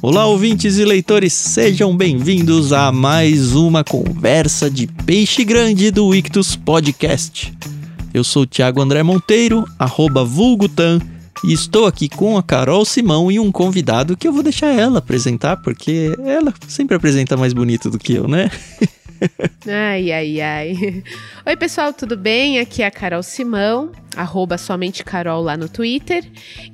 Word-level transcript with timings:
Olá, 0.00 0.26
ouvintes 0.26 0.78
e 0.78 0.84
leitores, 0.84 1.32
sejam 1.32 1.96
bem-vindos 1.96 2.72
a 2.72 2.92
mais 2.92 3.56
uma 3.56 3.82
conversa 3.82 4.70
de 4.70 4.86
peixe 4.86 5.44
grande 5.44 5.90
do 5.90 6.14
Ictus 6.14 6.54
Podcast. 6.54 7.52
Eu 8.14 8.22
sou 8.22 8.42
o 8.42 8.46
Thiago 8.46 8.80
André 8.80 9.02
Monteiro, 9.02 9.64
arroba 9.76 10.24
vulgutan, 10.24 11.00
e 11.42 11.52
estou 11.52 11.84
aqui 11.84 12.08
com 12.08 12.38
a 12.38 12.42
Carol 12.44 12.84
Simão 12.84 13.28
e 13.28 13.40
um 13.40 13.50
convidado 13.50 14.16
que 14.16 14.28
eu 14.28 14.32
vou 14.32 14.44
deixar 14.44 14.68
ela 14.68 15.00
apresentar, 15.00 15.56
porque 15.56 16.14
ela 16.24 16.54
sempre 16.68 16.94
apresenta 16.94 17.36
mais 17.36 17.52
bonito 17.52 17.90
do 17.90 17.98
que 17.98 18.12
eu, 18.12 18.28
né? 18.28 18.52
Ai, 19.66 20.12
ai, 20.12 20.40
ai. 20.40 21.04
Oi, 21.46 21.56
pessoal, 21.56 21.92
tudo 21.92 22.16
bem? 22.16 22.58
Aqui 22.58 22.82
é 22.82 22.86
a 22.86 22.90
Carol 22.90 23.22
Simão, 23.22 23.92
arroba 24.16 24.56
somente 24.56 25.04
Carol 25.04 25.42
lá 25.42 25.56
no 25.56 25.68
Twitter. 25.68 26.24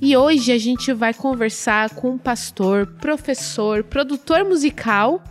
E 0.01 0.17
hoje 0.17 0.53
a 0.53 0.59
gente 0.59 0.93
vai 0.93 1.15
conversar 1.15 1.91
com 1.91 2.13
um 2.13 2.19
pastor, 2.19 2.87
professor, 3.01 3.83
produtor 3.85 4.45
musical, 4.45 5.23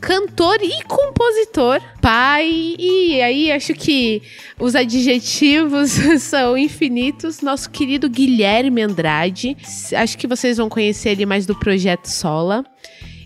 cantor 0.00 0.58
e 0.62 0.82
compositor, 0.84 1.80
pai, 2.00 2.74
e 2.78 3.20
aí 3.20 3.52
acho 3.52 3.74
que 3.74 4.22
os 4.58 4.74
adjetivos 4.74 5.90
são 6.20 6.56
infinitos. 6.56 7.40
Nosso 7.40 7.70
querido 7.70 8.08
Guilherme 8.08 8.82
Andrade. 8.82 9.56
Acho 9.94 10.16
que 10.16 10.26
vocês 10.26 10.56
vão 10.56 10.68
conhecer 10.68 11.10
ele 11.10 11.26
mais 11.26 11.44
do 11.44 11.54
projeto 11.54 12.06
Sola. 12.06 12.64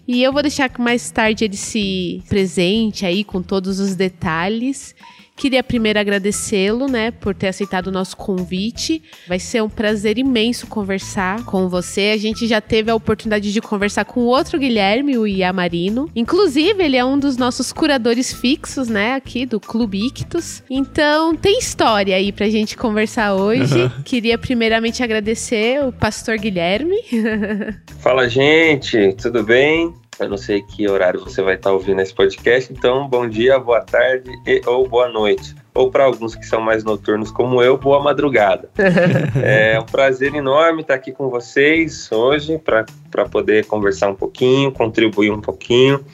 E 0.07 0.23
eu 0.23 0.33
vou 0.33 0.43
deixar 0.43 0.69
que 0.69 0.81
mais 0.81 1.11
tarde 1.11 1.45
ele 1.45 1.57
se 1.57 2.23
presente 2.29 3.07
aí 3.07 3.25
com 3.25 3.43
todos 3.43 3.81
os 3.81 3.95
detalhes. 3.95 4.95
Queria 5.37 5.65
primeiro 5.65 5.99
agradecê-lo, 5.99 6.87
né, 6.87 7.11
por 7.11 7.35
ter 7.35 7.49
aceitado 7.49 7.89
o 7.89 7.93
nosso 7.93 8.17
convite. 8.17 9.03
Vai 9.27 9.41
ser 9.41 9.62
um 9.62 9.69
prazer 9.69 10.17
imenso 10.17 10.69
conversar 10.69 11.45
com 11.45 11.69
você. 11.69 12.12
A 12.15 12.17
gente 12.17 12.47
já 12.47 12.61
teve 12.61 12.89
a 12.91 12.95
oportunidade 12.95 13.53
de 13.53 13.61
conversar 13.61 14.05
com 14.05 14.21
outro 14.21 14.59
Guilherme, 14.59 15.19
o 15.19 15.27
Iamarino. 15.27 16.09
Inclusive, 16.15 16.83
ele 16.84 16.97
é 16.97 17.05
um 17.05 17.19
dos 17.19 17.37
nossos 17.37 17.73
curadores 17.73 18.33
fixos, 18.33 18.89
né, 18.89 19.15
aqui 19.15 19.45
do 19.45 19.59
Clube 19.59 20.06
Ictus. 20.06 20.62
Então, 20.71 21.34
tem 21.34 21.59
história 21.59 22.15
aí 22.15 22.31
pra 22.31 22.48
gente 22.48 22.77
conversar 22.77 23.34
hoje. 23.34 23.83
Uhum. 23.83 23.91
Queria 24.05 24.39
primeiramente 24.39 25.03
agradecer 25.03 25.84
o 25.84 25.91
pastor 25.91 26.39
Guilherme. 26.39 26.97
Fala, 28.00 28.28
gente, 28.28 29.15
tudo 29.15 29.43
bem? 29.43 29.93
Eu 30.19 30.29
não 30.29 30.37
sei 30.37 30.62
que 30.62 30.89
horário 30.89 31.20
você 31.20 31.43
vai 31.43 31.55
estar 31.55 31.73
ouvindo 31.73 32.01
esse 32.01 32.15
podcast, 32.15 32.73
então 32.73 33.09
bom 33.09 33.29
dia, 33.29 33.59
boa 33.59 33.81
tarde 33.81 34.31
e, 34.47 34.62
ou 34.65 34.89
boa 34.89 35.09
noite. 35.09 35.55
Ou 35.75 35.91
para 35.91 36.05
alguns 36.05 36.37
que 36.37 36.47
são 36.47 36.61
mais 36.61 36.84
noturnos 36.84 37.33
como 37.33 37.61
eu, 37.61 37.77
boa 37.77 38.01
madrugada. 38.01 38.71
é 39.43 39.79
um 39.79 39.84
prazer 39.84 40.33
enorme 40.34 40.83
estar 40.83 40.95
aqui 40.95 41.11
com 41.11 41.29
vocês 41.29 42.11
hoje 42.12 42.59
para 42.59 43.25
poder 43.29 43.67
conversar 43.67 44.09
um 44.09 44.15
pouquinho, 44.15 44.71
contribuir 44.71 45.33
um 45.33 45.41
pouquinho. 45.41 46.05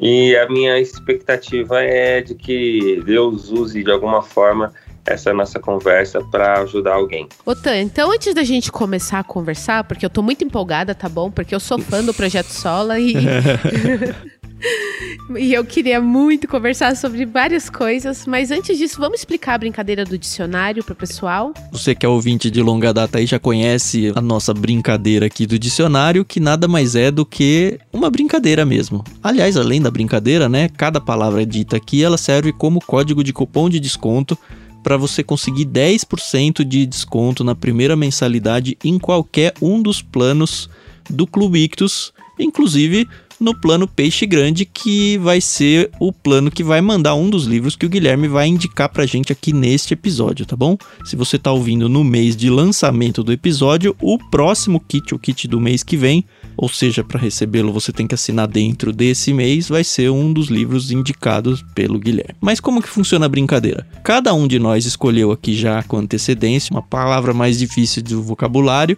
E 0.00 0.36
a 0.36 0.48
minha 0.48 0.78
expectativa 0.78 1.82
é 1.82 2.20
de 2.20 2.34
que 2.34 3.02
Deus 3.04 3.50
use 3.50 3.82
de 3.82 3.90
alguma 3.90 4.22
forma 4.22 4.72
essa 5.06 5.32
nossa 5.32 5.58
conversa 5.58 6.20
para 6.30 6.60
ajudar 6.62 6.94
alguém. 6.94 7.28
Otan, 7.44 7.80
então 7.80 8.12
antes 8.12 8.34
da 8.34 8.44
gente 8.44 8.70
começar 8.70 9.18
a 9.18 9.24
conversar, 9.24 9.84
porque 9.84 10.04
eu 10.04 10.10
tô 10.10 10.22
muito 10.22 10.44
empolgada, 10.44 10.94
tá 10.94 11.08
bom? 11.08 11.30
Porque 11.30 11.54
eu 11.54 11.60
sou 11.60 11.78
fã 11.78 12.02
do 12.02 12.14
Projeto 12.14 12.50
Sola 12.50 12.98
e. 12.98 13.14
e 15.36 15.52
eu 15.52 15.64
queria 15.64 16.00
muito 16.00 16.46
conversar 16.48 16.96
sobre 16.96 17.24
várias 17.24 17.68
coisas, 17.68 18.26
mas 18.26 18.50
antes 18.50 18.78
disso, 18.78 18.98
vamos 18.98 19.20
explicar 19.20 19.54
a 19.54 19.58
brincadeira 19.58 20.04
do 20.04 20.16
dicionário 20.16 20.84
pro 20.84 20.94
pessoal? 20.94 21.52
Você 21.70 21.94
que 21.94 22.06
é 22.06 22.08
ouvinte 22.08 22.50
de 22.50 22.62
longa 22.62 22.92
data 22.92 23.18
aí 23.18 23.26
já 23.26 23.38
conhece 23.38 24.12
a 24.14 24.20
nossa 24.20 24.54
brincadeira 24.54 25.26
aqui 25.26 25.46
do 25.46 25.58
dicionário, 25.58 26.24
que 26.24 26.40
nada 26.40 26.68
mais 26.68 26.94
é 26.94 27.10
do 27.10 27.24
que 27.26 27.78
uma 27.92 28.10
brincadeira 28.10 28.64
mesmo. 28.64 29.04
Aliás, 29.22 29.56
além 29.56 29.80
da 29.80 29.90
brincadeira, 29.90 30.48
né, 30.48 30.68
cada 30.68 31.00
palavra 31.00 31.44
dita 31.44 31.76
aqui, 31.76 32.02
ela 32.02 32.18
serve 32.18 32.52
como 32.52 32.80
código 32.80 33.24
de 33.24 33.32
cupom 33.32 33.68
de 33.68 33.80
desconto 33.80 34.38
para 34.82 34.96
você 34.96 35.22
conseguir 35.22 35.66
10% 35.66 36.64
de 36.64 36.86
desconto 36.86 37.44
na 37.44 37.54
primeira 37.54 37.96
mensalidade 37.96 38.76
em 38.84 38.98
qualquer 38.98 39.54
um 39.60 39.80
dos 39.80 40.02
planos 40.02 40.68
do 41.08 41.26
Clube 41.26 41.62
Ictus, 41.62 42.12
inclusive 42.38 43.08
no 43.42 43.58
plano 43.58 43.88
Peixe 43.88 44.24
Grande, 44.24 44.64
que 44.64 45.18
vai 45.18 45.40
ser 45.40 45.90
o 45.98 46.12
plano 46.12 46.50
que 46.50 46.62
vai 46.62 46.80
mandar 46.80 47.16
um 47.16 47.28
dos 47.28 47.44
livros 47.44 47.74
que 47.74 47.84
o 47.84 47.88
Guilherme 47.88 48.28
vai 48.28 48.46
indicar 48.46 48.88
pra 48.88 49.04
gente 49.04 49.32
aqui 49.32 49.52
neste 49.52 49.94
episódio, 49.94 50.46
tá 50.46 50.54
bom? 50.54 50.78
Se 51.04 51.16
você 51.16 51.36
tá 51.36 51.50
ouvindo 51.50 51.88
no 51.88 52.04
mês 52.04 52.36
de 52.36 52.48
lançamento 52.48 53.24
do 53.24 53.32
episódio, 53.32 53.96
o 54.00 54.16
próximo 54.30 54.78
kit, 54.78 55.12
o 55.12 55.18
kit 55.18 55.48
do 55.48 55.60
mês 55.60 55.82
que 55.82 55.96
vem, 55.96 56.24
ou 56.56 56.68
seja, 56.68 57.02
para 57.02 57.20
recebê-lo 57.20 57.72
você 57.72 57.92
tem 57.92 58.06
que 58.06 58.14
assinar 58.14 58.46
dentro 58.46 58.92
desse 58.92 59.32
mês, 59.32 59.68
vai 59.68 59.84
ser 59.84 60.10
um 60.10 60.32
dos 60.32 60.48
livros 60.48 60.90
indicados 60.90 61.64
pelo 61.74 61.98
Guilherme. 61.98 62.34
Mas 62.40 62.60
como 62.60 62.82
que 62.82 62.88
funciona 62.88 63.26
a 63.26 63.28
brincadeira? 63.28 63.86
Cada 64.02 64.32
um 64.34 64.46
de 64.46 64.58
nós 64.58 64.84
escolheu 64.84 65.32
aqui 65.32 65.54
já 65.54 65.82
com 65.82 65.96
antecedência 65.96 66.72
uma 66.72 66.82
palavra 66.82 67.32
mais 67.32 67.58
difícil 67.58 68.02
do 68.02 68.22
vocabulário 68.22 68.96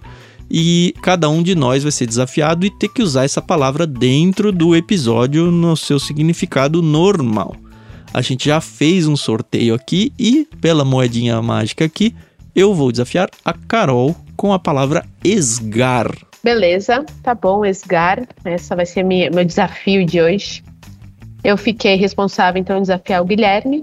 e 0.50 0.94
cada 1.02 1.28
um 1.28 1.42
de 1.42 1.54
nós 1.54 1.82
vai 1.82 1.92
ser 1.92 2.06
desafiado 2.06 2.66
e 2.66 2.70
ter 2.70 2.88
que 2.88 3.02
usar 3.02 3.24
essa 3.24 3.40
palavra 3.40 3.86
dentro 3.86 4.52
do 4.52 4.76
episódio 4.76 5.50
no 5.50 5.76
seu 5.76 5.98
significado 5.98 6.82
normal. 6.82 7.56
A 8.12 8.22
gente 8.22 8.46
já 8.46 8.60
fez 8.60 9.08
um 9.08 9.16
sorteio 9.16 9.74
aqui 9.74 10.12
e 10.18 10.46
pela 10.60 10.84
moedinha 10.84 11.40
mágica 11.42 11.84
aqui, 11.84 12.14
eu 12.54 12.72
vou 12.72 12.92
desafiar 12.92 13.28
a 13.44 13.52
Carol 13.52 14.14
com 14.36 14.52
a 14.52 14.58
palavra 14.58 15.04
esgar. 15.24 16.14
Beleza, 16.44 17.06
tá 17.22 17.34
bom, 17.34 17.64
Esgar. 17.64 18.28
Essa 18.44 18.76
vai 18.76 18.84
ser 18.84 19.02
minha, 19.02 19.30
meu 19.30 19.46
desafio 19.46 20.04
de 20.04 20.20
hoje. 20.20 20.62
Eu 21.42 21.56
fiquei 21.56 21.96
responsável, 21.96 22.60
então, 22.60 22.78
desafiar 22.82 23.22
o 23.22 23.24
Guilherme 23.24 23.80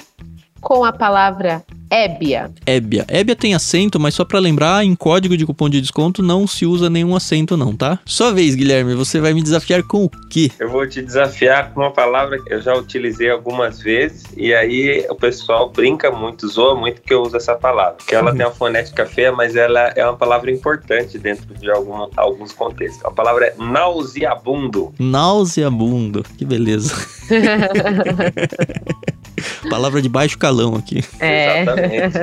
com 0.62 0.86
a 0.86 0.94
palavra 0.94 1.64
Ébia. 1.92 2.50
Ébia. 2.66 3.04
Ébia 3.10 3.36
tem 3.36 3.54
acento, 3.54 4.00
mas 4.00 4.16
só 4.16 4.24
para 4.24 4.40
lembrar, 4.40 4.86
em 4.86 4.96
código 4.96 5.36
de 5.36 5.46
cupom 5.46 5.70
de 5.70 5.82
desconto 5.82 6.24
não 6.24 6.48
se 6.48 6.66
usa 6.66 6.90
nenhum 6.90 7.14
acento 7.14 7.58
não, 7.58 7.76
tá? 7.76 8.00
Sua 8.06 8.32
vez, 8.32 8.56
Guilherme, 8.56 8.96
você 8.96 9.20
vai 9.20 9.34
me 9.34 9.44
desafiar 9.44 9.84
com 9.84 10.06
o 10.06 10.10
quê? 10.30 10.50
Eu 10.58 10.70
vou 10.70 10.88
te 10.88 11.02
desafiar 11.02 11.74
com 11.74 11.82
uma 11.82 11.92
palavra 11.92 12.42
que 12.42 12.54
eu 12.54 12.62
já 12.62 12.74
utilizei 12.74 13.30
algumas 13.30 13.82
vezes 13.82 14.24
e 14.38 14.54
aí 14.54 15.06
o 15.10 15.16
pessoal 15.16 15.70
brinca 15.70 16.10
muito, 16.10 16.48
zoa 16.48 16.76
muito 16.76 17.02
que 17.02 17.14
eu 17.14 17.24
uso 17.24 17.36
essa 17.36 17.56
palavra. 17.56 17.98
Que 18.08 18.16
ela 18.16 18.34
tem 18.34 18.46
uma 18.46 18.54
fonética 18.54 19.06
feia, 19.06 19.34
mas 19.34 19.58
ela 19.58 19.92
é 19.94 20.06
uma 20.06 20.16
palavra 20.16 20.50
importante 20.50 21.20
dentro 21.20 21.54
de 21.56 21.70
algum, 21.70 22.08
alguns 22.16 22.54
contextos. 22.54 23.04
A 23.04 23.12
palavra 23.12 23.48
é 23.48 23.56
nauseabundo. 23.58 24.94
Nauseabundo. 24.98 26.24
Que 26.38 26.46
beleza. 26.46 26.96
palavra 29.70 30.02
de 30.02 30.10
baixo 30.10 30.38
calão 30.38 30.76
aqui. 30.76 31.04
É. 31.20 31.62
Exatamente. 31.62 32.18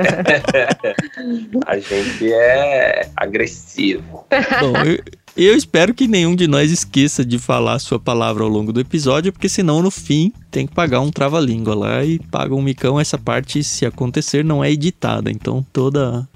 a 1.65 1.77
gente 1.77 2.33
é 2.33 3.09
agressivo. 3.15 4.25
Bom, 4.59 4.73
eu, 4.85 4.99
eu 5.37 5.55
espero 5.55 5.93
que 5.93 6.07
nenhum 6.07 6.35
de 6.35 6.47
nós 6.47 6.71
esqueça 6.71 7.23
de 7.23 7.39
falar 7.39 7.73
a 7.73 7.79
sua 7.79 7.99
palavra 7.99 8.43
ao 8.43 8.49
longo 8.49 8.73
do 8.73 8.79
episódio, 8.79 9.31
porque 9.31 9.47
senão 9.47 9.81
no 9.81 9.91
fim 9.91 10.33
tem 10.51 10.67
que 10.67 10.73
pagar 10.73 10.99
um 10.99 11.11
trava-língua 11.11 11.75
lá 11.75 12.03
e 12.03 12.19
paga 12.19 12.53
um 12.53 12.61
micão. 12.61 12.99
Essa 12.99 13.17
parte, 13.17 13.63
se 13.63 13.85
acontecer, 13.85 14.43
não 14.43 14.63
é 14.63 14.71
editada. 14.71 15.31
Então 15.31 15.65
toda 15.71 16.27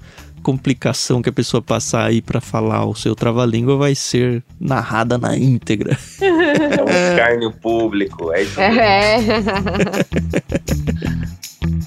complicação 0.44 1.22
que 1.22 1.30
a 1.30 1.32
pessoa 1.32 1.62
passar 1.62 2.04
aí 2.04 2.20
para 2.20 2.38
falar 2.40 2.84
o 2.84 2.94
seu 2.94 3.16
trava-língua 3.16 3.76
vai 3.78 3.94
ser 3.94 4.44
narrada 4.60 5.16
na 5.16 5.34
íntegra. 5.36 5.98
É 6.20 6.82
um 6.82 6.86
escárnio 7.10 7.50
público, 7.50 8.30
é 8.30 8.42
isso 8.42 8.60
mesmo. 8.60 8.80
É. 8.80 9.16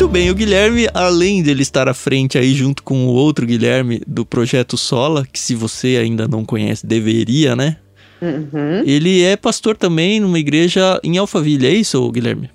Muito 0.00 0.12
bem, 0.12 0.30
o 0.30 0.34
Guilherme, 0.34 0.88
além 0.94 1.42
de 1.42 1.50
ele 1.50 1.60
estar 1.60 1.86
à 1.86 1.92
frente 1.92 2.38
aí 2.38 2.54
junto 2.54 2.82
com 2.82 3.06
o 3.06 3.12
outro 3.12 3.44
Guilherme 3.44 4.00
do 4.06 4.24
projeto 4.24 4.78
Sola, 4.78 5.26
que 5.30 5.38
se 5.38 5.54
você 5.54 5.98
ainda 6.00 6.26
não 6.26 6.42
conhece, 6.42 6.86
deveria, 6.86 7.54
né? 7.54 7.76
Uhum. 8.22 8.82
Ele 8.86 9.22
é 9.22 9.36
pastor 9.36 9.76
também 9.76 10.18
numa 10.18 10.38
igreja 10.38 10.98
em 11.04 11.18
Alphaville, 11.18 11.66
é 11.66 11.70
isso, 11.72 12.10
Guilherme? 12.10 12.50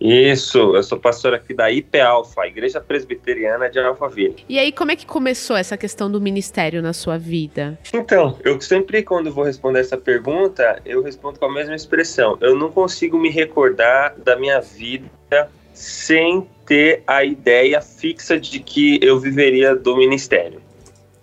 Isso, 0.00 0.74
eu 0.74 0.82
sou 0.82 0.98
pastor 0.98 1.34
aqui 1.34 1.52
da 1.52 1.70
IP 1.70 2.00
Alfa, 2.00 2.46
Igreja 2.46 2.80
Presbiteriana 2.80 3.68
de 3.68 3.78
Alphaville. 3.78 4.36
E 4.48 4.58
aí, 4.58 4.72
como 4.72 4.90
é 4.90 4.96
que 4.96 5.04
começou 5.04 5.56
essa 5.56 5.76
questão 5.76 6.10
do 6.10 6.18
ministério 6.22 6.80
na 6.80 6.94
sua 6.94 7.18
vida? 7.18 7.78
Então, 7.92 8.38
eu 8.42 8.58
sempre, 8.62 9.02
quando 9.02 9.30
vou 9.30 9.44
responder 9.44 9.80
essa 9.80 9.98
pergunta, 9.98 10.80
eu 10.86 11.02
respondo 11.02 11.38
com 11.38 11.44
a 11.44 11.52
mesma 11.52 11.74
expressão. 11.74 12.38
Eu 12.40 12.56
não 12.56 12.72
consigo 12.72 13.18
me 13.18 13.28
recordar 13.28 14.14
da 14.18 14.36
minha 14.36 14.58
vida 14.58 15.50
sem 15.76 16.46
ter 16.64 17.02
a 17.06 17.22
ideia 17.22 17.80
fixa 17.82 18.40
de 18.40 18.58
que 18.60 18.98
eu 19.02 19.20
viveria 19.20 19.76
do 19.76 19.94
ministério. 19.96 20.60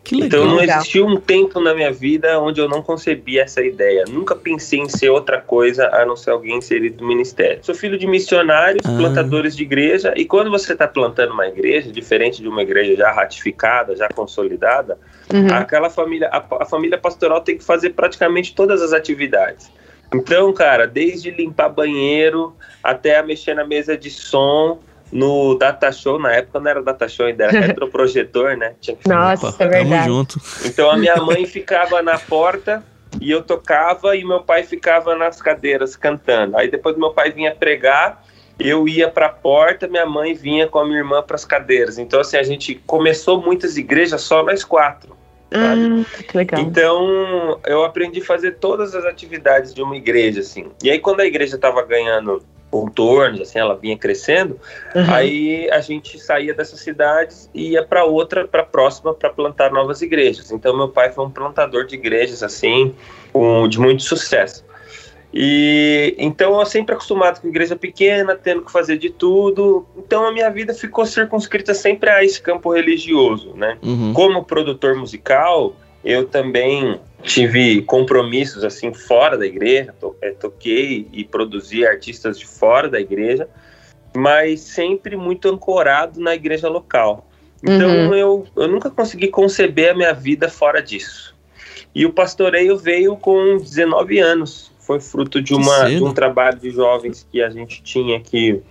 Que 0.04 0.16
legal. 0.16 0.28
Então 0.28 0.46
não 0.56 0.62
existiu 0.62 1.06
um 1.08 1.16
tempo 1.18 1.60
na 1.62 1.74
minha 1.74 1.92
vida 1.92 2.38
onde 2.40 2.60
eu 2.60 2.68
não 2.68 2.82
concebi 2.82 3.40
essa 3.40 3.62
ideia. 3.64 4.04
Nunca 4.08 4.36
pensei 4.36 4.80
em 4.80 4.90
ser 4.90 5.10
outra 5.10 5.40
coisa 5.42 5.88
a 5.88 6.06
não 6.06 6.16
ser 6.16 6.32
alguém 6.32 6.58
inserido 6.58 7.02
no 7.02 7.08
ministério. 7.08 7.60
Sou 7.64 7.74
filho 7.74 7.98
de 7.98 8.06
missionários, 8.06 8.86
Ah. 8.86 8.98
plantadores 8.98 9.56
de 9.56 9.64
igreja, 9.64 10.14
e 10.18 10.26
quando 10.26 10.52
você 10.52 10.74
está 10.74 10.88
plantando 10.88 11.32
uma 11.34 11.48
igreja, 11.48 11.90
diferente 11.92 12.42
de 12.42 12.48
uma 12.50 12.62
igreja 12.62 12.96
já 12.98 13.12
ratificada, 13.12 13.96
já 13.96 14.10
consolidada, 14.10 14.98
Uhum. 15.34 15.48
aquela 15.54 15.90
família, 15.90 16.28
a, 16.28 16.44
a 16.62 16.66
família 16.66 16.98
pastoral 16.98 17.40
tem 17.42 17.58
que 17.58 17.64
fazer 17.64 17.92
praticamente 17.92 18.54
todas 18.54 18.82
as 18.82 18.92
atividades. 18.92 19.72
Então, 20.14 20.54
cara, 20.54 20.88
desde 20.88 21.32
limpar 21.32 21.70
banheiro 21.70 22.56
até 22.84 23.18
a 23.18 23.24
mexer 23.24 23.54
na 23.54 23.66
mesa 23.66 23.98
de 23.98 24.10
som, 24.10 24.80
no 25.14 25.56
data 25.56 25.92
show, 25.92 26.18
na 26.18 26.34
época 26.34 26.60
não 26.60 26.70
era 26.70 26.82
data 26.82 27.08
show, 27.08 27.28
ainda 27.28 27.46
era 27.46 27.60
retroprojetor, 27.68 28.58
né? 28.58 28.74
Tinha 28.82 28.98
que 28.98 29.08
Nossa, 29.08 29.50
Opa, 29.50 29.64
é 29.64 29.68
verdade. 29.68 30.04
Tamo 30.04 30.18
junto. 30.18 30.42
então 30.66 30.90
a 30.90 30.98
minha 30.98 31.16
mãe 31.22 31.46
ficava 31.46 32.02
na 32.02 32.18
porta 32.18 32.84
e 33.22 33.30
eu 33.30 33.44
tocava 33.44 34.16
e 34.16 34.26
meu 34.26 34.42
pai 34.42 34.64
ficava 34.64 35.16
nas 35.16 35.42
cadeiras 35.42 35.96
cantando. 35.96 36.58
Aí 36.58 36.70
depois 36.70 36.98
meu 36.98 37.12
pai 37.12 37.32
vinha 37.32 37.54
pregar, 37.54 38.24
eu 38.60 38.88
ia 38.88 39.08
para 39.08 39.28
a 39.28 39.30
porta, 39.30 39.88
minha 39.88 40.06
mãe 40.06 40.34
vinha 40.34 40.68
com 40.68 40.80
a 40.80 40.86
minha 40.86 40.98
irmã 40.98 41.22
para 41.22 41.36
as 41.36 41.46
cadeiras. 41.46 42.00
Então 42.00 42.20
assim 42.20 42.38
a 42.38 42.44
gente 42.44 42.76
começou 42.88 43.40
muitas 43.40 43.78
igrejas 43.78 44.22
só 44.22 44.44
nós 44.44 44.64
quatro. 44.64 45.16
Ah, 45.54 46.24
que 46.24 46.38
legal. 46.38 46.62
Então 46.62 47.60
eu 47.66 47.84
aprendi 47.84 48.22
a 48.22 48.26
fazer 48.26 48.54
todas 48.54 48.96
as 48.96 49.06
atividades 49.06 49.74
de 49.74 49.82
uma 49.82 49.96
igreja 49.96 50.42
assim. 50.42 50.68
E 50.84 50.90
aí 50.90 51.00
quando 51.00 51.20
a 51.20 51.26
igreja 51.26 51.56
estava 51.56 51.82
ganhando 51.84 52.44
contornos, 52.70 53.40
assim, 53.40 53.60
ela 53.60 53.76
vinha 53.76 53.96
crescendo, 53.96 54.60
Uhum. 54.96 55.14
Aí 55.14 55.70
a 55.72 55.80
gente 55.80 56.20
saía 56.20 56.54
dessas 56.54 56.80
cidades 56.80 57.50
e 57.54 57.72
ia 57.72 57.84
para 57.84 58.04
outra, 58.04 58.48
para 58.48 58.64
próxima, 58.64 59.14
para 59.14 59.30
plantar 59.30 59.72
novas 59.72 60.02
igrejas. 60.02 60.52
Então 60.52 60.76
meu 60.76 60.88
pai 60.88 61.12
foi 61.12 61.26
um 61.26 61.30
plantador 61.30 61.86
de 61.86 61.96
igrejas 61.96 62.44
assim, 62.44 62.96
com, 63.32 63.68
de 63.68 63.80
muito 63.80 64.04
sucesso. 64.04 64.64
E 65.34 66.16
então 66.20 66.60
eu 66.60 66.66
sempre 66.66 66.94
acostumado 66.94 67.42
com 67.42 67.48
igreja 67.48 67.76
pequena, 67.76 68.36
tendo 68.36 68.62
que 68.62 68.72
fazer 68.72 68.98
de 68.98 69.10
tudo. 69.10 69.86
Então 69.98 70.28
a 70.28 70.32
minha 70.32 70.50
vida 70.52 70.74
ficou 70.74 71.06
circunscrita 71.06 71.74
sempre 71.74 72.10
a 72.10 72.24
esse 72.24 72.40
campo 72.40 72.72
religioso, 72.72 73.54
né? 73.56 73.78
Uhum. 73.82 74.14
Como 74.14 74.44
produtor 74.44 74.96
musical, 74.96 75.76
eu 76.06 76.26
também 76.28 77.00
tive 77.24 77.82
compromissos 77.82 78.64
assim 78.64 78.94
fora 78.94 79.36
da 79.38 79.46
igreja, 79.46 79.96
to 80.00 80.16
eh, 80.22 80.32
toquei 80.32 81.08
e 81.12 81.24
produzi 81.24 81.86
artistas 81.86 82.38
de 82.38 82.46
fora 82.46 82.88
da 82.88 83.00
igreja, 83.00 83.48
mas 84.16 84.60
sempre 84.60 85.16
muito 85.16 85.50
ancorado 85.50 86.20
na 86.20 86.36
igreja 86.36 86.70
local. 86.70 87.28
Então 87.64 87.90
Uhum. 87.90 88.14
eu, 88.14 88.48
eu 88.56 88.68
nunca 88.68 88.90
consegui 88.90 89.30
conceber 89.30 89.92
a 89.92 89.96
minha 89.96 90.14
vida 90.14 90.50
fora 90.50 90.82
disso. 90.82 91.34
E 91.96 92.06
o 92.06 92.12
pastoreio 92.12 92.78
veio 92.78 93.16
com 93.16 93.58
19 93.58 94.20
anos. 94.20 94.73
Foi 94.86 95.00
fruto 95.00 95.42
de, 95.42 95.54
uma, 95.54 95.90
de 95.90 96.04
um 96.04 96.14
trabalho 96.14 96.60
de 96.60 96.70
jovens 96.70 97.26
que 97.32 97.42
a 97.42 97.50
gente 97.50 97.82
tinha 97.82 98.20
que, 98.20 98.62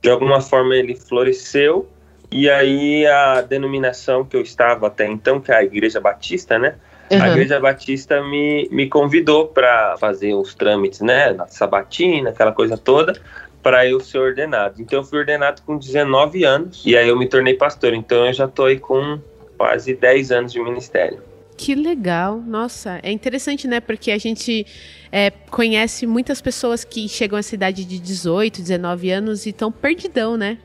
de 0.00 0.10
alguma 0.10 0.40
forma, 0.40 0.74
ele 0.74 0.94
floresceu. 0.94 1.88
E 2.30 2.48
aí 2.48 3.06
a 3.06 3.42
denominação 3.42 4.24
que 4.24 4.34
eu 4.34 4.40
estava 4.40 4.86
até 4.86 5.06
então, 5.06 5.38
que 5.38 5.52
é 5.52 5.56
a 5.56 5.62
Igreja 5.62 6.00
Batista, 6.00 6.58
né? 6.58 6.76
A 7.10 7.16
Uhum. 7.16 7.26
Igreja 7.32 7.60
Batista 7.60 8.22
me, 8.22 8.66
me 8.70 8.88
convidou 8.88 9.48
para 9.48 9.96
fazer 9.98 10.32
os 10.32 10.54
trâmites, 10.54 11.00
né? 11.00 11.32
Na 11.34 11.46
sabatina, 11.46 12.30
aquela 12.30 12.52
coisa 12.52 12.78
toda, 12.78 13.20
para 13.62 13.86
eu 13.86 14.00
ser 14.00 14.18
ordenado. 14.18 14.80
Então 14.80 15.00
eu 15.00 15.04
fui 15.04 15.18
ordenado 15.18 15.60
com 15.66 15.76
19 15.76 16.44
anos 16.44 16.82
e 16.86 16.96
aí 16.96 17.06
eu 17.06 17.18
me 17.18 17.28
tornei 17.28 17.52
pastor. 17.52 17.92
Então 17.92 18.24
eu 18.26 18.32
já 18.32 18.48
tô 18.48 18.64
aí 18.64 18.78
com 18.78 19.18
quase 19.58 19.94
10 19.94 20.32
anos 20.32 20.52
de 20.52 20.60
ministério. 20.62 21.20
Que 21.64 21.76
legal, 21.76 22.42
nossa, 22.44 22.98
é 23.04 23.12
interessante, 23.12 23.68
né? 23.68 23.78
Porque 23.78 24.10
a 24.10 24.18
gente 24.18 24.66
é, 25.12 25.30
conhece 25.30 26.08
muitas 26.08 26.40
pessoas 26.40 26.82
que 26.82 27.08
chegam 27.08 27.38
à 27.38 27.42
cidade 27.42 27.84
de 27.84 28.00
18, 28.00 28.60
19 28.60 29.12
anos 29.12 29.46
e 29.46 29.50
estão 29.50 29.70
perdidão, 29.70 30.36
né? 30.36 30.58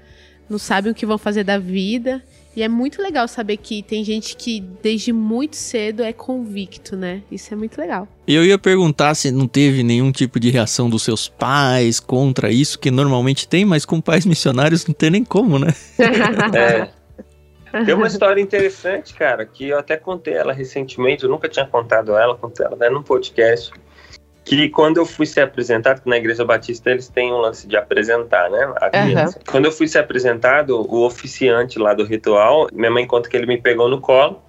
Não 0.50 0.58
sabem 0.58 0.92
o 0.92 0.96
que 0.96 1.06
vão 1.06 1.20
fazer 1.20 1.44
da 1.44 1.60
vida. 1.60 2.24
E 2.56 2.64
é 2.64 2.68
muito 2.68 3.00
legal 3.00 3.28
saber 3.28 3.58
que 3.58 3.84
tem 3.84 4.04
gente 4.04 4.36
que 4.36 4.60
desde 4.82 5.14
muito 5.14 5.56
cedo 5.56 6.02
é 6.02 6.12
convicto, 6.12 6.96
né? 6.96 7.22
Isso 7.32 7.54
é 7.54 7.56
muito 7.56 7.80
legal. 7.80 8.08
E 8.28 8.34
eu 8.34 8.44
ia 8.44 8.58
perguntar 8.58 9.14
se 9.14 9.30
não 9.30 9.48
teve 9.48 9.84
nenhum 9.84 10.12
tipo 10.12 10.40
de 10.40 10.50
reação 10.50 10.90
dos 10.90 11.04
seus 11.04 11.30
pais 11.30 12.00
contra 12.00 12.52
isso, 12.52 12.80
que 12.80 12.90
normalmente 12.90 13.48
tem, 13.48 13.64
mas 13.66 13.86
com 13.86 14.02
pais 14.02 14.26
missionários 14.26 14.88
não 14.88 14.96
tem 14.96 15.12
nem 15.12 15.24
como, 15.24 15.60
né? 15.60 15.76
É. 16.58 16.97
Tem 17.72 17.94
uma 17.94 18.08
história 18.08 18.42
interessante, 18.42 19.14
cara, 19.14 19.46
que 19.46 19.70
eu 19.70 19.78
até 19.78 19.98
contei 19.98 20.34
ela 20.34 20.54
recentemente, 20.54 21.24
eu 21.24 21.30
nunca 21.30 21.50
tinha 21.50 21.66
contado 21.66 22.16
ela, 22.16 22.36
contei 22.36 22.66
ela 22.66 22.76
né, 22.76 22.90
num 22.90 23.04
podcast, 23.04 23.72
que 24.44 24.70
quando 24.70 24.98
eu 24.98 25.06
fui 25.06 25.26
ser 25.26 25.42
apresentado, 25.42 26.02
que 26.02 26.10
na 26.10 26.18
Igreja 26.18 26.46
Batista 26.46 26.90
eles 26.90 27.10
têm 27.10 27.34
um 27.34 27.38
lance 27.38 27.68
de 27.68 27.76
apresentar, 27.76 28.50
né, 28.50 28.74
a 28.78 28.90
criança. 28.90 29.40
Quando 29.46 29.66
eu 29.66 29.72
fui 29.72 29.88
ser 29.88 30.00
apresentado, 30.00 30.80
o 30.80 31.06
oficiante 31.06 31.78
lá 31.78 31.94
do 31.94 32.06
ritual, 32.06 32.68
minha 32.72 32.90
mãe 32.90 33.06
conta 33.06 33.30
que 33.30 33.36
ele 33.36 33.46
me 33.46 33.60
pegou 33.60 33.90
no 33.90 34.00
colo, 34.00 34.42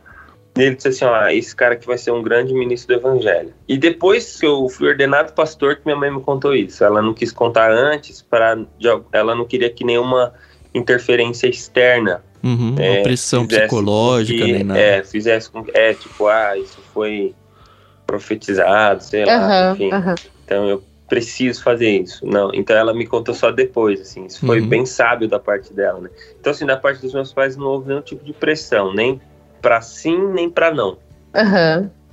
e 0.56 0.62
ele 0.62 0.74
disse 0.74 0.88
assim, 0.88 1.04
ó, 1.04 1.28
esse 1.28 1.54
cara 1.54 1.74
aqui 1.74 1.86
vai 1.86 1.98
ser 1.98 2.10
um 2.10 2.22
grande 2.22 2.52
ministro 2.52 2.94
do 2.94 3.00
evangelho. 3.00 3.54
E 3.68 3.78
depois 3.78 4.40
que 4.40 4.46
eu 4.46 4.68
fui 4.68 4.88
ordenado 4.88 5.32
pastor, 5.32 5.76
que 5.76 5.82
minha 5.84 5.96
mãe 5.96 6.10
me 6.10 6.20
contou 6.20 6.52
isso. 6.52 6.82
Ela 6.82 7.00
não 7.00 7.14
quis 7.14 7.30
contar 7.30 7.70
antes, 7.70 8.20
para 8.20 8.58
ela 9.12 9.36
não 9.36 9.44
queria 9.44 9.70
que 9.70 9.84
nenhuma 9.84 10.32
interferência 10.74 11.46
externa 11.46 12.24
Uhum, 12.48 12.74
É, 12.78 12.90
uma 12.92 13.02
pressão 13.02 13.44
fizesse 13.44 13.60
psicológica, 13.62 14.44
que, 14.44 14.52
nem 14.52 14.64
nada. 14.64 14.80
É, 14.80 15.04
fizesse 15.04 15.50
com. 15.50 15.64
É, 15.74 15.94
tipo, 15.94 16.26
ah, 16.26 16.56
isso 16.58 16.82
foi 16.94 17.34
profetizado, 18.06 19.02
sei 19.02 19.24
lá, 19.26 19.72
enfim. 19.72 19.92
aham. 19.92 20.16
Então 20.44 20.68
eu 20.68 20.82
preciso 21.08 21.62
fazer 21.62 21.90
isso. 21.90 22.24
Não, 22.26 22.50
então 22.54 22.76
ela 22.76 22.94
me 22.94 23.06
contou 23.06 23.34
só 23.34 23.50
depois, 23.50 24.00
assim. 24.00 24.26
Isso 24.26 24.44
foi 24.46 24.60
Uhum. 24.60 24.68
bem 24.68 24.86
sábio 24.86 25.28
da 25.28 25.38
parte 25.38 25.72
dela, 25.74 26.00
né? 26.00 26.10
Então, 26.40 26.50
assim, 26.50 26.66
da 26.66 26.76
parte 26.76 27.00
dos 27.02 27.12
meus 27.12 27.32
pais 27.32 27.56
não 27.56 27.66
houve 27.66 27.88
nenhum 27.88 28.00
tipo 28.02 28.24
de 28.24 28.32
pressão, 28.32 28.94
nem 28.94 29.20
pra 29.60 29.80
sim, 29.80 30.18
nem 30.32 30.48
pra 30.48 30.72
não. 30.72 30.98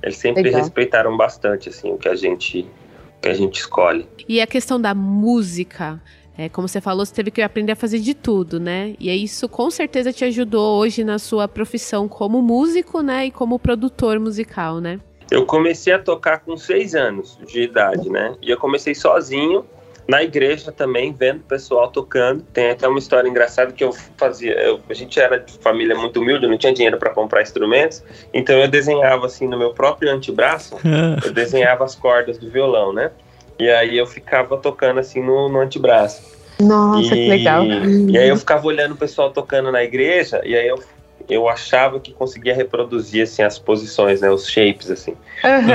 Eles 0.02 0.16
sempre 0.18 0.42
Legal. 0.42 0.60
respeitaram 0.60 1.16
bastante, 1.16 1.68
assim, 1.68 1.90
o 1.90 1.96
que 1.98 2.08
a 2.08 2.14
gente, 2.14 2.60
o 2.60 3.20
que 3.22 3.28
a 3.28 3.34
gente 3.34 3.56
escolhe. 3.56 4.06
E 4.28 4.40
a 4.40 4.46
questão 4.46 4.80
da 4.80 4.94
música, 4.94 6.00
é, 6.38 6.48
como 6.48 6.68
você 6.68 6.80
falou, 6.80 7.04
você 7.04 7.14
teve 7.14 7.30
que 7.30 7.40
aprender 7.42 7.72
a 7.72 7.76
fazer 7.76 7.98
de 7.98 8.14
tudo, 8.14 8.60
né? 8.60 8.94
E 9.00 9.10
isso 9.22 9.48
com 9.48 9.70
certeza 9.70 10.12
te 10.12 10.24
ajudou 10.24 10.78
hoje 10.78 11.02
na 11.04 11.18
sua 11.18 11.48
profissão 11.48 12.06
como 12.08 12.42
músico, 12.42 13.00
né? 13.00 13.26
E 13.26 13.30
como 13.30 13.58
produtor 13.58 14.18
musical, 14.20 14.80
né? 14.80 15.00
Eu 15.30 15.44
comecei 15.44 15.92
a 15.92 15.98
tocar 15.98 16.40
com 16.40 16.56
seis 16.56 16.94
anos 16.94 17.38
de 17.46 17.62
idade, 17.62 18.08
né? 18.10 18.34
E 18.40 18.50
eu 18.50 18.56
comecei 18.56 18.94
sozinho, 18.94 19.64
na 20.06 20.22
igreja 20.22 20.70
também, 20.70 21.12
vendo 21.12 21.38
o 21.38 21.44
pessoal 21.44 21.88
tocando. 21.90 22.42
Tem 22.52 22.70
até 22.70 22.86
uma 22.86 22.98
história 23.00 23.28
engraçada 23.28 23.72
que 23.72 23.82
eu 23.82 23.92
fazia. 24.16 24.52
eu- 24.52 24.78
a 24.88 24.94
gente 24.94 25.18
era 25.18 25.40
de 25.40 25.58
família 25.58 25.96
muito 25.96 26.20
humilde, 26.20 26.46
não 26.46 26.56
tinha 26.56 26.72
dinheiro 26.72 26.96
para 26.96 27.10
comprar 27.10 27.42
instrumentos, 27.42 28.04
então 28.32 28.54
eu 28.56 28.68
desenhava 28.68 29.26
assim 29.26 29.48
no 29.48 29.58
meu 29.58 29.74
próprio 29.74 30.12
antebraço, 30.12 30.76
eu 31.24 31.32
desenhava 31.32 31.82
as 31.82 31.96
cordas 31.96 32.38
do 32.38 32.48
violão, 32.48 32.92
né? 32.92 33.10
E 33.58 33.68
aí 33.68 33.96
eu 33.98 34.06
ficava 34.06 34.56
tocando 34.58 35.00
assim 35.00 35.20
no, 35.20 35.48
no 35.48 35.58
antebraço. 35.60 36.35
Nossa, 36.60 37.14
e, 37.14 38.12
E 38.12 38.18
aí 38.18 38.28
eu 38.28 38.36
ficava 38.36 38.66
olhando 38.66 38.92
o 38.92 38.96
pessoal 38.96 39.30
tocando 39.30 39.70
na 39.70 39.82
igreja, 39.82 40.40
e 40.44 40.56
aí 40.56 40.66
eu, 40.66 40.82
eu 41.28 41.48
achava 41.48 42.00
que 42.00 42.12
conseguia 42.12 42.54
reproduzir 42.54 43.22
assim 43.24 43.42
as 43.42 43.58
posições, 43.58 44.20
né, 44.20 44.30
os 44.30 44.48
shapes 44.48 44.90
assim. 44.90 45.16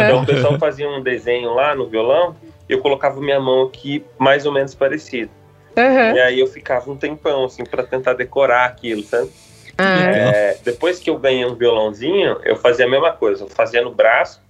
Então 0.06 0.22
o 0.22 0.26
pessoal 0.26 0.58
fazia 0.58 0.90
um 0.90 1.02
desenho 1.02 1.54
lá 1.54 1.76
no 1.76 1.88
violão, 1.88 2.36
e 2.68 2.74
eu 2.74 2.80
colocava 2.80 3.20
minha 3.22 3.40
mão 3.40 3.64
aqui 3.64 4.04
mais 4.18 4.46
ou 4.46 4.52
menos 4.52 4.74
parecido. 4.74 5.30
Aham. 5.78 6.16
E 6.16 6.20
aí 6.20 6.40
eu 6.40 6.48
ficava 6.48 6.90
um 6.92 6.98
tempão 6.98 7.46
assim 7.46 7.64
para 7.64 7.84
tentar 7.84 8.14
decorar 8.14 8.66
aquilo, 8.66 9.04
sabe? 9.04 9.30
Ah, 9.78 9.96
Legal. 9.96 10.34
É, 10.34 10.58
depois 10.64 11.00
que 11.00 11.10
eu 11.10 11.18
ganhei 11.18 11.46
um 11.46 11.56
violãozinho, 11.56 12.38
eu 12.44 12.56
fazia 12.56 12.86
a 12.86 12.90
mesma 12.90 13.12
coisa, 13.14 13.44
eu 13.44 13.50
fazia 13.50 13.82
no 13.82 13.92
braço 13.92 14.42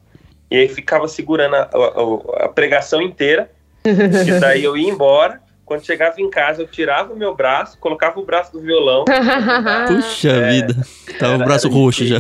e 0.50 0.56
aí 0.58 0.68
ficava 0.68 1.08
segurando 1.08 1.56
a, 1.56 1.62
a- 1.62 2.46
a 2.46 2.50
pregação 2.50 3.02
inteira. 3.02 3.50
e 3.86 4.40
daí 4.40 4.64
eu 4.64 4.78
ia 4.78 4.90
embora. 4.90 5.42
Quando 5.72 5.86
chegava 5.86 6.20
em 6.20 6.30
casa, 6.30 6.64
eu 6.64 6.68
tirava 6.68 7.14
o 7.14 7.16
meu 7.18 7.34
braço, 7.34 7.78
colocava 7.80 8.20
o 8.20 8.26
braço 8.26 8.52
do 8.52 8.60
violão. 8.60 9.06
Puxa 9.88 10.28
É, 10.30 10.50
vida. 10.52 10.76
Tava 11.18 11.32
o 11.32 11.36
era- 11.36 11.46
braço 11.46 11.68
era 11.68 11.76
roxo 11.76 12.06
já. 12.06 12.18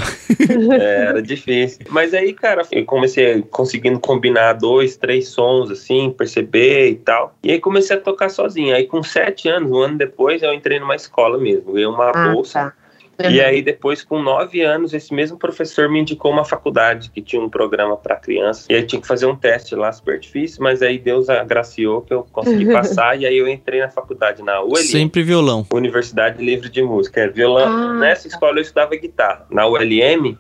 É, 0.80 1.06
era 1.08 1.22
difícil. 1.22 1.80
Mas 1.90 2.14
aí, 2.14 2.32
cara, 2.34 2.62
eu 2.72 2.86
comecei 2.86 3.42
conseguindo 3.52 4.00
combinar 4.00 4.54
dois, 4.54 4.96
três 4.96 5.28
sons, 5.28 5.70
assim, 5.70 6.12
perceber 6.18 6.92
e 6.92 6.96
tal. 6.96 7.36
E 7.44 7.52
aí 7.52 7.60
comecei 7.60 7.98
a 7.98 8.00
tocar 8.00 8.30
sozinho. 8.30 8.74
Aí 8.74 8.86
com 8.88 9.04
sete 9.04 9.50
anos, 9.50 9.70
um 9.70 9.80
ano 9.80 9.98
depois, 9.98 10.42
eu 10.42 10.54
entrei 10.54 10.80
numa 10.80 10.96
escola 10.96 11.38
mesmo. 11.38 11.74
Ganhei 11.74 11.88
uma 11.88 12.10
Ah, 12.10 12.32
bolsa. 12.32 12.60
tá. 12.60 12.74
E 13.30 13.42
aí, 13.42 13.62
depois, 13.62 14.04
com 14.04 14.22
nove 14.22 14.62
anos, 14.62 14.94
esse 14.94 15.14
mesmo 15.14 15.38
professor 15.38 15.90
me 15.90 16.00
indicou 16.00 16.32
uma 16.32 16.46
faculdade 16.46 17.10
que 17.10 17.22
tinha 17.22 17.42
um 17.42 17.50
programa 17.50 17.98
para 17.98 18.16
crianças. 18.16 18.66
E 18.70 18.74
aí 18.74 18.84
tinha 18.84 19.02
que 19.02 19.08
fazer 19.08 19.26
um 19.26 19.36
teste 19.36 19.76
lá 19.76 19.92
super 19.92 20.20
difícil, 20.20 20.64
mas 20.64 20.82
aí 20.82 20.98
Deus 20.98 21.30
agraciou 21.30 22.02
que 22.02 22.14
eu 22.14 22.26
consegui 22.32 22.66
passar. 22.72 23.20
e 23.20 23.26
aí 23.26 23.38
eu 23.38 23.48
entrei 23.48 23.82
na 23.82 23.90
faculdade 23.90 24.42
na 24.42 24.62
ULM. 24.62 24.78
Sempre 24.78 25.24
violão. 25.24 25.66
Universidade 25.74 26.44
Livre 26.44 26.70
de 26.70 26.82
Música. 26.82 27.22
É 27.22 27.28
violão. 27.28 27.68
Ah, 27.68 27.94
Nessa 27.94 28.28
escola 28.28 28.58
eu 28.58 28.62
estudava 28.62 28.96
guitarra. 28.96 29.46
Na 29.50 29.68
ULM, 29.68 30.38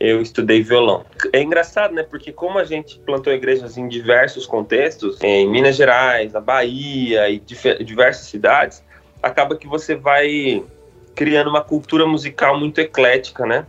eu 0.00 0.20
estudei 0.20 0.62
violão. 0.62 1.04
É 1.32 1.40
engraçado, 1.40 1.94
né? 1.94 2.02
Porque 2.02 2.32
como 2.32 2.58
a 2.58 2.64
gente 2.64 2.98
plantou 3.00 3.32
igrejas 3.32 3.76
em 3.78 3.88
diversos 3.88 4.46
contextos, 4.46 5.18
em 5.22 5.48
Minas 5.48 5.76
Gerais, 5.76 6.32
na 6.32 6.40
Bahia 6.40 7.28
e 7.30 7.40
diversas 7.84 8.26
cidades, 8.26 8.82
acaba 9.22 9.56
que 9.56 9.66
você 9.66 9.94
vai 9.94 10.62
criando 11.14 11.50
uma 11.50 11.62
cultura 11.62 12.06
musical 12.06 12.58
muito 12.58 12.80
eclética, 12.80 13.46
né? 13.46 13.66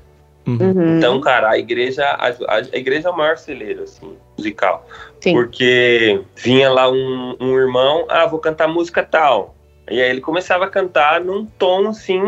Uhum. 0.47 0.97
Então, 0.97 1.19
cara, 1.19 1.49
a 1.49 1.57
igreja, 1.57 2.05
a, 2.05 2.27
a, 2.27 2.59
igreja 2.77 3.09
é 3.09 3.11
o 3.11 3.17
maior 3.17 3.37
celeiro, 3.37 3.83
assim, 3.83 4.15
musical. 4.37 4.87
Sim. 5.19 5.33
Porque 5.33 6.21
vinha 6.35 6.69
lá 6.69 6.89
um, 6.89 7.35
um 7.39 7.57
irmão, 7.57 8.05
ah, 8.09 8.27
vou 8.27 8.39
cantar 8.39 8.67
música 8.67 9.03
tal. 9.03 9.55
E 9.89 10.01
aí 10.01 10.09
ele 10.09 10.21
começava 10.21 10.65
a 10.65 10.69
cantar 10.69 11.21
num 11.21 11.45
tom, 11.45 11.89
assim, 11.89 12.21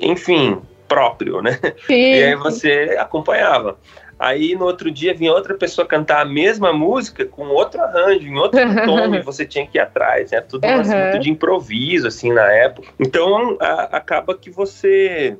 enfim, 0.00 0.60
próprio, 0.88 1.42
né? 1.42 1.58
Sim. 1.86 2.14
E 2.14 2.24
aí 2.24 2.34
você 2.34 2.96
acompanhava. 2.98 3.78
Aí 4.20 4.54
no 4.54 4.66
outro 4.66 4.90
dia 4.90 5.14
vinha 5.14 5.32
outra 5.32 5.54
pessoa 5.54 5.86
cantar 5.86 6.20
a 6.20 6.24
mesma 6.26 6.74
música 6.74 7.24
com 7.24 7.48
outro 7.48 7.80
arranjo, 7.80 8.26
em 8.26 8.36
outro 8.36 8.60
tom, 8.84 9.14
e 9.14 9.22
você 9.22 9.46
tinha 9.46 9.66
que 9.66 9.78
ir 9.78 9.80
atrás, 9.80 10.30
né? 10.30 10.42
Tudo 10.42 10.66
uhum. 10.66 10.76
muito 10.76 11.18
de 11.18 11.30
improviso, 11.30 12.06
assim, 12.06 12.30
na 12.30 12.46
época. 12.52 12.88
Então 13.00 13.56
a, 13.58 13.96
acaba 13.96 14.36
que 14.36 14.50
você 14.50 15.38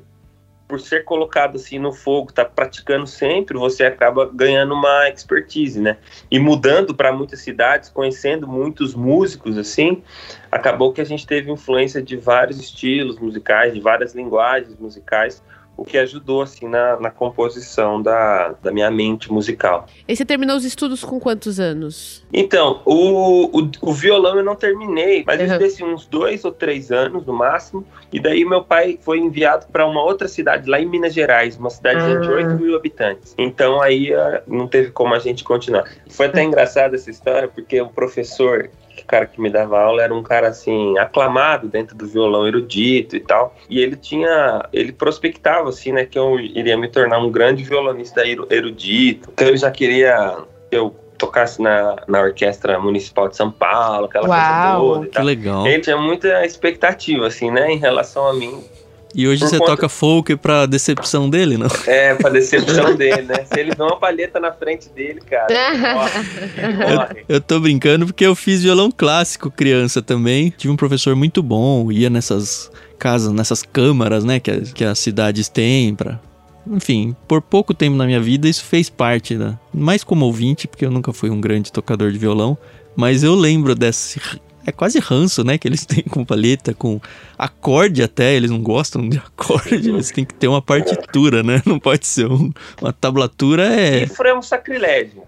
por 0.67 0.79
ser 0.79 1.03
colocado 1.03 1.57
assim 1.57 1.77
no 1.77 1.91
fogo, 1.91 2.31
tá 2.31 2.45
praticando 2.45 3.05
sempre, 3.05 3.57
você 3.57 3.83
acaba 3.83 4.31
ganhando 4.33 4.73
uma 4.73 5.09
expertise, 5.09 5.81
né? 5.81 5.97
E 6.31 6.39
mudando 6.39 6.95
para 6.95 7.11
muitas 7.11 7.41
cidades, 7.41 7.89
conhecendo 7.89 8.47
muitos 8.47 8.95
músicos 8.95 9.57
assim, 9.57 10.01
acabou 10.49 10.93
que 10.93 11.01
a 11.01 11.03
gente 11.03 11.27
teve 11.27 11.51
influência 11.51 12.01
de 12.01 12.15
vários 12.15 12.57
estilos 12.57 13.19
musicais, 13.19 13.73
de 13.73 13.81
várias 13.81 14.15
linguagens 14.15 14.79
musicais 14.79 15.43
o 15.81 15.83
que 15.83 15.97
ajudou 15.97 16.43
assim 16.43 16.67
na, 16.67 16.99
na 16.99 17.09
composição 17.09 18.01
da, 18.01 18.53
da 18.61 18.71
minha 18.71 18.91
mente 18.91 19.31
musical. 19.31 19.87
E 20.07 20.15
você 20.15 20.23
terminou 20.23 20.55
os 20.55 20.63
estudos 20.63 21.03
com 21.03 21.19
quantos 21.19 21.59
anos? 21.59 22.23
Então, 22.31 22.81
o, 22.85 23.59
o, 23.59 23.71
o 23.81 23.91
violão 23.91 24.37
eu 24.37 24.43
não 24.43 24.55
terminei, 24.55 25.23
mas 25.25 25.39
uhum. 25.39 25.47
eu 25.47 25.65
estudei 25.67 25.93
uns 25.93 26.05
dois 26.05 26.45
ou 26.45 26.51
três 26.51 26.91
anos 26.91 27.25
no 27.25 27.33
máximo, 27.33 27.83
e 28.13 28.19
daí 28.19 28.45
meu 28.45 28.63
pai 28.63 28.99
foi 29.01 29.17
enviado 29.17 29.65
para 29.71 29.85
uma 29.87 30.03
outra 30.03 30.27
cidade 30.27 30.69
lá 30.69 30.79
em 30.79 30.85
Minas 30.85 31.15
Gerais, 31.15 31.57
uma 31.57 31.71
cidade 31.71 32.03
uhum. 32.03 32.21
de 32.21 32.29
8 32.29 32.49
ah. 32.49 32.53
mil 32.53 32.75
habitantes. 32.75 33.33
Então 33.37 33.81
aí 33.81 34.13
uh, 34.13 34.41
não 34.45 34.67
teve 34.67 34.91
como 34.91 35.15
a 35.15 35.19
gente 35.19 35.43
continuar. 35.43 35.85
Foi 36.09 36.27
até 36.27 36.43
engraçada 36.43 36.95
essa 36.95 37.09
história, 37.09 37.47
porque 37.47 37.81
o 37.81 37.89
professor 37.89 38.69
o 39.03 39.07
cara 39.07 39.25
que 39.25 39.39
me 39.39 39.49
dava 39.49 39.79
aula 39.79 40.03
era 40.03 40.13
um 40.13 40.23
cara 40.23 40.47
assim 40.47 40.97
aclamado 40.97 41.67
dentro 41.67 41.95
do 41.95 42.07
violão 42.07 42.47
erudito 42.47 43.15
e 43.15 43.19
tal. 43.19 43.55
E 43.69 43.79
ele 43.79 43.95
tinha, 43.95 44.67
ele 44.71 44.91
prospectava 44.91 45.69
assim, 45.69 45.91
né, 45.91 46.05
que 46.05 46.17
eu 46.17 46.39
iria 46.39 46.77
me 46.77 46.87
tornar 46.87 47.19
um 47.19 47.31
grande 47.31 47.63
violonista 47.63 48.23
erudito. 48.25 49.29
Então 49.31 49.47
ele 49.47 49.57
já 49.57 49.71
queria 49.71 50.37
eu 50.71 50.95
tocasse 51.17 51.61
na, 51.61 51.97
na 52.07 52.21
Orquestra 52.21 52.79
Municipal 52.79 53.29
de 53.29 53.35
São 53.35 53.51
Paulo, 53.51 54.05
aquela 54.05 54.27
Uau, 54.27 54.95
coisa 54.95 54.99
toda. 54.99 55.07
Que 55.07 55.21
legal. 55.21 55.67
Ele 55.67 55.79
tinha 55.79 55.97
muita 55.97 56.43
expectativa, 56.43 57.27
assim, 57.27 57.51
né, 57.51 57.71
em 57.71 57.77
relação 57.77 58.27
a 58.27 58.33
mim. 58.33 58.63
E 59.13 59.27
hoje 59.27 59.41
você 59.41 59.57
conta... 59.57 59.71
toca 59.71 59.89
folk 59.89 60.35
pra 60.37 60.65
decepção 60.65 61.29
dele, 61.29 61.57
não? 61.57 61.67
É, 61.85 62.15
pra 62.15 62.29
decepção 62.29 62.93
dele, 62.95 63.23
né? 63.23 63.45
Se 63.45 63.59
ele 63.59 63.75
vê 63.75 63.83
uma 63.83 63.97
palheta 63.97 64.39
na 64.39 64.51
frente 64.51 64.89
dele, 64.89 65.21
cara, 65.21 65.47
morre, 65.93 67.25
Eu, 67.27 67.35
eu 67.35 67.41
tô 67.41 67.59
brincando 67.59 68.05
porque 68.05 68.25
eu 68.25 68.35
fiz 68.35 68.63
violão 68.63 68.91
clássico 68.91 69.51
criança 69.51 70.01
também. 70.01 70.53
Tive 70.57 70.71
um 70.71 70.77
professor 70.77 71.15
muito 71.15 71.43
bom, 71.43 71.91
ia 71.91 72.09
nessas 72.09 72.71
casas, 72.97 73.33
nessas 73.33 73.63
câmaras, 73.63 74.23
né, 74.23 74.39
que, 74.39 74.61
que 74.73 74.85
as 74.85 74.99
cidades 74.99 75.49
têm 75.49 75.95
pra... 75.95 76.19
Enfim, 76.67 77.15
por 77.27 77.41
pouco 77.41 77.73
tempo 77.73 77.97
na 77.97 78.05
minha 78.05 78.19
vida 78.19 78.47
isso 78.47 78.63
fez 78.63 78.87
parte, 78.87 79.35
né? 79.35 79.57
mais 79.73 80.03
como 80.03 80.25
ouvinte, 80.25 80.67
porque 80.67 80.85
eu 80.85 80.91
nunca 80.91 81.11
fui 81.11 81.31
um 81.31 81.41
grande 81.41 81.71
tocador 81.71 82.11
de 82.11 82.19
violão, 82.19 82.55
mas 82.95 83.23
eu 83.23 83.33
lembro 83.33 83.73
desse 83.73 84.21
é 84.65 84.71
quase 84.71 84.99
ranço, 84.99 85.43
né? 85.43 85.57
Que 85.57 85.67
eles 85.67 85.85
têm 85.89 86.03
com 86.03 86.23
palheta, 86.23 86.73
com 86.73 87.01
acorde 87.37 88.01
até, 88.03 88.33
eles 88.33 88.51
não 88.51 88.61
gostam 88.61 89.07
de 89.07 89.17
acorde, 89.17 89.89
eles 89.89 90.11
têm 90.11 90.25
que 90.25 90.33
ter 90.33 90.47
uma 90.47 90.61
partitura, 90.61 91.43
né? 91.43 91.61
Não 91.65 91.79
pode 91.79 92.07
ser 92.07 92.27
um, 92.27 92.51
uma 92.81 92.93
tablatura 92.93 93.65
é. 93.65 94.07
Cifra 94.07 94.29
é 94.29 94.33
um 94.33 94.41
sacrilégio. 94.41 95.23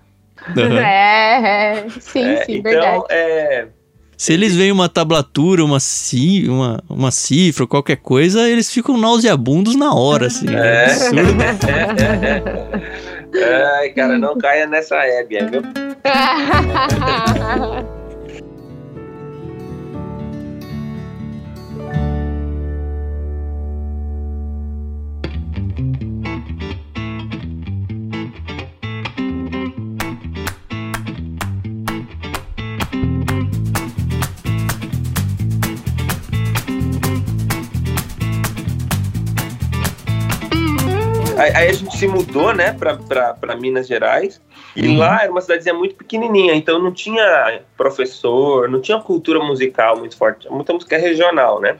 Uhum. 0.55 0.77
É, 0.77 1.85
sim, 1.99 2.23
é, 2.23 2.45
sim, 2.45 2.55
então, 2.55 2.71
verdade. 2.71 3.03
É... 3.09 3.67
Se 4.17 4.33
eles 4.33 4.55
veem 4.55 4.71
uma 4.71 4.87
tablatura, 4.87 5.65
uma, 5.65 5.79
ci, 5.79 6.47
uma, 6.47 6.79
uma 6.87 7.09
cifra, 7.11 7.65
qualquer 7.65 7.97
coisa, 7.97 8.47
eles 8.47 8.71
ficam 8.71 8.95
nauseabundos 8.97 9.75
na 9.75 9.91
hora, 9.93 10.27
assim. 10.27 10.53
É, 10.53 10.55
é 10.55 10.85
absurdo. 10.85 11.33
Ai, 13.79 13.89
cara, 13.89 14.17
não 14.17 14.37
caia 14.37 14.65
nessa 14.67 14.95
ébia, 14.95 15.49
viu? 15.49 15.63
Aí 41.51 41.69
a 41.69 41.73
gente 41.73 41.97
se 41.97 42.07
mudou, 42.07 42.53
né, 42.53 42.73
para 42.73 43.55
Minas 43.55 43.88
Gerais. 43.88 44.41
E 44.75 44.88
uhum. 44.88 44.97
lá 44.97 45.23
era 45.23 45.31
uma 45.31 45.41
cidadezinha 45.41 45.75
muito 45.75 45.95
pequenininha, 45.95 46.55
então 46.55 46.79
não 46.79 46.91
tinha 46.91 47.62
professor, 47.77 48.69
não 48.69 48.81
tinha 48.81 49.00
cultura 49.00 49.39
musical 49.39 49.97
muito 49.97 50.17
forte. 50.17 50.50
Muita 50.50 50.73
música 50.73 50.97
regional, 50.97 51.59
né? 51.59 51.77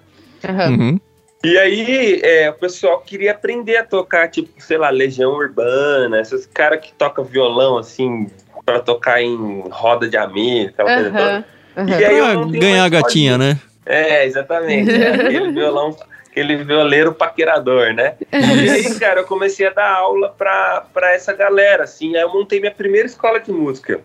Uhum. 0.48 1.00
E 1.44 1.58
aí 1.58 2.22
é, 2.24 2.50
o 2.50 2.54
pessoal 2.54 3.02
queria 3.02 3.32
aprender 3.32 3.78
a 3.78 3.84
tocar, 3.84 4.30
tipo, 4.30 4.50
sei 4.60 4.78
lá, 4.78 4.90
Legião 4.90 5.32
Urbana, 5.34 6.22
esses 6.22 6.46
caras 6.46 6.80
que 6.80 6.94
tocam 6.94 7.24
violão, 7.24 7.78
assim, 7.78 8.28
para 8.66 8.80
tocar 8.80 9.22
em 9.22 9.64
roda 9.70 10.08
de 10.08 10.18
amigo, 10.18 10.70
aquela 10.70 10.90
uhum. 10.90 10.96
coisa 10.96 11.12
toda. 11.12 11.46
Uhum. 11.76 12.00
E 12.00 12.06
aí 12.06 12.18
eu 12.18 12.48
ganhar 12.50 12.86
a 12.86 12.90
gatinha, 12.90 13.38
né? 13.38 13.60
É, 13.86 14.26
exatamente. 14.26 14.92
É, 14.92 15.14
aquele 15.14 15.52
violão 15.54 15.96
aquele 16.34 16.64
violeiro 16.64 17.14
paquerador, 17.14 17.94
né? 17.94 18.16
e 18.32 18.70
aí, 18.70 19.00
cara, 19.00 19.22
eu 19.22 19.26
comecei 19.26 19.68
a 19.68 19.70
dar 19.70 19.94
aula 19.94 20.30
pra, 20.30 20.86
pra 20.92 21.14
essa 21.14 21.32
galera, 21.32 21.84
assim. 21.84 22.16
Aí 22.16 22.24
eu 22.24 22.34
montei 22.34 22.60
minha 22.60 22.72
primeira 22.72 23.06
escola 23.06 23.40
de 23.40 23.52
música. 23.52 24.02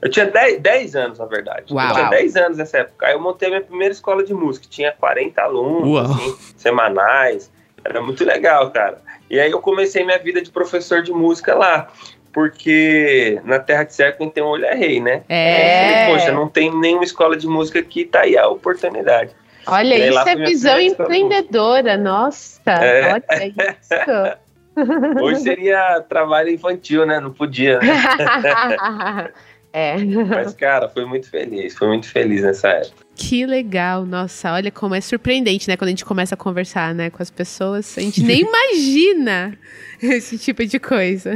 Eu 0.00 0.10
tinha 0.10 0.24
10, 0.24 0.60
10 0.60 0.96
anos, 0.96 1.18
na 1.18 1.26
verdade. 1.26 1.72
Uau. 1.72 1.86
Eu 1.86 1.94
tinha 1.94 2.08
10 2.08 2.36
anos 2.36 2.58
nessa 2.58 2.78
época. 2.78 3.06
Aí 3.06 3.12
eu 3.12 3.20
montei 3.20 3.50
minha 3.50 3.60
primeira 3.60 3.92
escola 3.92 4.24
de 4.24 4.32
música. 4.32 4.66
Tinha 4.68 4.90
40 4.90 5.42
alunos, 5.42 6.10
assim, 6.10 6.36
semanais. 6.56 7.52
Era 7.84 8.00
muito 8.00 8.24
legal, 8.24 8.70
cara. 8.70 8.98
E 9.28 9.38
aí 9.38 9.50
eu 9.50 9.60
comecei 9.60 10.02
minha 10.02 10.18
vida 10.18 10.40
de 10.40 10.50
professor 10.50 11.02
de 11.02 11.12
música 11.12 11.54
lá. 11.54 11.88
Porque 12.32 13.40
na 13.44 13.58
Terra 13.58 13.84
de 13.84 13.94
Cerco 13.94 14.18
quem 14.18 14.30
tem 14.30 14.42
um 14.42 14.48
olho 14.48 14.64
é 14.64 14.74
rei, 14.74 15.00
né? 15.00 15.22
É. 15.28 16.06
Falei, 16.06 16.14
Poxa, 16.14 16.32
não 16.32 16.48
tem 16.48 16.74
nenhuma 16.74 17.04
escola 17.04 17.36
de 17.36 17.46
música 17.46 17.78
aqui, 17.78 18.04
tá 18.04 18.22
aí 18.22 18.36
a 18.36 18.48
oportunidade. 18.48 19.34
Olha, 19.66 20.08
isso 20.08 20.28
é 20.28 20.36
visão 20.36 20.80
empreendedora, 20.80 21.96
nossa, 21.96 22.60
é. 22.70 23.12
olha 23.14 23.46
isso. 23.46 25.22
Hoje 25.22 25.40
seria 25.40 26.00
trabalho 26.02 26.50
infantil, 26.50 27.06
né? 27.06 27.18
Não 27.18 27.32
podia. 27.32 27.78
Né? 27.78 27.88
é. 29.72 29.96
Mas, 29.96 30.54
cara, 30.54 30.88
foi 30.88 31.04
muito 31.06 31.30
feliz, 31.30 31.74
foi 31.74 31.88
muito 31.88 32.06
feliz 32.06 32.42
nessa 32.42 32.68
época. 32.68 33.06
Que 33.16 33.46
legal, 33.46 34.04
nossa, 34.04 34.52
olha 34.52 34.70
como 34.70 34.94
é 34.94 35.00
surpreendente, 35.00 35.66
né? 35.68 35.76
Quando 35.76 35.88
a 35.88 35.92
gente 35.92 36.04
começa 36.04 36.34
a 36.34 36.38
conversar, 36.38 36.94
né, 36.94 37.08
com 37.08 37.22
as 37.22 37.30
pessoas, 37.30 37.96
a 37.96 38.02
gente 38.02 38.22
nem 38.22 38.42
imagina 38.46 39.56
esse 40.02 40.36
tipo 40.36 40.64
de 40.66 40.78
coisa. 40.78 41.34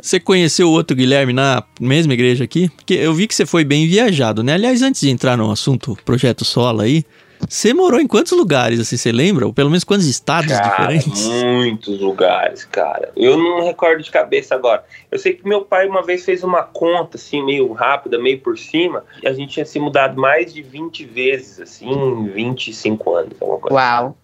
Você 0.00 0.20
conheceu 0.20 0.68
o 0.68 0.70
outro 0.70 0.96
Guilherme 0.96 1.32
na 1.32 1.64
mesma 1.80 2.14
igreja 2.14 2.44
aqui? 2.44 2.68
Porque 2.68 2.94
eu 2.94 3.12
vi 3.12 3.26
que 3.26 3.34
você 3.34 3.44
foi 3.44 3.64
bem 3.64 3.88
viajado, 3.88 4.44
né? 4.44 4.54
Aliás, 4.54 4.80
antes 4.80 5.00
de 5.00 5.10
entrar 5.10 5.36
no 5.36 5.50
assunto 5.50 5.98
Projeto 6.04 6.44
Sola 6.44 6.84
aí, 6.84 7.04
você 7.48 7.72
morou 7.72 8.00
em 8.00 8.06
quantos 8.06 8.32
lugares, 8.32 8.80
assim, 8.80 8.96
você 8.96 9.12
lembra? 9.12 9.46
Ou 9.46 9.52
pelo 9.52 9.70
menos 9.70 9.84
quantos 9.84 10.06
estados 10.06 10.52
cara, 10.52 10.68
diferentes? 10.68 11.26
Muitos 11.26 12.00
lugares, 12.00 12.64
cara. 12.64 13.10
Eu 13.16 13.36
não 13.36 13.64
recordo 13.64 14.02
de 14.02 14.10
cabeça 14.10 14.54
agora. 14.54 14.84
Eu 15.10 15.18
sei 15.18 15.34
que 15.34 15.46
meu 15.46 15.62
pai 15.62 15.86
uma 15.86 16.02
vez 16.02 16.24
fez 16.24 16.42
uma 16.42 16.62
conta, 16.62 17.16
assim, 17.16 17.44
meio 17.44 17.72
rápida, 17.72 18.18
meio 18.18 18.40
por 18.40 18.58
cima, 18.58 19.04
e 19.22 19.28
a 19.28 19.32
gente 19.32 19.52
tinha 19.52 19.66
se 19.66 19.78
mudado 19.78 20.20
mais 20.20 20.52
de 20.52 20.62
20 20.62 21.04
vezes, 21.04 21.60
assim, 21.60 21.90
em 21.90 22.28
25 22.28 23.14
anos, 23.14 23.32
alguma 23.40 23.58
coisa. 23.58 23.74
Uau. 23.74 24.16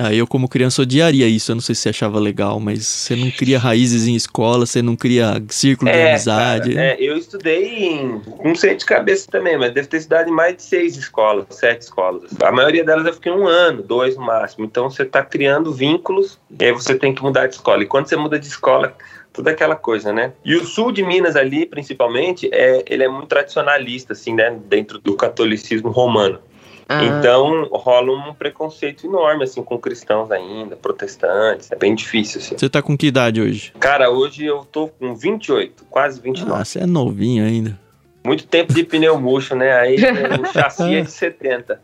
Aí 0.00 0.18
eu, 0.18 0.26
como 0.26 0.48
criança, 0.48 0.82
odiaria 0.82 1.26
isso. 1.26 1.50
Eu 1.50 1.56
não 1.56 1.62
sei 1.62 1.74
se 1.74 1.82
você 1.82 1.88
achava 1.90 2.18
legal, 2.18 2.58
mas 2.58 2.86
você 2.86 3.16
não 3.16 3.30
cria 3.30 3.58
raízes 3.58 4.06
em 4.06 4.14
escola, 4.14 4.66
você 4.66 4.82
não 4.82 4.96
cria 4.96 5.42
círculo 5.48 5.90
é, 5.90 5.92
de 5.92 6.08
amizade. 6.10 6.74
Cara, 6.74 6.86
é, 6.86 6.96
eu 6.98 7.16
estudei 7.16 7.64
em. 7.64 8.22
Não 8.44 8.54
sei 8.54 8.74
de 8.76 8.84
cabeça 8.84 9.30
também, 9.30 9.58
mas 9.58 9.72
deve 9.72 9.88
ter 9.88 9.98
estudado 9.98 10.28
em 10.28 10.32
mais 10.32 10.56
de 10.56 10.62
seis 10.62 10.96
escolas, 10.96 11.46
sete 11.50 11.82
escolas. 11.82 12.30
A 12.42 12.52
maioria 12.52 12.84
delas 12.84 13.06
eu 13.06 13.14
fiquei 13.14 13.32
um 13.32 13.46
ano, 13.46 13.82
dois 13.82 14.16
no 14.16 14.24
máximo. 14.24 14.64
Então 14.64 14.90
você 14.90 15.02
está 15.02 15.22
criando 15.22 15.72
vínculos 15.72 16.38
e 16.58 16.64
aí 16.64 16.72
você 16.72 16.94
tem 16.94 17.14
que 17.14 17.22
mudar 17.22 17.46
de 17.46 17.54
escola. 17.54 17.82
E 17.82 17.86
quando 17.86 18.08
você 18.08 18.16
muda 18.16 18.38
de 18.38 18.46
escola, 18.46 18.96
toda 19.32 19.50
aquela 19.50 19.76
coisa, 19.76 20.12
né? 20.12 20.32
E 20.44 20.54
o 20.54 20.64
sul 20.64 20.92
de 20.92 21.02
Minas 21.02 21.36
ali, 21.36 21.66
principalmente, 21.66 22.48
é, 22.52 22.84
ele 22.86 23.04
é 23.04 23.08
muito 23.08 23.26
tradicionalista, 23.26 24.12
assim, 24.12 24.34
né? 24.34 24.58
Dentro 24.66 24.98
do 24.98 25.16
catolicismo 25.16 25.90
romano. 25.90 26.38
Ah. 26.92 27.04
Então 27.04 27.68
rola 27.70 28.10
um 28.10 28.34
preconceito 28.34 29.06
enorme, 29.06 29.44
assim, 29.44 29.62
com 29.62 29.78
cristãos 29.78 30.28
ainda, 30.32 30.74
protestantes. 30.74 31.70
É 31.70 31.76
bem 31.76 31.94
difícil, 31.94 32.40
assim. 32.40 32.58
Você 32.58 32.68
tá 32.68 32.82
com 32.82 32.96
que 32.96 33.06
idade 33.06 33.40
hoje? 33.40 33.72
Cara, 33.78 34.10
hoje 34.10 34.44
eu 34.44 34.64
tô 34.64 34.88
com 34.88 35.14
28, 35.14 35.84
quase 35.88 36.20
29. 36.20 36.52
Ah, 36.52 36.64
você 36.64 36.80
é 36.80 36.86
novinho 36.86 37.44
ainda. 37.44 37.78
Muito 38.26 38.44
tempo 38.44 38.74
de 38.74 38.82
pneu 38.82 39.20
murcho, 39.20 39.54
né? 39.54 39.72
Aí 39.72 39.94
o 40.42 40.46
chassi 40.52 40.96
é 40.96 41.02
de 41.02 41.10
70. 41.12 41.80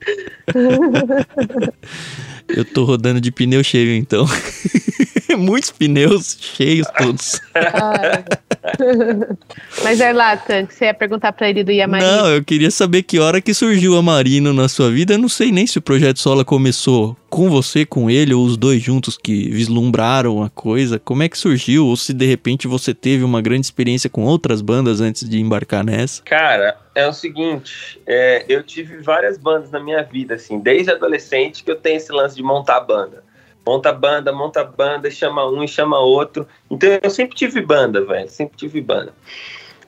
Eu 2.48 2.64
tô 2.64 2.84
rodando 2.84 3.20
de 3.20 3.30
pneu 3.30 3.62
cheio, 3.62 3.96
então. 3.96 4.24
Muitos 5.38 5.70
pneus 5.70 6.36
cheios 6.40 6.86
todos. 6.96 7.40
Mas 9.84 10.00
é 10.00 10.12
lá, 10.12 10.36
Tank, 10.36 10.72
você 10.72 10.86
ia 10.86 10.94
perguntar 10.94 11.32
pra 11.32 11.48
ele 11.48 11.62
do 11.62 11.70
Yamarino? 11.70 12.10
Não, 12.10 12.28
eu 12.28 12.44
queria 12.44 12.70
saber 12.70 13.02
que 13.02 13.18
hora 13.18 13.40
que 13.40 13.54
surgiu 13.54 13.96
a 13.96 14.02
Marino 14.02 14.52
na 14.52 14.68
sua 14.68 14.90
vida. 14.90 15.14
Eu 15.14 15.18
não 15.18 15.28
sei 15.28 15.52
nem 15.52 15.66
se 15.66 15.78
o 15.78 15.82
Projeto 15.82 16.18
Sola 16.18 16.44
começou 16.44 17.16
com 17.28 17.50
você, 17.50 17.84
com 17.84 18.10
ele, 18.10 18.32
ou 18.32 18.44
os 18.44 18.56
dois 18.56 18.82
juntos 18.82 19.16
que 19.16 19.50
vislumbraram 19.50 20.42
a 20.42 20.48
coisa. 20.48 20.98
Como 20.98 21.22
é 21.22 21.28
que 21.28 21.38
surgiu? 21.38 21.86
Ou 21.86 21.96
se 21.96 22.12
de 22.12 22.26
repente 22.26 22.66
você 22.66 22.94
teve 22.94 23.24
uma 23.24 23.42
grande 23.42 23.66
experiência 23.66 24.08
com 24.08 24.24
outras 24.24 24.62
bandas 24.62 25.00
antes 25.00 25.28
de 25.28 25.40
embarcar 25.40 25.84
nessa? 25.84 26.22
Cara, 26.22 26.76
é 26.94 27.06
o 27.06 27.12
seguinte, 27.12 28.00
é, 28.06 28.44
eu 28.48 28.62
tive 28.62 28.98
várias 28.98 29.36
bandas 29.36 29.70
na 29.70 29.78
minha 29.78 30.02
vida, 30.02 30.34
assim, 30.34 30.58
desde 30.58 30.90
adolescente 30.90 31.62
que 31.62 31.70
eu 31.70 31.76
tenho 31.76 31.98
esse 31.98 32.10
lance 32.10 32.34
de 32.34 32.42
montar 32.42 32.80
banda 32.80 33.25
monta 33.66 33.92
banda, 33.92 34.32
monta 34.32 34.62
banda, 34.62 35.10
chama 35.10 35.46
um 35.48 35.64
e 35.64 35.68
chama 35.68 35.98
outro. 35.98 36.46
Então 36.70 36.88
eu 37.02 37.10
sempre 37.10 37.36
tive 37.36 37.60
banda, 37.60 38.04
velho, 38.04 38.28
sempre 38.28 38.56
tive 38.56 38.80
banda. 38.80 39.12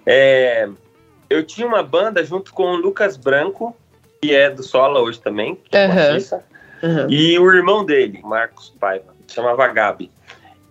É, 0.05 0.69
eu 1.31 1.45
tinha 1.45 1.67
uma 1.67 1.83
banda 1.83 2.25
junto 2.25 2.53
com 2.53 2.65
o 2.65 2.77
Lucas 2.77 3.17
Branco, 3.17 3.77
que 4.21 4.35
é 4.35 4.51
do 4.51 4.63
Sola 4.63 5.01
hoje 5.01 5.21
também, 5.21 5.53
uhum. 5.53 6.89
uhum. 6.89 7.11
e 7.11 7.39
o 7.39 7.53
irmão 7.53 7.85
dele, 7.85 8.21
Marcos 8.25 8.75
Paiva, 8.81 9.15
chamava 9.29 9.69
Gabi. 9.69 10.11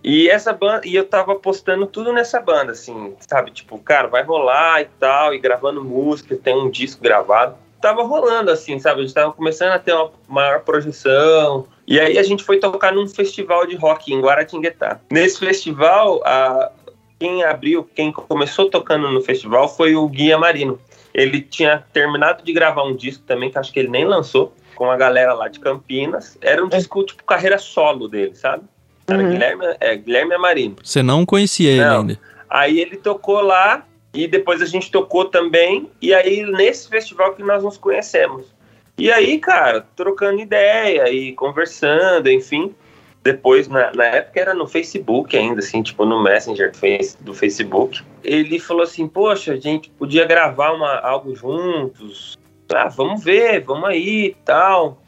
E 0.02 0.28
essa 0.28 0.52
banda, 0.52 0.86
e 0.86 0.94
eu 0.94 1.04
tava 1.04 1.34
postando 1.34 1.86
tudo 1.86 2.12
nessa 2.12 2.40
banda, 2.40 2.72
assim, 2.72 3.16
sabe? 3.20 3.50
Tipo, 3.50 3.78
cara, 3.78 4.06
vai 4.06 4.22
rolar 4.22 4.82
e 4.82 4.84
tal, 4.98 5.34
e 5.34 5.38
gravando 5.38 5.84
música, 5.84 6.36
tem 6.36 6.56
um 6.56 6.70
disco 6.70 7.02
gravado. 7.02 7.56
Tava 7.80 8.02
rolando, 8.02 8.50
assim, 8.50 8.78
sabe? 8.78 9.00
A 9.00 9.02
gente 9.02 9.14
tava 9.14 9.32
começando 9.32 9.72
a 9.72 9.78
ter 9.78 9.92
uma 9.92 10.10
maior 10.28 10.60
projeção, 10.60 11.66
e 11.88 11.98
aí 11.98 12.18
a 12.18 12.22
gente 12.22 12.44
foi 12.44 12.58
tocar 12.58 12.92
num 12.92 13.08
festival 13.08 13.66
de 13.66 13.74
rock 13.74 14.12
em 14.12 14.20
Guaratinguetá. 14.20 15.00
Nesse 15.10 15.38
festival, 15.38 16.20
a, 16.22 16.70
quem 17.18 17.42
abriu, 17.42 17.82
quem 17.94 18.12
começou 18.12 18.68
tocando 18.68 19.10
no 19.10 19.22
festival 19.22 19.74
foi 19.74 19.96
o 19.96 20.06
Guia 20.06 20.36
Marino. 20.36 20.78
Ele 21.14 21.40
tinha 21.40 21.82
terminado 21.90 22.44
de 22.44 22.52
gravar 22.52 22.84
um 22.84 22.94
disco 22.94 23.24
também, 23.26 23.50
que 23.50 23.58
acho 23.58 23.72
que 23.72 23.78
ele 23.78 23.88
nem 23.88 24.04
lançou, 24.04 24.52
com 24.76 24.90
a 24.90 24.98
galera 24.98 25.32
lá 25.32 25.48
de 25.48 25.58
Campinas. 25.60 26.36
Era 26.42 26.62
um 26.62 26.68
disco, 26.68 27.02
tipo, 27.04 27.24
carreira 27.24 27.56
solo 27.56 28.06
dele, 28.06 28.34
sabe? 28.34 28.64
Era 29.06 29.22
uhum. 29.22 29.30
Guilherme, 29.30 29.64
é, 29.80 29.96
Guilherme 29.96 30.34
Amarino. 30.34 30.76
Você 30.84 31.02
não 31.02 31.24
conhecia 31.24 31.70
ele 31.70 31.84
não. 31.86 32.00
ainda? 32.00 32.20
Aí 32.50 32.78
ele 32.80 32.98
tocou 32.98 33.40
lá 33.40 33.86
e 34.12 34.28
depois 34.28 34.60
a 34.60 34.66
gente 34.66 34.90
tocou 34.90 35.24
também. 35.24 35.90
E 36.02 36.12
aí 36.12 36.44
nesse 36.52 36.86
festival 36.86 37.32
que 37.32 37.42
nós 37.42 37.64
nos 37.64 37.78
conhecemos. 37.78 38.57
E 38.98 39.12
aí, 39.12 39.38
cara, 39.38 39.86
trocando 39.94 40.40
ideia 40.40 41.08
e 41.08 41.32
conversando, 41.32 42.28
enfim. 42.28 42.74
Depois, 43.22 43.68
na, 43.68 43.92
na, 43.92 44.04
época 44.06 44.40
era 44.40 44.54
no 44.54 44.66
Facebook 44.66 45.36
ainda, 45.36 45.60
assim, 45.60 45.82
tipo 45.82 46.04
no 46.04 46.20
Messenger 46.20 46.72
do 47.20 47.32
Facebook. 47.32 48.02
Ele 48.24 48.58
falou 48.58 48.82
assim: 48.82 49.06
Poxa, 49.06 49.52
a 49.52 49.56
gente 49.56 49.88
podia 49.90 50.24
gravar 50.24 50.72
uma, 50.72 50.98
algo 50.98 51.34
juntos. 51.34 52.36
Ah, 52.74 52.88
vamos 52.88 53.22
ver, 53.22 53.60
vamos 53.60 53.88
aí 53.88 54.34
tal. 54.44 55.00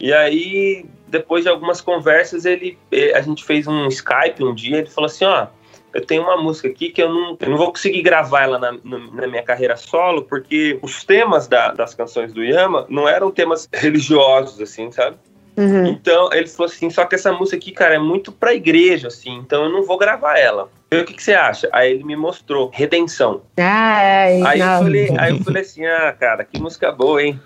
E 0.00 0.12
aí, 0.12 0.84
depois 1.06 1.44
de 1.44 1.50
algumas 1.50 1.80
conversas, 1.80 2.44
ele, 2.44 2.76
eh, 2.90 3.12
a 3.14 3.20
gente 3.20 3.44
fez 3.44 3.66
um 3.66 3.86
Skype 3.86 4.42
um 4.42 4.54
dia. 4.54 4.78
Ele 4.78 4.90
falou 4.90 5.06
assim: 5.06 5.24
Ó, 5.24 5.46
eu 5.94 6.04
tenho 6.04 6.22
uma 6.22 6.36
música 6.36 6.68
aqui 6.68 6.90
que 6.90 7.02
eu 7.02 7.08
não, 7.08 7.36
eu 7.40 7.50
não 7.50 7.56
vou 7.56 7.68
conseguir 7.68 8.02
gravar 8.02 8.42
ela 8.42 8.58
na, 8.58 8.72
na 9.12 9.26
minha 9.26 9.42
carreira 9.42 9.76
solo, 9.76 10.22
porque 10.22 10.78
os 10.82 11.02
temas 11.04 11.48
da, 11.48 11.72
das 11.72 11.94
canções 11.94 12.32
do 12.32 12.44
Yama 12.44 12.86
não 12.88 13.08
eram 13.08 13.30
temas 13.30 13.68
religiosos, 13.72 14.60
assim, 14.60 14.90
sabe? 14.92 15.16
Uhum. 15.56 15.86
Então, 15.86 16.30
ele 16.32 16.46
falou 16.46 16.70
assim, 16.70 16.88
só 16.88 17.04
que 17.04 17.16
essa 17.16 17.32
música 17.32 17.56
aqui, 17.56 17.72
cara, 17.72 17.96
é 17.96 17.98
muito 17.98 18.30
pra 18.30 18.54
igreja, 18.54 19.08
assim, 19.08 19.34
então 19.38 19.64
eu 19.64 19.70
não 19.70 19.82
vou 19.82 19.98
gravar 19.98 20.38
ela. 20.38 20.70
o 20.92 21.04
que, 21.04 21.14
que 21.14 21.22
você 21.22 21.34
acha? 21.34 21.68
Aí 21.72 21.90
ele 21.90 22.04
me 22.04 22.14
mostrou, 22.14 22.70
Redenção. 22.72 23.42
Ai, 23.56 24.40
aí, 24.42 24.60
eu 24.60 24.66
falei, 24.66 25.08
aí 25.18 25.30
eu 25.32 25.42
falei 25.42 25.62
assim, 25.62 25.84
ah, 25.84 26.14
cara, 26.18 26.44
que 26.44 26.60
música 26.60 26.92
boa, 26.92 27.20
hein? 27.20 27.40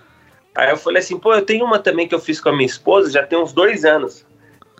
Aí 0.54 0.68
eu 0.68 0.76
falei 0.76 1.00
assim, 1.00 1.18
pô, 1.18 1.32
eu 1.32 1.42
tenho 1.42 1.64
uma 1.64 1.78
também 1.78 2.06
que 2.06 2.14
eu 2.14 2.18
fiz 2.18 2.38
com 2.38 2.50
a 2.50 2.52
minha 2.52 2.66
esposa, 2.66 3.10
já 3.10 3.26
tem 3.26 3.38
uns 3.38 3.54
dois 3.54 3.84
anos. 3.84 4.26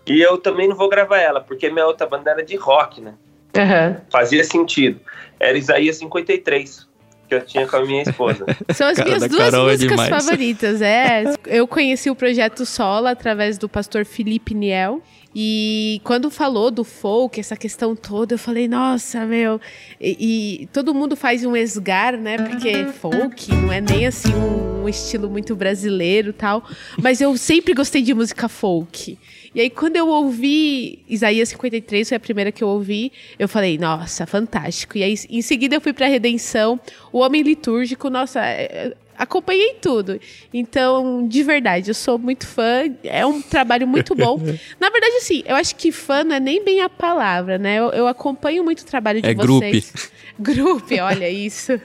E 0.05 0.21
eu 0.21 0.37
também 0.37 0.67
não 0.67 0.75
vou 0.75 0.89
gravar 0.89 1.17
ela, 1.17 1.41
porque 1.41 1.71
minha 1.71 1.87
outra 1.87 2.05
banda 2.05 2.29
era 2.29 2.43
de 2.43 2.55
rock, 2.55 3.01
né? 3.01 3.15
Uhum. 3.55 3.95
Fazia 4.09 4.43
sentido. 4.43 4.99
Era 5.39 5.57
Isaías 5.57 5.97
53 5.97 6.87
que 7.27 7.35
eu 7.35 7.41
tinha 7.45 7.67
com 7.67 7.77
a 7.77 7.85
minha 7.85 8.03
esposa. 8.03 8.45
São 8.73 8.87
as 8.87 8.97
minhas 8.99 9.27
duas 9.27 9.49
Carol 9.49 9.69
é 9.69 9.71
músicas 9.73 9.99
é 9.99 10.09
favoritas. 10.09 10.81
É, 10.81 11.23
eu 11.47 11.67
conheci 11.67 12.09
o 12.09 12.15
projeto 12.15 12.65
Sola 12.65 13.11
através 13.11 13.57
do 13.57 13.69
pastor 13.69 14.05
Felipe 14.05 14.53
Niel. 14.53 15.01
E 15.35 15.99
quando 16.03 16.29
falou 16.29 16.69
do 16.69 16.83
folk, 16.83 17.39
essa 17.39 17.55
questão 17.55 17.95
toda, 17.95 18.35
eu 18.35 18.39
falei, 18.39 18.67
nossa, 18.67 19.25
meu. 19.25 19.59
E, 19.99 20.61
e 20.61 20.67
todo 20.67 20.93
mundo 20.93 21.15
faz 21.15 21.43
um 21.43 21.55
esgar, 21.55 22.15
né? 22.17 22.37
Porque 22.37 22.85
folk 22.85 23.51
não 23.51 23.71
é 23.71 23.81
nem 23.81 24.05
assim 24.05 24.33
um, 24.33 24.83
um 24.83 24.89
estilo 24.89 25.29
muito 25.29 25.55
brasileiro 25.55 26.33
tal. 26.33 26.63
Mas 27.01 27.19
eu 27.19 27.35
sempre 27.35 27.73
gostei 27.73 28.01
de 28.01 28.13
música 28.13 28.47
folk. 28.47 29.17
E 29.55 29.61
aí, 29.61 29.69
quando 29.69 29.95
eu 29.95 30.07
ouvi 30.07 31.03
Isaías 31.07 31.49
53, 31.49 32.09
foi 32.09 32.17
a 32.17 32.19
primeira 32.19 32.51
que 32.51 32.63
eu 32.63 32.67
ouvi, 32.67 33.11
eu 33.37 33.47
falei, 33.47 33.77
nossa, 33.77 34.25
fantástico. 34.25 34.97
E 34.97 35.03
aí, 35.03 35.15
em 35.29 35.43
seguida, 35.43 35.75
eu 35.75 35.81
fui 35.81 35.93
pra 35.93 36.07
Redenção, 36.07 36.79
o 37.11 37.19
Homem 37.19 37.43
Litúrgico, 37.43 38.09
nossa, 38.09 38.43
é, 38.43 38.63
é, 38.63 38.93
acompanhei 39.17 39.75
tudo. 39.81 40.19
Então, 40.53 41.27
de 41.27 41.43
verdade, 41.43 41.89
eu 41.89 41.93
sou 41.93 42.17
muito 42.17 42.47
fã. 42.47 42.83
É 43.03 43.25
um 43.25 43.41
trabalho 43.41 43.87
muito 43.87 44.15
bom. 44.15 44.37
Na 44.79 44.89
verdade, 44.89 45.15
assim, 45.17 45.43
eu 45.45 45.55
acho 45.55 45.75
que 45.75 45.91
fã 45.91 46.23
não 46.23 46.35
é 46.35 46.39
nem 46.39 46.63
bem 46.63 46.81
a 46.81 46.89
palavra, 46.89 47.57
né? 47.57 47.79
Eu, 47.79 47.91
eu 47.91 48.07
acompanho 48.07 48.63
muito 48.63 48.81
o 48.81 48.85
trabalho 48.85 49.21
de 49.21 49.29
é 49.29 49.33
vocês. 49.33 50.11
Grupo, 50.39 50.93
olha 51.01 51.29
isso. 51.29 51.73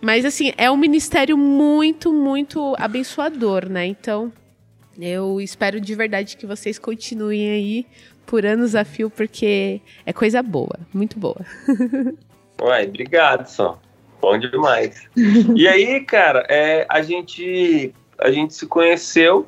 Mas, 0.00 0.24
assim, 0.24 0.52
é 0.56 0.70
um 0.70 0.76
ministério 0.76 1.36
muito, 1.36 2.12
muito 2.12 2.74
abençoador, 2.78 3.68
né? 3.68 3.86
Então, 3.86 4.32
eu 4.98 5.40
espero 5.40 5.80
de 5.80 5.94
verdade 5.94 6.36
que 6.36 6.46
vocês 6.46 6.78
continuem 6.78 7.50
aí 7.50 7.86
por 8.24 8.44
anos 8.44 8.74
a 8.74 8.84
fio, 8.84 9.10
porque 9.10 9.80
é 10.04 10.12
coisa 10.12 10.42
boa, 10.42 10.78
muito 10.92 11.18
boa. 11.18 11.44
Uai, 12.60 12.86
obrigado, 12.86 13.46
só. 13.46 13.80
Bom 14.20 14.38
demais. 14.38 15.08
e 15.54 15.68
aí, 15.68 16.00
cara, 16.00 16.46
é, 16.48 16.86
a 16.88 17.02
gente 17.02 17.94
a 18.18 18.30
gente 18.30 18.54
se 18.54 18.66
conheceu 18.66 19.46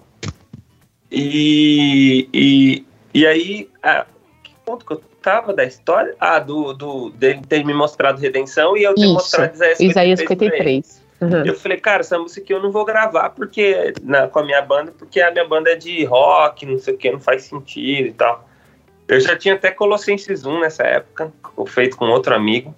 e, 1.10 2.28
e, 2.32 2.86
e 3.14 3.26
aí, 3.26 3.70
ah, 3.82 4.06
que 4.44 4.52
ponto 4.64 4.84
que 4.84 4.92
eu 4.92 5.02
tava 5.22 5.54
da 5.54 5.64
história? 5.64 6.14
Ah, 6.20 6.38
do, 6.38 6.74
do 6.74 7.10
dele 7.10 7.40
ter 7.48 7.64
me 7.64 7.72
mostrado 7.72 8.20
Redenção 8.20 8.76
e 8.76 8.82
eu 8.82 8.94
ter 8.94 9.02
Isso, 9.02 9.14
mostrado 9.14 9.54
Isaías 9.54 9.78
53. 9.78 9.90
Isaías 9.90 10.20
53. 10.20 11.08
Uhum. 11.20 11.44
Eu 11.44 11.54
falei, 11.54 11.78
cara, 11.78 12.00
essa 12.00 12.18
música 12.18 12.40
aqui 12.42 12.54
eu 12.54 12.62
não 12.62 12.70
vou 12.70 12.84
gravar 12.84 13.30
porque 13.30 13.92
na, 14.02 14.28
com 14.28 14.38
a 14.38 14.44
minha 14.44 14.62
banda, 14.62 14.92
porque 14.96 15.20
a 15.20 15.32
minha 15.32 15.46
banda 15.46 15.70
é 15.70 15.74
de 15.74 16.04
rock, 16.04 16.64
não 16.64 16.78
sei 16.78 16.94
o 16.94 16.96
que, 16.96 17.10
não 17.10 17.18
faz 17.18 17.42
sentido 17.42 18.08
e 18.08 18.12
tal. 18.12 18.48
Eu 19.08 19.18
já 19.20 19.36
tinha 19.36 19.54
até 19.54 19.70
Colossenses 19.70 20.44
1 20.44 20.60
nessa 20.60 20.84
época, 20.84 21.32
feito 21.66 21.96
com 21.96 22.04
outro 22.06 22.34
amigo, 22.34 22.74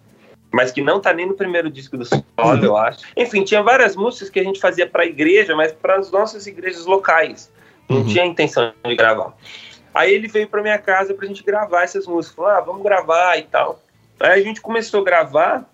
mas 0.52 0.72
que 0.72 0.82
não 0.82 1.00
tá 1.00 1.12
nem 1.12 1.26
no 1.26 1.34
primeiro 1.34 1.70
disco 1.70 1.96
do 1.96 2.04
solo, 2.04 2.22
uhum. 2.38 2.64
eu 2.64 2.76
acho. 2.76 3.00
Enfim, 3.16 3.44
tinha 3.44 3.62
várias 3.62 3.94
músicas 3.94 4.30
que 4.30 4.40
a 4.40 4.44
gente 4.44 4.60
fazia 4.60 4.86
para 4.86 5.02
a 5.02 5.06
igreja, 5.06 5.54
mas 5.54 5.72
para 5.72 5.96
as 5.96 6.10
nossas 6.10 6.46
igrejas 6.46 6.86
locais. 6.86 7.50
Não 7.88 7.98
uhum. 7.98 8.06
tinha 8.06 8.24
intenção 8.24 8.72
de 8.84 8.96
gravar. 8.96 9.34
Aí 9.94 10.12
ele 10.12 10.28
veio 10.28 10.48
para 10.48 10.62
minha 10.62 10.78
casa 10.78 11.14
pra 11.14 11.26
gente 11.26 11.42
gravar 11.42 11.82
essas 11.82 12.06
músicas. 12.06 12.36
Falou, 12.36 12.50
ah, 12.50 12.60
vamos 12.60 12.82
gravar 12.82 13.36
e 13.38 13.42
tal. 13.42 13.80
Aí 14.18 14.40
a 14.40 14.44
gente 14.44 14.60
começou 14.60 15.00
a 15.00 15.04
gravar 15.04 15.70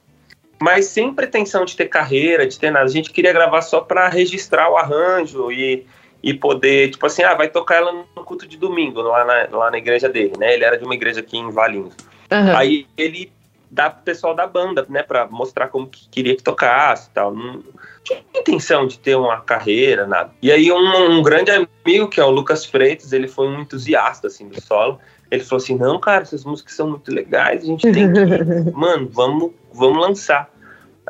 mas 0.61 0.87
sem 0.87 1.13
pretensão 1.13 1.65
de 1.65 1.77
ter 1.77 1.87
carreira, 1.87 2.47
de 2.47 2.59
ter 2.59 2.71
nada. 2.71 2.87
A 2.87 2.91
gente 2.91 3.13
queria 3.13 3.33
gravar 3.33 3.63
só 3.63 3.81
para 3.81 4.09
registrar 4.09 4.71
o 4.71 4.77
arranjo 4.77 5.51
e, 5.53 5.87
e 6.23 6.33
poder, 6.33 6.91
tipo 6.91 7.05
assim, 7.07 7.23
ah, 7.23 7.35
vai 7.35 7.49
tocar 7.49 7.77
ela 7.77 7.93
no 7.93 8.25
culto 8.25 8.47
de 8.47 8.57
domingo, 8.57 9.01
lá 9.03 9.25
na, 9.25 9.57
lá 9.57 9.71
na 9.71 9.79
igreja 9.79 10.09
dele, 10.09 10.33
né? 10.39 10.55
Ele 10.55 10.65
era 10.65 10.79
de 10.79 10.85
uma 10.85 10.95
igreja 10.95 11.21
aqui 11.21 11.37
em 11.37 11.51
Valinhos. 11.51 11.95
Aham. 12.31 12.57
Aí 12.57 12.87
ele 12.97 13.31
dá 13.71 13.91
pro 13.91 14.03
pessoal 14.05 14.35
da 14.35 14.47
banda, 14.47 14.87
né, 14.89 15.03
pra 15.03 15.27
mostrar 15.27 15.69
como 15.69 15.89
que 15.89 16.09
queria 16.09 16.37
que 16.37 16.43
tocasse 16.43 17.09
e 17.09 17.13
tal. 17.13 17.35
Não 17.35 17.63
tinha 18.05 18.23
intenção 18.35 18.87
de 18.87 18.99
ter 18.99 19.17
uma 19.17 19.41
carreira, 19.41 20.07
nada. 20.07 20.31
E 20.41 20.51
aí 20.53 20.71
um, 20.71 21.11
um 21.19 21.23
grande 21.23 21.51
amigo, 21.51 22.09
que 22.09 22.21
é 22.21 22.25
o 22.25 22.31
Lucas 22.31 22.65
Freitas, 22.65 23.13
ele 23.13 23.29
foi 23.29 23.49
um 23.49 23.61
entusiasta, 23.61 24.29
assim, 24.29 24.49
do 24.49 24.61
solo. 24.61 24.99
Ele 25.31 25.43
falou 25.43 25.63
assim, 25.63 25.77
não, 25.77 25.99
cara, 25.99 26.23
essas 26.23 26.45
músicas 26.45 26.75
são 26.75 26.89
muito 26.89 27.13
legais, 27.13 27.63
a 27.63 27.67
gente 27.67 27.83
tem 27.83 28.13
que, 28.13 28.71
mano, 28.73 29.09
vamos, 29.13 29.53
vamos 29.73 30.01
lançar. 30.01 30.49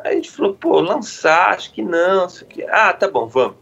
Aí 0.03 0.13
a 0.13 0.15
gente 0.15 0.31
falou, 0.31 0.53
pô, 0.53 0.79
lançar, 0.79 1.51
acho 1.51 1.71
que 1.71 1.81
não, 1.83 2.25
isso 2.25 2.43
aqui. 2.43 2.63
Ah, 2.69 2.93
tá 2.93 3.09
bom, 3.09 3.27
vamos. 3.27 3.57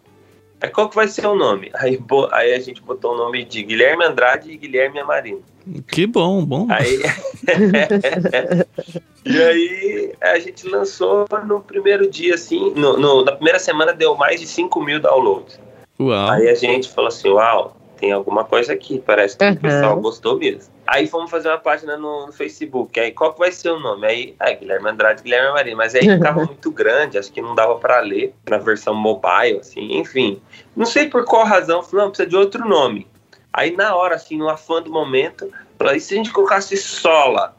Aí 0.61 0.69
qual 0.69 0.89
que 0.89 0.95
vai 0.95 1.07
ser 1.07 1.27
o 1.27 1.35
nome? 1.35 1.69
Aí, 1.75 1.97
bo- 1.97 2.29
aí 2.31 2.53
a 2.53 2.59
gente 2.59 2.81
botou 2.81 3.13
o 3.13 3.17
nome 3.17 3.43
de 3.43 3.61
Guilherme 3.63 4.05
Andrade 4.05 4.51
e 4.51 4.57
Guilherme 4.57 4.99
Amarino. 4.99 5.43
Que 5.87 6.07
bom, 6.07 6.43
bom. 6.45 6.67
Aí... 6.69 7.01
e 9.25 9.41
aí 9.41 10.13
a 10.21 10.39
gente 10.39 10.67
lançou 10.67 11.25
no 11.45 11.61
primeiro 11.61 12.09
dia, 12.09 12.35
assim, 12.35 12.71
no, 12.75 12.97
no- 12.97 13.23
na 13.25 13.31
primeira 13.31 13.59
semana 13.59 13.93
deu 13.93 14.15
mais 14.15 14.39
de 14.39 14.47
5 14.47 14.81
mil 14.81 14.99
downloads. 14.99 15.59
Uau. 15.99 16.29
Aí 16.31 16.49
a 16.49 16.55
gente 16.55 16.89
falou 16.89 17.07
assim, 17.07 17.29
uau, 17.29 17.75
tem 17.97 18.11
alguma 18.11 18.43
coisa 18.43 18.73
aqui, 18.73 18.99
parece 19.05 19.37
que 19.37 19.45
Uhum. 19.45 19.53
o 19.53 19.57
pessoal 19.57 19.99
gostou 20.01 20.37
mesmo. 20.37 20.73
Aí 20.85 21.07
fomos 21.07 21.31
fazer 21.31 21.47
uma 21.47 21.57
página 21.57 21.97
no, 21.97 22.27
no 22.27 22.31
Facebook, 22.33 22.99
aí 22.99 23.11
qual 23.11 23.33
que 23.33 23.39
vai 23.39 23.51
ser 23.51 23.69
o 23.71 23.79
nome? 23.79 24.05
Aí, 24.05 24.35
ah, 24.39 24.51
Guilherme 24.51 24.89
Andrade, 24.89 25.23
Guilherme 25.23 25.53
Marinho, 25.53 25.77
mas 25.77 25.95
aí 25.95 26.01
ficava 26.07 26.43
muito 26.45 26.69
grande, 26.69 27.17
acho 27.17 27.31
que 27.31 27.41
não 27.41 27.55
dava 27.55 27.75
pra 27.75 27.99
ler 28.01 28.33
na 28.47 28.57
versão 28.57 28.93
mobile, 28.93 29.59
assim, 29.59 29.97
enfim. 29.97 30.39
Não 30.75 30.85
sei 30.85 31.07
por 31.09 31.25
qual 31.25 31.43
razão, 31.45 31.81
falei, 31.81 32.03
não, 32.05 32.11
precisa 32.11 32.29
de 32.29 32.35
outro 32.35 32.67
nome. 32.67 33.07
Aí 33.51 33.71
na 33.75 33.95
hora, 33.95 34.15
assim, 34.15 34.37
no 34.37 34.49
afã 34.49 34.81
do 34.81 34.91
momento, 34.91 35.49
falei, 35.77 35.97
e 35.97 35.99
se 35.99 36.13
a 36.13 36.17
gente 36.17 36.31
colocasse 36.31 36.75
Sola? 36.77 37.55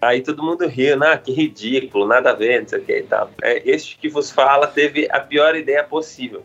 Aí 0.00 0.20
todo 0.22 0.42
mundo 0.42 0.66
riu, 0.66 0.96
né? 0.96 1.16
Que 1.16 1.32
ridículo, 1.32 2.06
nada 2.06 2.30
a 2.30 2.34
ver, 2.34 2.60
não 2.60 2.68
sei 2.68 2.78
o 2.78 2.84
que 2.84 2.98
e 2.98 3.02
tal. 3.02 3.30
É, 3.42 3.62
este 3.68 3.96
que 3.98 4.08
vos 4.08 4.30
fala 4.30 4.66
teve 4.66 5.08
a 5.10 5.18
pior 5.20 5.56
ideia 5.56 5.82
possível. 5.82 6.44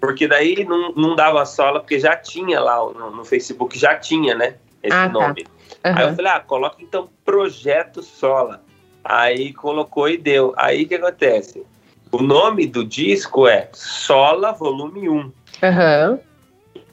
Porque 0.00 0.26
daí 0.26 0.64
não, 0.64 0.92
não 0.92 1.14
dava 1.14 1.44
sola, 1.44 1.78
porque 1.78 1.98
já 2.00 2.16
tinha 2.16 2.58
lá 2.60 2.78
no, 2.78 3.10
no 3.10 3.24
Facebook, 3.24 3.78
já 3.78 3.96
tinha, 3.96 4.34
né? 4.34 4.56
Esse 4.82 4.96
Ah, 4.96 5.06
tá. 5.06 5.12
nome. 5.12 5.46
Aí 5.84 6.02
eu 6.08 6.16
falei, 6.16 6.32
ah, 6.32 6.40
coloca 6.40 6.76
então 6.80 7.08
Projeto 7.24 8.02
Sola. 8.02 8.62
Aí 9.04 9.52
colocou 9.52 10.08
e 10.08 10.16
deu. 10.16 10.52
Aí 10.56 10.84
o 10.84 10.88
que 10.88 10.94
acontece? 10.94 11.64
O 12.10 12.18
nome 12.22 12.66
do 12.66 12.84
disco 12.84 13.46
é 13.46 13.68
Sola 13.72 14.52
Volume 14.52 15.08
1. 15.08 15.32
Aham. 15.62 16.18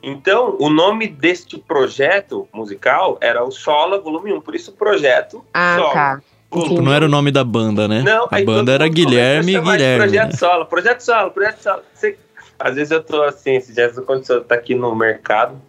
Então, 0.02 0.56
o 0.60 0.70
nome 0.70 1.08
deste 1.08 1.58
projeto 1.58 2.48
musical 2.54 3.18
era 3.22 3.44
o 3.44 3.52
Sola 3.52 4.00
Volume 4.00 4.32
1, 4.34 4.42
por 4.42 4.56
isso 4.56 4.72
projeto 4.74 5.44
Ah, 5.54 5.76
Sola. 5.78 5.94
tá. 5.94 6.22
Volume 6.50 6.82
Não 6.86 6.94
era 6.94 7.06
o 7.06 7.10
nome 7.10 7.30
da 7.32 7.44
banda, 7.44 7.88
né? 7.90 8.02
não, 8.04 8.26
a 8.32 8.42
banda 8.42 8.72
era 8.72 8.88
Guilherme 8.88 9.56
e 9.56 9.60
Guilherme. 9.60 10.06
Projeto 10.06 10.32
né? 10.32 10.38
Sola, 10.38 10.66
Projeto 10.66 11.02
Sola, 11.02 11.30
Projeto 11.30 11.58
Sola. 11.62 11.84
Você- 11.94 12.18
Às 12.60 12.76
vezes 12.76 12.90
eu 12.92 13.04
tô 13.04 13.22
assim, 13.24 13.56
esses 13.56 13.76
dias 13.76 13.98
aconteceu, 13.98 14.44
tá 14.44 14.56
aqui 14.56 14.74
no 14.74 14.96
mercado, 14.96 15.62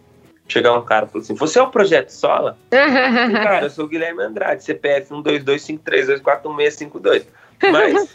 chegar 0.47 0.73
um 0.73 0.81
cara 0.83 1.05
e 1.05 1.09
falou 1.09 1.21
assim, 1.23 1.35
você 1.35 1.59
é 1.59 1.61
o 1.61 1.67
Projeto 1.69 2.09
Sola? 2.09 2.57
Cara, 2.71 3.65
eu 3.65 3.69
sou 3.69 3.85
o 3.85 3.87
Guilherme 3.87 4.23
Andrade, 4.23 4.63
CPF 4.63 5.13
12253241652. 5.13 7.25
Mas 7.71 8.09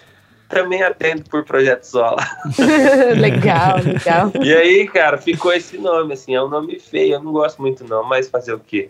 também 0.55 0.83
atendo 0.83 1.25
por 1.25 1.45
Projeto 1.45 1.83
Sola. 1.85 2.25
legal, 3.19 3.77
legal. 3.85 4.33
E 4.43 4.55
aí, 4.55 4.87
cara, 4.89 5.19
ficou 5.19 5.53
esse 5.53 5.77
nome, 5.77 6.15
assim, 6.15 6.35
é 6.35 6.43
um 6.43 6.49
nome 6.49 6.79
feio, 6.79 7.15
eu 7.15 7.23
não 7.23 7.33
gosto 7.33 7.61
muito 7.61 7.85
não, 7.85 8.05
mas 8.05 8.29
fazer 8.29 8.55
o 8.55 8.61
quê? 8.61 8.89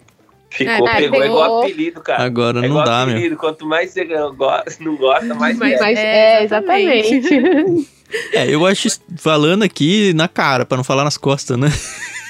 Ficou, 0.51 0.89
É, 0.89 0.97
pegou, 0.97 1.21
pegou. 1.21 1.25
igual 1.27 1.63
apelido, 1.63 2.01
cara. 2.01 2.23
Agora 2.23 2.59
é 2.59 2.63
não 2.63 2.69
igual 2.69 2.85
dá, 2.85 3.05
meu. 3.07 3.17
apelido, 3.17 3.37
quanto 3.37 3.67
mais 3.67 3.91
você 3.91 4.05
gosta, 4.05 4.77
não 4.85 4.97
gosta, 4.97 5.35
mais 5.35 5.59
Mas, 5.59 5.73
é. 5.73 5.81
mas- 5.81 5.99
É, 5.99 6.41
é, 6.41 6.45
exatamente. 6.45 7.89
É, 8.33 8.55
eu 8.55 8.65
acho, 8.65 8.89
falando 9.17 9.65
aqui 9.65 10.13
na 10.15 10.29
cara, 10.29 10.65
pra 10.65 10.77
não 10.77 10.85
falar 10.85 11.03
nas 11.03 11.17
costas, 11.17 11.59
né? 11.59 11.69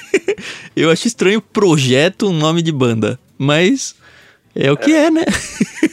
eu 0.75 0.89
acho 0.89 1.07
estranho 1.07 1.39
projeto 1.41 2.27
um 2.27 2.33
nome 2.33 2.63
de 2.63 2.71
banda, 2.71 3.19
mas 3.37 3.95
é 4.55 4.71
o 4.71 4.77
que 4.77 4.93
é, 4.95 5.11
né? 5.11 5.23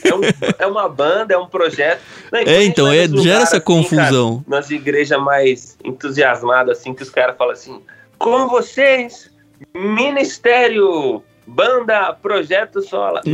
É, 0.03 0.13
um- 0.13 0.21
é 0.59 0.67
uma 0.67 0.87
banda, 0.89 1.33
é 1.33 1.37
um 1.37 1.47
projeto. 1.47 2.01
Não, 2.31 2.39
É, 2.39 2.63
então, 2.63 2.87
é, 2.91 3.07
gera 3.07 3.43
essa 3.43 3.57
assim, 3.57 3.65
confusão. 3.65 4.43
cara, 4.47 4.57
nas 4.59 4.69
igrejas 4.71 5.19
mais 5.21 5.77
entusiasmadas, 5.83 6.79
assim, 6.79 6.93
que 6.93 7.03
os 7.03 7.09
caras 7.09 7.35
falam 7.37 7.53
assim: 7.53 7.81
com 8.17 8.47
vocês, 8.47 9.29
Ministério, 9.75 11.21
Banda, 11.45 12.13
Projeto 12.21 12.81
Sola. 12.81 13.21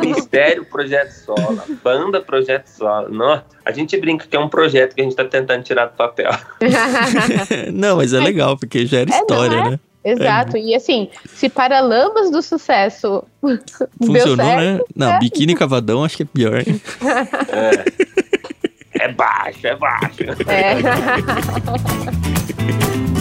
Ministério, 0.00 0.64
Projeto 0.64 1.10
Sola. 1.10 1.64
Banda, 1.82 2.20
Projeto 2.20 2.66
Sola. 2.68 3.08
Nossa, 3.08 3.44
a 3.64 3.72
gente 3.72 3.96
brinca 3.98 4.26
que 4.28 4.36
é 4.36 4.38
um 4.40 4.48
projeto 4.48 4.94
que 4.94 5.00
a 5.00 5.04
gente 5.04 5.16
tá 5.16 5.24
tentando 5.24 5.62
tirar 5.62 5.86
do 5.86 5.92
papel. 5.96 6.30
não, 7.72 7.96
mas 7.96 8.12
é 8.12 8.20
legal, 8.20 8.56
porque 8.56 8.84
gera 8.86 9.10
É, 9.12 9.18
história, 9.18 9.56
é? 9.56 9.70
né? 9.70 9.80
Exato. 10.04 10.56
E 10.56 10.74
assim, 10.74 11.08
se 11.34 11.48
Paralamas 11.48 12.30
do 12.30 12.42
Sucesso 12.42 13.24
deu 13.42 13.58
Funcionou, 14.06 14.46
certo, 14.46 14.60
né? 14.60 14.80
Não, 14.94 15.18
biquíni 15.18 15.54
cavadão 15.54 16.04
acho 16.04 16.16
que 16.16 16.22
é 16.24 16.26
pior. 16.26 16.58
hein? 16.58 16.80
É 18.94 19.08
baixo, 19.12 19.66
é 19.66 19.76
baixo. 19.76 20.22
é. 20.48 20.76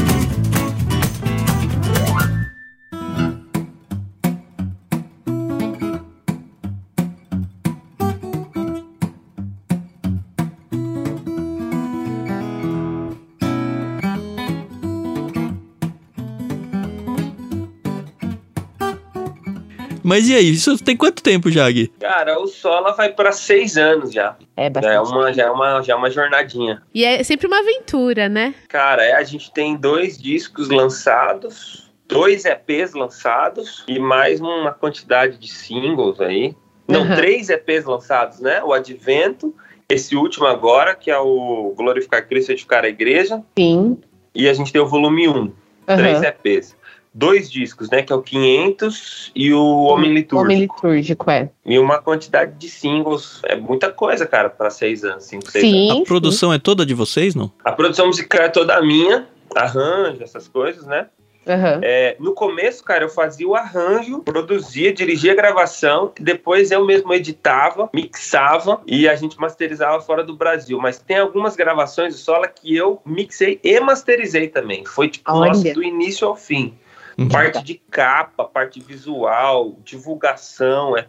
Mas 20.12 20.28
e 20.28 20.36
aí, 20.36 20.50
isso 20.52 20.78
tem 20.84 20.98
quanto 20.98 21.24
tempo 21.24 21.50
já, 21.50 21.72
Gui? 21.72 21.88
Cara, 21.98 22.38
o 22.38 22.46
Sola 22.46 22.92
vai 22.92 23.14
pra 23.14 23.32
seis 23.32 23.78
anos 23.78 24.12
já. 24.12 24.36
É 24.58 24.64
Já 24.64 24.66
é 24.66 24.70
bastante. 24.70 25.10
uma, 25.14 25.32
já 25.34 25.44
é 25.44 25.50
uma, 25.50 25.82
já 25.82 25.94
é 25.94 25.96
uma 25.96 26.10
jornadinha. 26.10 26.82
E 26.94 27.06
é 27.06 27.24
sempre 27.24 27.48
uma 27.48 27.60
aventura, 27.60 28.28
né? 28.28 28.54
Cara, 28.68 29.06
é, 29.06 29.14
a 29.14 29.24
gente 29.24 29.54
tem 29.54 29.78
dois 29.78 30.18
discos 30.18 30.68
lançados, 30.68 31.90
dois 32.10 32.44
EPs 32.44 32.94
lançados 32.94 33.86
e 33.88 34.00
mais 34.00 34.42
uma 34.42 34.74
quantidade 34.74 35.38
de 35.38 35.48
singles 35.50 36.20
aí. 36.20 36.54
Não, 36.90 37.04
Uhum. 37.04 37.16
três 37.16 37.50
EPs 37.50 37.86
lançados, 37.86 38.42
né? 38.42 38.62
O 38.66 38.74
Advento, 38.74 39.56
esse 39.88 40.14
último 40.18 40.46
agora, 40.46 40.94
que 40.94 41.10
é 41.10 41.18
o 41.18 41.74
Glorificar 41.78 42.28
Cristo 42.28 42.50
e 42.50 42.54
Edificar 42.56 42.84
a 42.84 42.90
Igreja, 42.90 43.42
Sim. 43.58 43.98
e 44.36 44.50
a 44.50 44.54
gente 44.54 44.74
tem 44.74 44.82
o 44.82 44.86
volume 44.88 45.30
1, 45.30 45.52
três 45.86 46.18
Aham. 46.18 46.26
EPs. 46.28 46.76
Dois 47.14 47.52
discos, 47.52 47.90
né? 47.90 48.02
Que 48.02 48.14
é 48.14 48.16
o 48.16 48.22
500 48.22 49.32
e 49.36 49.54
o 49.54 49.84
Homem 49.84 50.14
Litúrgico. 50.14 50.46
Homem 50.46 50.60
litúrgico, 50.62 51.30
é. 51.30 51.50
E 51.66 51.78
uma 51.78 52.02
quantidade 52.02 52.54
de 52.58 52.70
singles. 52.70 53.42
É 53.44 53.56
muita 53.56 53.92
coisa, 53.92 54.26
cara, 54.26 54.50
para 54.50 54.70
seis 54.70 55.04
anos, 55.04 55.26
cinco, 55.26 55.52
seis 55.52 55.64
anos. 55.64 55.76
Sim. 55.76 56.02
A 56.02 56.06
produção 56.06 56.54
é 56.54 56.60
toda 56.60 56.86
de 56.86 56.94
vocês, 56.94 57.36
não? 57.36 57.52
A 57.66 57.72
produção 57.72 58.08
musical 58.08 58.42
é 58.42 58.50
toda 58.50 58.82
minha, 58.82 59.28
arranjo, 59.56 60.24
essas 60.24 60.48
coisas, 60.48 60.86
né? 60.86 61.08
sim. 61.16 61.22
Aham. 61.48 61.80
É, 61.84 62.16
no 62.20 62.34
começo, 62.34 62.84
cara, 62.84 63.04
eu 63.04 63.10
fazia 63.10 63.48
o 63.48 63.56
arranjo, 63.56 64.20
produzia, 64.20 64.94
dirigia 64.94 65.32
a 65.32 65.36
gravação, 65.36 66.12
depois 66.20 66.72
eu 66.72 66.86
mesmo 66.86 67.14
editava, 67.14 67.90
mixava 67.94 68.82
e 68.86 69.08
a 69.08 69.16
gente 69.16 69.40
masterizava 69.40 70.00
fora 70.02 70.24
do 70.24 70.36
Brasil. 70.36 70.80
Mas 70.80 71.00
tem 71.00 71.18
algumas 71.18 71.56
gravações 71.56 72.14
do 72.14 72.20
Sola 72.20 72.48
que 72.48 72.76
eu 72.76 73.02
mixei 73.06 73.60
e 73.64 73.80
masterizei 73.80 74.48
também. 74.48 74.86
Foi 74.86 75.10
tipo, 75.10 75.32
Olha. 75.32 75.50
nossa, 75.50 75.74
do 75.74 75.84
início 75.84 76.28
ao 76.28 76.36
fim. 76.36 76.78
Uhum. 77.18 77.28
Parte 77.28 77.64
de 77.64 77.76
capa, 77.90 78.46
parte 78.46 78.80
visual, 78.80 79.78
divulgação, 79.84 80.98
é 80.98 81.08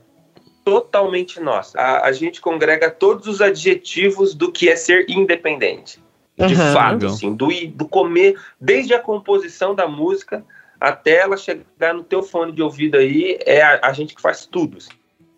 totalmente 0.65 1.41
nossa. 1.41 1.79
A, 1.79 2.07
a 2.07 2.13
gente 2.13 2.41
congrega 2.41 2.91
todos 2.91 3.27
os 3.27 3.41
adjetivos 3.41 4.35
do 4.35 4.51
que 4.51 4.69
é 4.69 4.77
ser 4.77 5.07
independente. 5.09 6.03
De 6.37 6.55
Aham. 6.55 6.73
fato, 6.73 7.07
assim, 7.07 7.35
do, 7.35 7.49
do 7.69 7.87
comer, 7.87 8.41
desde 8.61 8.95
a 8.95 8.99
composição 8.99 9.75
da 9.75 9.87
música 9.87 10.45
até 10.81 11.19
ela 11.19 11.37
chegar 11.37 11.95
no 11.95 12.03
teu 12.03 12.23
fone 12.23 12.51
de 12.51 12.61
ouvido 12.61 12.97
aí, 12.97 13.39
é 13.47 13.63
a, 13.63 13.81
a 13.85 13.93
gente 13.93 14.15
que 14.15 14.21
faz 14.21 14.47
tudo. 14.47 14.79
assim. 14.79 14.91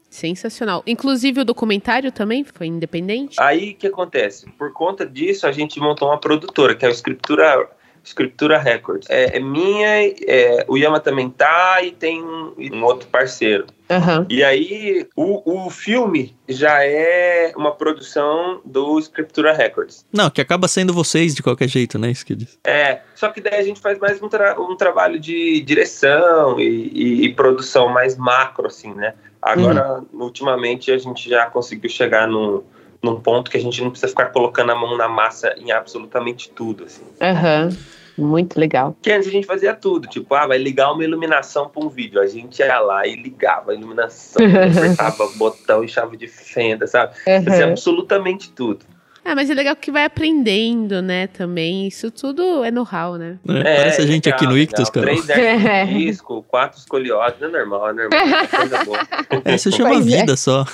Sensacional. 0.09 0.83
Inclusive 0.87 1.41
o 1.41 1.45
documentário 1.45 2.11
também 2.13 2.45
foi 2.45 2.69
independente? 2.69 3.37
Aí 3.39 3.73
o 3.73 3.75
que 3.75 3.89
acontece? 3.89 4.49
Por 4.53 4.73
conta 4.73 5.05
disso, 5.05 5.47
a 5.47 5.53
gente 5.53 5.79
montou 5.81 6.09
uma 6.09 6.19
produtora, 6.19 6.75
que 6.75 6.87
é 6.87 6.89
o 6.89 6.91
Escritura 6.93 7.69
Escritura 8.05 8.59
Records. 8.59 9.09
É, 9.09 9.39
é 9.39 9.41
minha, 9.41 10.07
é, 10.27 10.65
o 10.69 10.77
Yama 10.77 11.01
também 11.01 11.31
tá 11.31 11.83
e 11.83 11.91
tem 11.91 12.23
um, 12.23 12.53
um 12.59 12.85
outro 12.85 13.09
parceiro. 13.09 13.67
Uhum. 13.91 14.27
E 14.29 14.45
aí, 14.45 15.07
o, 15.17 15.67
o 15.67 15.71
filme 15.71 16.37
já 16.49 16.85
é 16.85 17.53
uma 17.57 17.73
produção 17.73 18.61
do 18.65 18.99
Escritura 18.99 19.53
Records. 19.53 20.05
Não, 20.13 20.31
que 20.31 20.41
acaba 20.41 20.69
sendo 20.69 20.93
vocês 20.93 21.35
de 21.35 21.43
qualquer 21.43 21.69
jeito, 21.69 21.99
né? 21.99 22.11
Isso 22.11 22.25
que 22.25 22.35
diz. 22.35 22.59
É, 22.65 23.01
só 23.15 23.29
que 23.29 23.41
daí 23.41 23.57
a 23.57 23.63
gente 23.63 23.81
faz 23.81 23.99
mais 23.99 24.23
um, 24.23 24.29
tra 24.29 24.61
um 24.61 24.77
trabalho 24.77 25.19
de 25.19 25.61
direção 25.63 26.61
e, 26.61 26.91
e, 26.93 27.25
e, 27.25 27.35
produção 27.35 27.89
mais 27.89 28.17
macro, 28.17 28.67
assim, 28.67 28.93
né? 28.95 29.15
Agora, 29.41 30.01
uhum. 30.13 30.25
ultimamente, 30.25 30.91
a 30.91 30.99
gente 30.99 31.29
já 31.29 31.47
conseguiu 31.47 31.91
chegar 31.91 32.27
num, 32.27 32.63
num 33.05 33.21
ponto 33.21 33.51
que 33.51 33.57
a 33.57 33.61
gente 33.61 33.83
não 33.83 33.91
precisa 33.91 34.09
ficar 34.09 34.27
colocando 34.27 34.73
a 34.73 34.75
mão 34.75 34.97
na 34.97 35.09
massa 35.09 35.55
em 35.59 35.71
absolutamente 35.71 36.51
tudo, 36.51 36.85
assim. 36.85 37.03
Aham. 37.21 37.69
Uhum. 37.71 37.95
Muito 38.17 38.61
legal. 38.61 38.97
Que 39.03 39.11
antes 39.11 39.27
a 39.27 39.31
gente 39.31 39.45
fazia 39.45 39.75
tudo, 39.75 40.07
tipo, 40.07 40.33
ah, 40.37 40.47
vai 40.47 40.57
ligar 40.57 40.93
uma 40.93 41.03
iluminação 41.03 41.69
para 41.69 41.85
um 41.85 41.89
vídeo. 41.89 42.21
A 42.21 42.27
gente 42.27 42.61
ia 42.61 42.79
lá 42.79 43.05
e 43.07 43.17
ligava 43.17 43.73
a 43.73 43.75
iluminação, 43.75 44.41
apertava 44.47 45.27
botão 45.37 45.83
e 45.83 45.89
chave 45.89 46.17
de 46.17 46.29
fenda, 46.29 46.87
sabe? 46.87 47.15
Uhum. 47.27 47.45
Fazia 47.45 47.67
absolutamente 47.67 48.53
tudo. 48.53 48.87
Ah, 49.25 49.35
mas 49.35 49.49
é 49.49 49.55
legal 49.55 49.75
que 49.75 49.91
vai 49.91 50.05
aprendendo, 50.05 51.01
né, 51.01 51.27
também. 51.29 51.89
Isso 51.89 52.11
tudo 52.11 52.63
é 52.63 52.71
know-how, 52.71 53.17
né? 53.17 53.39
É, 53.49 53.59
é, 53.59 53.77
parece 53.77 54.03
a 54.03 54.07
gente 54.07 54.27
legal, 54.27 54.37
aqui 54.37 54.47
no 54.47 54.59
Ictus, 54.59 54.91
cara. 54.91 55.07
Três 55.07 55.29
é. 55.31 55.87
disco, 55.87 56.45
quatro 56.47 56.79
escoliose, 56.79 57.37
não 57.41 57.49
é 57.49 57.53
normal, 57.53 57.89
é 57.89 57.93
normal, 57.95 58.21
é 58.21 58.47
coisa 58.47 58.85
boa. 58.85 58.99
É, 59.45 59.55
isso 59.55 59.73
chama 59.73 59.91
pois 59.91 60.05
vida 60.05 60.35
é. 60.35 60.37
só. 60.37 60.65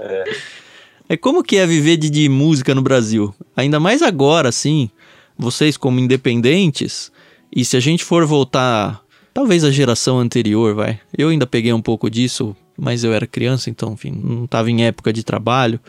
é. 0.00 0.24
É 1.10 1.16
como 1.16 1.42
que 1.42 1.56
é 1.56 1.66
viver 1.66 1.96
de, 1.96 2.08
de 2.08 2.28
música 2.28 2.72
no 2.72 2.82
Brasil? 2.82 3.34
Ainda 3.56 3.80
mais 3.80 4.00
agora, 4.00 4.48
assim, 4.48 4.88
vocês 5.36 5.76
como 5.76 5.98
independentes, 5.98 7.10
e 7.54 7.64
se 7.64 7.76
a 7.76 7.80
gente 7.80 8.04
for 8.04 8.24
voltar, 8.24 9.02
talvez 9.34 9.64
a 9.64 9.72
geração 9.72 10.20
anterior, 10.20 10.72
vai. 10.72 11.00
Eu 11.18 11.30
ainda 11.30 11.48
peguei 11.48 11.72
um 11.72 11.82
pouco 11.82 12.08
disso, 12.08 12.54
mas 12.78 13.02
eu 13.02 13.12
era 13.12 13.26
criança, 13.26 13.68
então, 13.68 13.94
enfim, 13.94 14.12
não 14.22 14.44
estava 14.44 14.70
em 14.70 14.84
época 14.84 15.12
de 15.12 15.24
trabalho. 15.24 15.80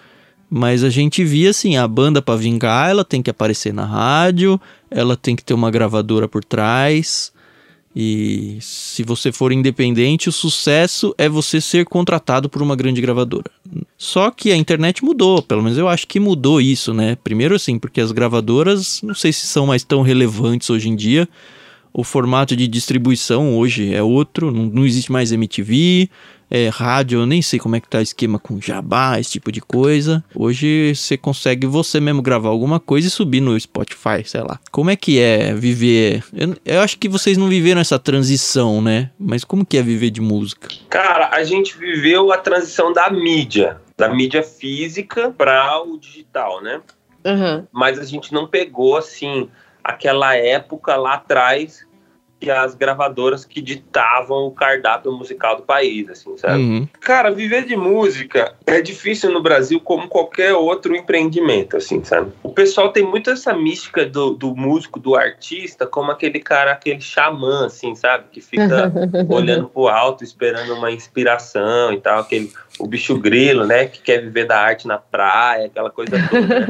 Mas 0.49 0.83
a 0.83 0.89
gente 0.89 1.23
via 1.23 1.51
assim, 1.51 1.77
a 1.77 1.87
banda 1.87 2.19
para 2.19 2.35
vingar, 2.35 2.89
ela 2.89 3.05
tem 3.05 3.21
que 3.21 3.29
aparecer 3.29 3.71
na 3.71 3.85
rádio, 3.85 4.59
ela 4.89 5.15
tem 5.15 5.35
que 5.35 5.43
ter 5.43 5.53
uma 5.53 5.69
gravadora 5.69 6.27
por 6.27 6.43
trás. 6.43 7.31
E 7.95 8.57
se 8.61 9.03
você 9.03 9.31
for 9.31 9.51
independente, 9.51 10.29
o 10.29 10.31
sucesso 10.31 11.13
é 11.17 11.27
você 11.27 11.59
ser 11.59 11.85
contratado 11.85 12.49
por 12.49 12.61
uma 12.61 12.75
grande 12.75 13.01
gravadora. 13.01 13.51
Só 13.97 14.31
que 14.31 14.51
a 14.51 14.55
internet 14.55 15.03
mudou, 15.03 15.41
pelo 15.41 15.61
menos 15.61 15.77
eu 15.77 15.87
acho 15.87 16.07
que 16.07 16.19
mudou 16.19 16.61
isso, 16.61 16.93
né? 16.93 17.17
Primeiro 17.21 17.55
assim, 17.55 17.77
porque 17.77 17.99
as 17.99 18.11
gravadoras, 18.11 19.01
não 19.01 19.13
sei 19.13 19.33
se 19.33 19.45
são 19.45 19.67
mais 19.67 19.83
tão 19.83 20.01
relevantes 20.01 20.69
hoje 20.69 20.89
em 20.89 20.95
dia. 20.95 21.27
O 21.93 22.03
formato 22.03 22.55
de 22.55 22.67
distribuição 22.67 23.57
hoje 23.57 23.93
é 23.93 24.01
outro, 24.01 24.49
não, 24.51 24.63
não 24.67 24.85
existe 24.85 25.11
mais 25.11 25.33
MTV, 25.33 26.09
é, 26.51 26.67
rádio, 26.67 27.21
eu 27.21 27.25
nem 27.25 27.41
sei 27.41 27.57
como 27.57 27.77
é 27.77 27.79
que 27.79 27.87
tá 27.87 27.99
o 27.99 28.01
esquema 28.01 28.37
com 28.37 28.59
jabá, 28.59 29.17
esse 29.17 29.31
tipo 29.31 29.53
de 29.53 29.61
coisa. 29.61 30.21
Hoje 30.35 30.93
você 30.93 31.17
consegue 31.17 31.65
você 31.65 32.01
mesmo 32.01 32.21
gravar 32.21 32.49
alguma 32.49 32.77
coisa 32.77 33.07
e 33.07 33.09
subir 33.09 33.39
no 33.39 33.57
Spotify, 33.57 34.21
sei 34.25 34.41
lá. 34.41 34.59
Como 34.69 34.89
é 34.89 34.97
que 34.97 35.17
é 35.17 35.53
viver? 35.53 36.21
Eu, 36.33 36.53
eu 36.65 36.81
acho 36.81 36.97
que 36.97 37.07
vocês 37.07 37.37
não 37.37 37.47
viveram 37.47 37.79
essa 37.79 37.97
transição, 37.97 38.81
né? 38.81 39.09
Mas 39.17 39.45
como 39.45 39.65
que 39.65 39.77
é 39.77 39.81
viver 39.81 40.09
de 40.09 40.19
música? 40.19 40.67
Cara, 40.89 41.29
a 41.31 41.41
gente 41.45 41.77
viveu 41.77 42.33
a 42.33 42.37
transição 42.37 42.91
da 42.91 43.09
mídia, 43.09 43.79
da 43.97 44.09
mídia 44.09 44.43
física 44.43 45.31
para 45.31 45.81
o 45.81 45.97
digital, 45.97 46.61
né? 46.61 46.81
Uhum. 47.23 47.65
Mas 47.71 47.97
a 47.97 48.03
gente 48.03 48.33
não 48.33 48.45
pegou 48.45 48.97
assim 48.97 49.47
aquela 49.81 50.35
época 50.35 50.97
lá 50.97 51.13
atrás 51.13 51.85
as 52.49 52.73
gravadoras 52.73 53.45
que 53.45 53.61
ditavam 53.61 54.45
o 54.47 54.51
cardápio 54.51 55.11
musical 55.11 55.57
do 55.57 55.63
país, 55.63 56.09
assim, 56.09 56.37
sabe? 56.37 56.63
Uhum. 56.63 56.87
Cara, 56.99 57.29
viver 57.29 57.65
de 57.65 57.75
música 57.75 58.55
é 58.65 58.81
difícil 58.81 59.31
no 59.31 59.41
Brasil 59.41 59.79
como 59.79 60.07
qualquer 60.07 60.53
outro 60.53 60.95
empreendimento, 60.95 61.77
assim, 61.77 62.03
sabe? 62.03 62.31
O 62.41 62.51
pessoal 62.51 62.89
tem 62.89 63.03
muito 63.03 63.29
essa 63.29 63.53
mística 63.53 64.05
do, 64.05 64.31
do 64.31 64.55
músico, 64.55 64.99
do 64.99 65.15
artista, 65.15 65.85
como 65.85 66.11
aquele 66.11 66.39
cara, 66.39 66.71
aquele 66.71 67.01
xamã, 67.01 67.65
assim, 67.65 67.93
sabe? 67.95 68.25
Que 68.31 68.41
fica 68.41 68.91
olhando 69.29 69.67
pro 69.67 69.87
alto, 69.87 70.23
esperando 70.23 70.73
uma 70.73 70.91
inspiração 70.91 71.93
e 71.93 71.99
tal, 71.99 72.19
aquele 72.19 72.51
o 72.79 72.87
bicho 72.87 73.17
grilo, 73.19 73.65
né, 73.65 73.85
que 73.85 74.01
quer 74.01 74.21
viver 74.21 74.45
da 74.45 74.59
arte 74.59 74.87
na 74.87 74.97
praia, 74.97 75.67
aquela 75.67 75.91
coisa 75.91 76.11
toda. 76.29 76.59
Né? 76.59 76.67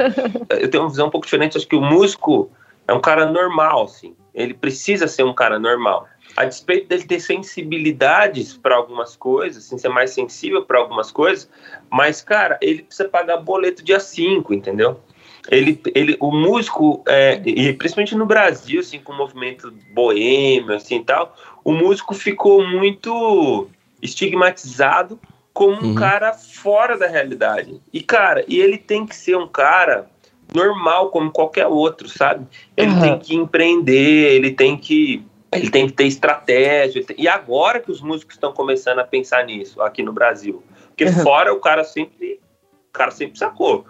Eu 0.60 0.70
tenho 0.70 0.84
uma 0.84 0.90
visão 0.90 1.08
um 1.08 1.12
pouco 1.12 1.26
diferente, 1.26 1.58
acho 1.58 1.68
que 1.68 1.76
o 1.76 1.82
músico 1.82 2.52
é 2.88 2.94
um 2.94 3.00
cara 3.00 3.26
normal, 3.26 3.86
assim. 3.86 4.14
Ele 4.34 4.54
precisa 4.54 5.08
ser 5.08 5.24
um 5.24 5.34
cara 5.34 5.60
normal. 5.60 6.08
A 6.36 6.46
despeito 6.46 6.88
dele 6.88 7.04
ter 7.04 7.20
sensibilidades 7.20 8.56
para 8.56 8.76
algumas 8.76 9.16
coisas, 9.16 9.66
assim, 9.66 9.78
ser 9.78 9.90
mais 9.90 10.12
sensível 10.12 10.64
para 10.64 10.80
algumas 10.80 11.12
coisas, 11.12 11.50
mas, 11.92 12.22
cara, 12.22 12.58
ele 12.62 12.84
precisa 12.84 13.10
pagar 13.10 13.38
boleto 13.38 13.84
dia 13.84 14.00
5, 14.00 14.54
entendeu? 14.54 15.00
Ele, 15.50 15.82
ele, 15.94 16.16
o 16.20 16.32
músico, 16.32 17.04
é, 17.08 17.42
e 17.46 17.74
principalmente 17.74 18.16
no 18.16 18.26
Brasil, 18.26 18.80
assim, 18.80 19.00
com 19.00 19.12
o 19.12 19.18
movimento 19.18 19.74
boêmio, 19.94 20.74
assim, 20.74 20.98
e 20.98 21.04
tal, 21.04 21.36
o 21.64 21.74
músico 21.74 22.14
ficou 22.14 22.66
muito 22.66 23.68
estigmatizado 24.02 25.20
como 25.54 25.82
um 25.82 25.90
uhum. 25.90 25.96
cara 25.96 26.34
fora 26.34 26.98
da 26.98 27.08
realidade. 27.08 27.82
E, 27.92 28.02
cara, 28.02 28.46
e 28.48 28.60
ele 28.60 28.78
tem 28.78 29.06
que 29.06 29.16
ser 29.16 29.36
um 29.36 29.48
cara 29.48 30.10
normal 30.54 31.10
como 31.10 31.32
qualquer 31.32 31.68
outro, 31.68 32.10
sabe? 32.10 32.46
Ele 32.76 32.92
uhum. 32.92 33.02
tem 33.02 33.20
que 33.20 33.36
empreender, 33.36 34.34
ele 34.34 34.52
tem 34.52 34.78
que 34.78 35.24
ele 35.52 35.70
tem 35.70 35.86
que 35.88 35.94
ter 35.94 36.06
estratégia. 36.06 37.04
E 37.18 37.28
agora 37.28 37.80
que 37.80 37.92
os 37.92 38.02
músicos 38.02 38.36
estão 38.36 38.54
começando 38.54 39.00
a 39.00 39.04
pensar 39.04 39.46
nisso 39.46 39.82
aqui 39.82 40.02
no 40.02 40.14
Brasil, 40.14 40.64
porque 40.88 41.06
uhum. 41.06 41.24
fora 41.24 41.54
o 41.54 41.60
cara 41.60 41.84
sempre 41.84 42.40
o 42.90 42.92
cara 42.92 43.12
sempre 43.12 43.38
sacou 43.38 43.86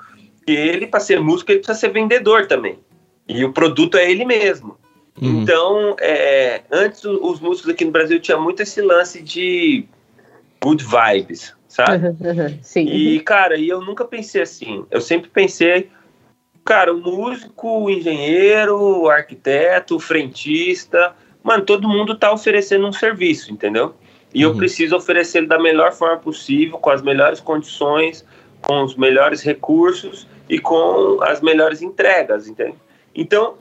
que 0.45 0.51
ele 0.51 0.87
para 0.87 0.99
ser 0.99 1.19
músico 1.19 1.51
ele 1.51 1.59
precisa 1.59 1.79
ser 1.79 1.89
vendedor 1.89 2.47
também. 2.47 2.79
E 3.27 3.45
o 3.45 3.53
produto 3.53 3.97
é 3.97 4.09
ele 4.09 4.25
mesmo. 4.25 4.77
Uhum. 5.21 5.41
Então, 5.41 5.95
é, 5.99 6.61
antes 6.71 7.03
os 7.03 7.39
músicos 7.39 7.71
aqui 7.71 7.85
no 7.85 7.91
Brasil 7.91 8.19
tinham 8.19 8.41
muito 8.41 8.61
esse 8.61 8.81
lance 8.81 9.21
de 9.21 9.85
good 10.61 10.83
vibes, 10.83 11.53
sabe? 11.67 12.15
Sim. 12.61 12.85
E 12.85 13.19
cara, 13.19 13.57
e 13.57 13.69
eu 13.69 13.81
nunca 13.81 14.05
pensei 14.05 14.41
assim. 14.41 14.85
Eu 14.89 15.01
sempre 15.01 15.29
pensei 15.29 15.89
Cara, 16.63 16.93
o 16.93 16.97
músico, 16.99 17.89
engenheiro, 17.89 19.09
arquiteto, 19.09 19.99
frentista, 19.99 21.15
mano, 21.43 21.65
todo 21.65 21.87
mundo 21.87 22.15
tá 22.15 22.31
oferecendo 22.31 22.87
um 22.87 22.93
serviço, 22.93 23.51
entendeu? 23.51 23.95
E 24.33 24.45
uhum. 24.45 24.51
eu 24.51 24.57
preciso 24.57 24.95
oferecer 24.95 25.47
da 25.47 25.59
melhor 25.59 25.91
forma 25.91 26.17
possível, 26.17 26.77
com 26.77 26.89
as 26.89 27.01
melhores 27.01 27.39
condições, 27.39 28.25
com 28.61 28.83
os 28.83 28.95
melhores 28.95 29.41
recursos 29.41 30.27
e 30.47 30.59
com 30.59 31.21
as 31.21 31.41
melhores 31.41 31.81
entregas, 31.81 32.47
entende? 32.47 32.75
Então, 33.13 33.57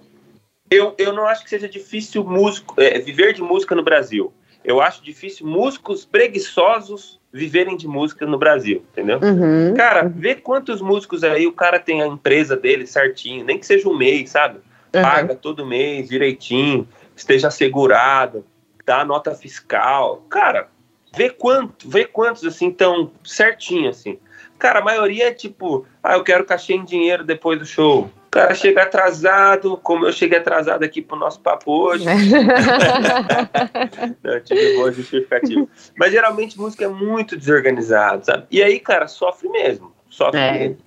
eu, 0.71 0.95
eu 0.99 1.13
não 1.13 1.27
acho 1.27 1.43
que 1.43 1.51
seja 1.51 1.69
difícil 1.69 2.23
músico, 2.23 2.81
é, 2.81 2.99
viver 2.99 3.35
de 3.35 3.43
música 3.43 3.75
no 3.75 3.83
Brasil. 3.83 4.33
Eu 4.65 4.81
acho 4.81 5.03
difícil 5.03 5.47
músicos 5.47 6.05
preguiçosos 6.05 7.20
viverem 7.33 7.77
de 7.77 7.87
música 7.87 8.27
no 8.27 8.39
Brasil, 8.39 8.85
entendeu? 8.93 9.21
Uhum. 9.23 9.75
Cara, 9.75 10.09
vê 10.09 10.35
quantos 10.35 10.81
músicos 10.81 11.23
aí 11.23 11.47
o 11.47 11.53
cara 11.53 11.79
tem 11.79 12.03
a 12.03 12.07
empresa 12.07 12.57
dele 12.57 12.87
certinho, 12.87 13.45
nem 13.45 13.59
que 13.59 13.67
seja 13.67 13.89
um 13.89 13.97
mês, 13.97 14.31
sabe? 14.31 14.59
Uhum. 14.95 15.03
Paga 15.03 15.35
todo 15.35 15.67
mês 15.67 16.09
direitinho, 16.09 16.89
esteja 17.15 17.49
assegurado, 17.49 18.45
dá 18.85 19.05
nota 19.05 19.35
fiscal. 19.35 20.25
Cara, 20.29 20.69
vê 21.17 21.31
quanto, 21.31 21.89
vê 21.89 22.05
quantos 22.05 22.45
assim 22.45 22.71
tão 22.71 23.13
certinho 23.25 23.91
assim. 23.91 24.19
Cara, 24.59 24.81
a 24.81 24.85
maioria 24.85 25.29
é 25.29 25.33
tipo, 25.33 25.87
ah, 26.03 26.15
eu 26.15 26.25
quero 26.25 26.45
cachê 26.45 26.75
em 26.75 26.85
dinheiro 26.85 27.25
depois 27.25 27.59
do 27.59 27.65
show. 27.65 28.11
O 28.31 28.31
cara 28.31 28.55
chega 28.55 28.85
atrasado, 28.85 29.77
como 29.79 30.07
eu 30.07 30.13
cheguei 30.13 30.39
atrasado 30.39 30.85
aqui 30.85 31.03
pro 31.03 31.19
nosso 31.19 31.41
papo 31.41 31.73
hoje. 31.73 32.05
Não, 34.23 34.39
tive 34.39 34.77
boa 34.77 34.93
justificativa. 34.93 35.67
Mas 35.99 36.13
geralmente 36.13 36.57
música 36.57 36.85
é 36.85 36.89
muito 36.89 37.37
desorganizado, 37.37 38.25
sabe? 38.25 38.47
E 38.49 38.63
aí, 38.63 38.79
cara, 38.79 39.09
sofre 39.09 39.49
mesmo. 39.49 39.93
Sofre 40.09 40.39
é. 40.39 40.53
mesmo. 40.53 40.79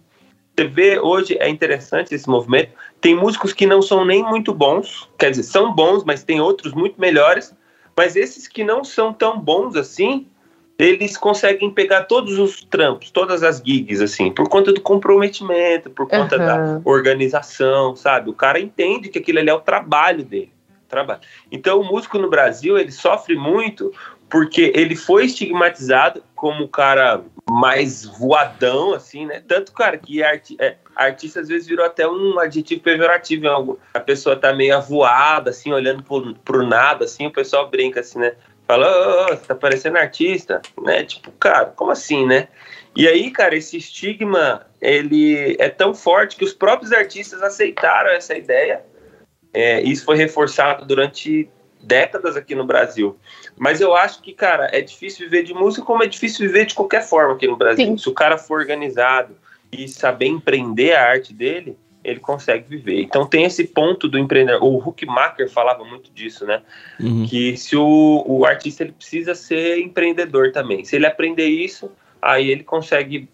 Você 0.55 0.67
vê, 0.67 0.97
hoje 0.97 1.35
é 1.37 1.49
interessante 1.49 2.15
esse 2.15 2.29
movimento. 2.29 2.71
Tem 3.01 3.13
músicos 3.13 3.51
que 3.51 3.67
não 3.67 3.81
são 3.81 4.05
nem 4.05 4.23
muito 4.23 4.53
bons, 4.53 5.09
quer 5.19 5.31
dizer, 5.31 5.43
são 5.43 5.75
bons, 5.75 6.05
mas 6.05 6.23
tem 6.23 6.39
outros 6.39 6.71
muito 6.71 6.95
melhores. 6.97 7.53
Mas 7.93 8.15
esses 8.15 8.47
que 8.47 8.63
não 8.63 8.85
são 8.85 9.11
tão 9.11 9.37
bons 9.37 9.75
assim, 9.75 10.29
eles 10.77 11.17
conseguem 11.17 11.69
pegar 11.69 12.03
todos 12.03 12.39
os 12.39 12.63
trampos, 12.63 13.11
todas 13.11 13.43
as 13.43 13.61
gigs, 13.63 14.01
assim, 14.01 14.31
por 14.31 14.49
conta 14.49 14.73
do 14.73 14.81
comprometimento, 14.81 15.89
por 15.89 16.07
conta 16.07 16.37
uhum. 16.37 16.45
da 16.45 16.81
organização, 16.83 17.95
sabe? 17.95 18.29
O 18.29 18.33
cara 18.33 18.59
entende 18.59 19.09
que 19.09 19.19
aquilo 19.19 19.39
ali 19.39 19.49
é 19.49 19.53
o 19.53 19.61
trabalho 19.61 20.23
dele. 20.23 20.51
Trabalho. 20.89 21.21
Então, 21.51 21.79
o 21.79 21.83
músico 21.83 22.17
no 22.19 22.29
Brasil, 22.29 22.77
ele 22.77 22.91
sofre 22.91 23.35
muito 23.35 23.91
porque 24.29 24.71
ele 24.75 24.95
foi 24.95 25.25
estigmatizado 25.25 26.23
como 26.35 26.63
o 26.63 26.67
cara 26.67 27.21
mais 27.47 28.03
voadão, 28.03 28.93
assim, 28.93 29.27
né? 29.27 29.43
Tanto, 29.47 29.71
cara, 29.71 29.95
que 29.95 30.23
arti 30.23 30.55
é, 30.59 30.75
artista 30.95 31.39
às 31.39 31.47
vezes 31.47 31.67
virou 31.67 31.85
até 31.85 32.07
um 32.07 32.39
adjetivo 32.39 32.81
pejorativo. 32.81 33.47
Algo. 33.47 33.79
A 33.93 33.99
pessoa 33.99 34.35
tá 34.35 34.51
meio 34.51 34.75
avoada, 34.75 35.51
assim, 35.51 35.71
olhando 35.71 36.03
pro, 36.03 36.33
pro 36.35 36.65
nada, 36.65 37.05
assim, 37.05 37.27
o 37.27 37.31
pessoal 37.31 37.69
brinca 37.69 37.99
assim, 37.99 38.19
né? 38.19 38.33
Fala, 38.67 38.87
oh, 38.87 39.35
você 39.35 39.45
tá 39.45 39.55
parecendo 39.55 39.97
artista, 39.97 40.61
né? 40.81 41.03
Tipo, 41.03 41.31
cara, 41.33 41.65
como 41.65 41.91
assim, 41.91 42.25
né? 42.25 42.47
E 42.95 43.07
aí, 43.07 43.31
cara, 43.31 43.55
esse 43.55 43.77
estigma, 43.77 44.65
ele 44.81 45.55
é 45.59 45.69
tão 45.69 45.93
forte 45.93 46.35
que 46.35 46.45
os 46.45 46.53
próprios 46.53 46.91
artistas 46.91 47.41
aceitaram 47.41 48.11
essa 48.11 48.35
ideia. 48.35 48.83
É, 49.53 49.81
isso 49.81 50.05
foi 50.05 50.15
reforçado 50.15 50.85
durante 50.85 51.49
décadas 51.81 52.37
aqui 52.37 52.55
no 52.55 52.65
Brasil. 52.65 53.17
Mas 53.57 53.81
eu 53.81 53.95
acho 53.95 54.21
que, 54.21 54.33
cara, 54.33 54.69
é 54.71 54.81
difícil 54.81 55.25
viver 55.25 55.43
de 55.43 55.53
música 55.53 55.85
como 55.85 56.03
é 56.03 56.07
difícil 56.07 56.47
viver 56.47 56.65
de 56.65 56.73
qualquer 56.73 57.03
forma 57.03 57.33
aqui 57.33 57.47
no 57.47 57.57
Brasil. 57.57 57.85
Sim. 57.85 57.97
Se 57.97 58.09
o 58.09 58.13
cara 58.13 58.37
for 58.37 58.59
organizado 58.59 59.35
e 59.71 59.87
saber 59.87 60.27
empreender 60.27 60.93
a 60.93 61.03
arte 61.03 61.33
dele, 61.33 61.77
ele 62.03 62.19
consegue 62.19 62.67
viver. 62.67 63.01
Então 63.01 63.25
tem 63.25 63.45
esse 63.45 63.63
ponto 63.63 64.07
do 64.07 64.17
empreendedor. 64.17 64.63
O 64.63 64.77
Huckmacher 64.77 65.49
falava 65.49 65.83
muito 65.83 66.11
disso, 66.11 66.45
né? 66.45 66.61
Uhum. 66.99 67.25
Que 67.27 67.55
se 67.55 67.75
o, 67.75 68.23
o 68.27 68.45
artista 68.45 68.83
ele 68.83 68.91
precisa 68.91 69.33
ser 69.33 69.79
empreendedor 69.79 70.51
também. 70.51 70.83
Se 70.83 70.95
ele 70.95 71.05
aprender 71.05 71.47
isso, 71.47 71.91
aí 72.21 72.49
ele 72.49 72.63
consegue 72.63 73.29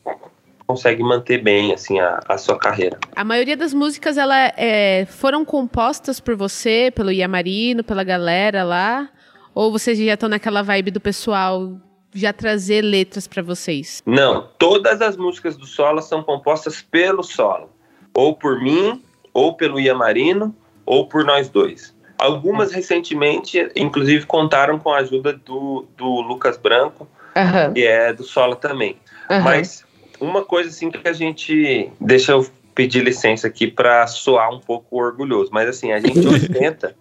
consegue 0.68 1.02
manter 1.02 1.42
bem 1.42 1.74
assim 1.74 2.00
a, 2.00 2.20
a 2.28 2.38
sua 2.38 2.56
carreira. 2.56 3.00
A 3.16 3.24
maioria 3.24 3.58
das 3.58 3.74
músicas 3.74 4.20
ela 4.20 4.54
é, 4.56 5.08
foram 5.08 5.44
compostas 5.44 6.20
por 6.20 6.36
você, 6.36 6.92
pelo 6.96 7.12
Iamarino, 7.12 7.84
pela 7.84 8.04
galera 8.04 8.64
lá, 8.64 9.10
ou 9.56 9.72
vocês 9.72 9.98
já 9.98 10.14
estão 10.14 10.30
naquela 10.30 10.62
vibe 10.62 10.92
do 10.92 11.00
pessoal 11.02 11.76
já 12.14 12.32
trazer 12.32 12.82
letras 12.82 13.28
para 13.28 13.42
vocês? 13.42 14.04
Não, 14.06 14.48
todas 14.60 15.02
as 15.02 15.18
músicas 15.18 15.58
do 15.58 15.66
solo 15.66 16.02
são 16.02 16.22
compostas 16.22 16.82
pelo 16.84 17.24
solo, 17.24 17.72
ou 18.13 18.36
por 18.36 18.62
mim, 18.62 19.04
ou 19.34 19.54
pelo 19.54 19.80
Iamarino, 19.80 20.56
ou 20.86 21.08
por 21.08 21.24
nós 21.24 21.50
dois. 21.50 21.95
Algumas 22.17 22.72
recentemente, 22.72 23.72
inclusive, 23.76 24.26
contaram 24.26 24.78
com 24.78 24.91
a 24.91 24.98
ajuda 24.98 25.34
do, 25.34 25.86
do 25.95 26.22
Lucas 26.22 26.58
Branco, 26.58 27.08
uhum. 27.36 27.74
que 27.74 27.86
é 27.86 28.12
do 28.12 28.24
solo 28.24 28.56
também. 28.56 28.98
Uhum. 29.30 29.41
Mas 29.41 29.86
uma 30.19 30.43
coisa 30.43 30.69
assim 30.69 30.91
que 30.91 31.08
a 31.08 31.13
gente. 31.13 31.89
Deixa 32.00 32.34
eu 32.34 32.45
pedir 32.76 33.04
licença 33.04 33.48
aqui 33.48 33.67
para 33.67 34.08
soar 34.08 34.54
um 34.54 34.60
pouco 34.60 34.98
orgulhoso, 34.98 35.50
mas 35.52 35.67
assim, 35.67 35.91
a 35.91 36.00
gente 36.00 36.19
ostenta, 36.28 36.95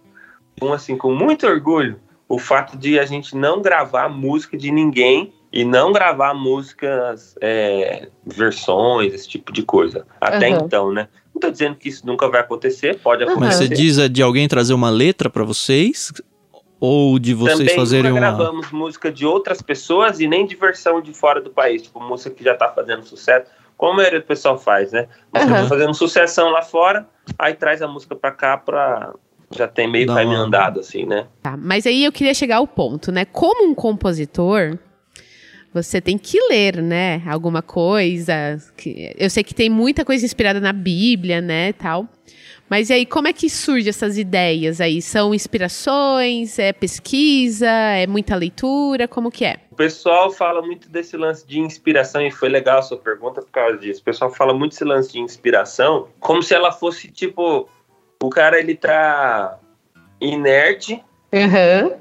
com, 0.59 0.73
assim, 0.73 0.97
com 0.97 1.14
muito 1.14 1.47
orgulho, 1.47 2.01
o 2.29 2.38
fato 2.38 2.77
de 2.77 2.99
a 2.99 3.05
gente 3.05 3.37
não 3.37 3.62
gravar 3.62 4.09
música 4.09 4.57
de 4.57 4.71
ninguém 4.71 5.33
e 5.53 5.65
não 5.65 5.93
gravar 5.93 6.35
músicas, 6.35 7.35
é, 7.41 8.09
versões, 8.27 9.15
esse 9.15 9.29
tipo 9.29 9.53
de 9.53 9.63
coisa. 9.63 10.07
Até 10.21 10.51
uhum. 10.51 10.59
então, 10.65 10.93
né? 10.93 11.09
Não 11.35 11.41
tô 11.41 11.51
dizendo 11.51 11.77
que 11.77 11.89
isso 11.89 12.07
nunca 12.07 12.29
vai 12.29 12.41
acontecer, 12.41 12.99
pode 12.99 13.23
acontecer. 13.23 13.45
Mas 13.45 13.55
você 13.57 13.69
diz 13.69 13.99
é 13.99 14.09
de 14.09 14.23
alguém 14.23 14.47
trazer 14.49 14.75
uma 14.75 14.91
letra 14.91 15.31
para 15.31 15.45
vocês? 15.45 16.13
Ou 16.81 17.19
de 17.19 17.35
vocês 17.35 17.59
Também 17.59 17.75
fazerem 17.75 18.13
nunca 18.13 18.25
uma... 18.25 18.37
gravamos 18.37 18.71
música 18.71 19.11
de 19.11 19.27
outras 19.27 19.61
pessoas 19.61 20.21
e 20.21 20.29
nem 20.29 20.47
de 20.47 20.55
versão 20.55 21.01
de 21.01 21.13
fora 21.13 21.41
do 21.41 21.51
país, 21.51 21.83
tipo 21.83 22.01
música 22.01 22.31
que 22.31 22.45
já 22.45 22.55
tá 22.55 22.69
fazendo 22.69 23.05
sucesso, 23.05 23.51
como 23.77 23.95
a 23.95 23.97
maioria 23.97 24.21
do 24.21 24.27
pessoal 24.27 24.59
faz, 24.59 24.93
né? 24.93 25.09
Música 25.35 25.61
uhum. 25.63 25.69
fazendo 25.69 25.95
sucessão 25.95 26.51
lá 26.51 26.63
fora, 26.63 27.09
aí 27.39 27.55
traz 27.55 27.83
a 27.83 27.89
música 27.89 28.15
pra 28.15 28.31
cá 28.31 28.57
pra... 28.57 29.13
Já 29.51 29.67
tem 29.67 29.91
meio 29.91 30.07
caminho 30.07 30.37
andado, 30.39 30.81
assim, 30.81 31.07
né? 31.07 31.27
Tá, 31.43 31.57
mas 31.57 31.87
aí 31.87 32.05
eu 32.05 32.13
queria 32.13 32.35
chegar 32.35 32.57
ao 32.57 32.67
ponto, 32.67 33.11
né? 33.11 33.25
Como 33.25 33.65
um 33.65 33.75
compositor, 33.75 34.79
você 35.73 36.01
tem 36.01 36.17
que 36.17 36.39
ler, 36.49 36.83
né? 36.83 37.23
Alguma 37.27 37.63
coisa. 37.63 38.57
Que... 38.77 39.15
Eu 39.19 39.29
sei 39.31 39.43
que 39.43 39.55
tem 39.55 39.69
muita 39.69 40.05
coisa 40.05 40.25
inspirada 40.25 40.61
na 40.61 40.73
Bíblia, 40.73 41.41
né? 41.41 41.73
Tal. 41.73 42.09
Mas 42.69 42.91
e 42.91 42.93
aí, 42.93 43.07
como 43.07 43.27
é 43.29 43.33
que 43.33 43.49
surgem 43.49 43.89
essas 43.89 44.19
ideias 44.19 44.81
aí? 44.81 45.01
São 45.01 45.35
inspirações, 45.35 46.59
é 46.59 46.71
pesquisa, 46.73 47.67
é 47.67 48.07
muita 48.07 48.37
leitura, 48.37 49.09
como 49.09 49.31
que 49.31 49.45
é? 49.45 49.57
O 49.71 49.75
pessoal 49.75 50.31
fala 50.31 50.61
muito 50.61 50.89
desse 50.91 51.17
lance 51.17 51.47
de 51.47 51.59
inspiração, 51.59 52.21
e 52.21 52.31
foi 52.31 52.51
legal 52.51 52.81
a 52.81 52.83
sua 52.83 52.99
pergunta 52.99 53.41
por 53.41 53.51
causa 53.51 53.79
disso. 53.79 54.03
O 54.03 54.05
pessoal 54.05 54.31
fala 54.31 54.53
muito 54.53 54.73
desse 54.73 54.85
lance 54.85 55.13
de 55.13 55.19
inspiração, 55.19 56.09
como 56.21 56.43
se 56.43 56.55
ela 56.55 56.71
fosse, 56.71 57.09
tipo, 57.11 57.67
o 58.23 58.29
cara, 58.29 58.59
ele 58.59 58.75
tá 58.75 59.59
inerte, 60.21 61.03
uhum. 61.33 61.97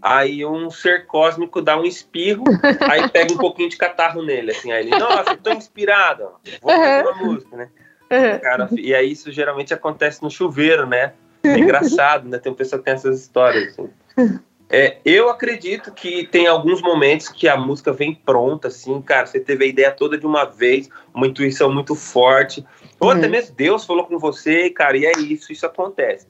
Aí 0.00 0.44
um 0.44 0.70
ser 0.70 1.06
cósmico 1.06 1.60
dá 1.60 1.76
um 1.76 1.84
espirro, 1.84 2.44
aí 2.90 3.08
pega 3.08 3.32
um 3.32 3.38
pouquinho 3.38 3.68
de 3.68 3.76
catarro 3.76 4.22
nele, 4.22 4.52
assim, 4.52 4.72
aí 4.72 4.86
ele, 4.86 4.90
nossa, 4.98 5.36
tô 5.36 5.52
inspirado, 5.52 6.30
vou 6.62 6.72
fazer 6.72 7.02
uma 7.02 7.14
música, 7.14 7.56
né? 7.56 7.68
Uhum. 8.10 8.38
Cara, 8.38 8.68
e 8.72 8.94
aí 8.94 9.10
isso 9.10 9.32
geralmente 9.32 9.74
acontece 9.74 10.22
no 10.22 10.30
chuveiro, 10.30 10.86
né? 10.86 11.12
É 11.42 11.54
engraçado, 11.58 12.28
né? 12.28 12.38
Tem 12.38 12.52
uma 12.52 12.58
pessoa 12.58 12.78
que 12.78 12.84
tem 12.84 12.94
essas 12.94 13.20
histórias. 13.20 13.76
Assim. 13.78 14.40
É, 14.68 14.98
eu 15.04 15.28
acredito 15.28 15.92
que 15.92 16.26
tem 16.26 16.46
alguns 16.46 16.82
momentos 16.82 17.28
que 17.28 17.48
a 17.48 17.56
música 17.56 17.92
vem 17.92 18.14
pronta, 18.14 18.68
assim, 18.68 19.00
cara. 19.00 19.26
Você 19.26 19.40
teve 19.40 19.64
a 19.64 19.68
ideia 19.68 19.90
toda 19.90 20.18
de 20.18 20.26
uma 20.26 20.44
vez, 20.44 20.88
uma 21.14 21.26
intuição 21.26 21.72
muito 21.72 21.94
forte. 21.94 22.64
Ou 22.98 23.10
uhum. 23.10 23.16
até 23.16 23.28
mesmo 23.28 23.54
Deus 23.54 23.84
falou 23.84 24.06
com 24.06 24.18
você, 24.18 24.70
cara, 24.70 24.96
e 24.96 25.04
é 25.06 25.12
isso, 25.18 25.52
isso 25.52 25.66
acontece. 25.66 26.26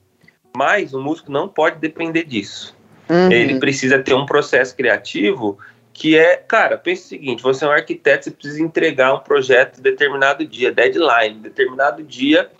Mas 0.56 0.94
o 0.94 1.00
músico 1.00 1.30
não 1.30 1.48
pode 1.48 1.78
depender 1.78 2.24
disso. 2.24 2.76
Uhum. 3.08 3.30
Ele 3.30 3.58
precisa 3.58 3.98
ter 3.98 4.14
um 4.14 4.26
processo 4.26 4.76
criativo 4.76 5.58
que 5.92 6.16
é, 6.16 6.36
cara, 6.36 6.76
pense 6.76 7.04
o 7.04 7.08
seguinte, 7.08 7.42
você 7.42 7.64
é 7.64 7.68
um 7.68 7.70
arquiteto, 7.70 8.24
você 8.24 8.30
precisa 8.30 8.62
entregar 8.62 9.14
um 9.14 9.20
projeto 9.20 9.80
determinado 9.80 10.44
dia, 10.46 10.70
deadline, 10.70 11.40
determinado 11.40 12.02
dia, 12.02 12.50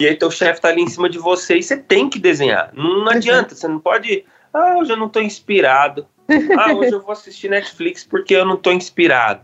e 0.00 0.06
aí 0.06 0.16
teu 0.16 0.30
chefe 0.30 0.62
tá 0.62 0.68
ali 0.68 0.80
em 0.80 0.88
cima 0.88 1.08
de 1.08 1.18
você 1.18 1.58
e 1.58 1.62
você 1.62 1.76
tem 1.76 2.08
que 2.08 2.18
desenhar. 2.18 2.70
Não, 2.72 3.00
não 3.00 3.08
adianta, 3.10 3.54
você 3.54 3.68
não 3.68 3.78
pode, 3.78 4.24
ah, 4.52 4.76
hoje 4.78 4.92
eu 4.92 4.96
não 4.96 5.08
tô 5.08 5.20
inspirado. 5.20 6.06
Ah, 6.58 6.72
hoje 6.72 6.90
eu 6.90 7.00
vou 7.00 7.12
assistir 7.12 7.48
Netflix 7.48 8.02
porque 8.02 8.34
eu 8.34 8.44
não 8.44 8.56
tô 8.56 8.72
inspirado. 8.72 9.42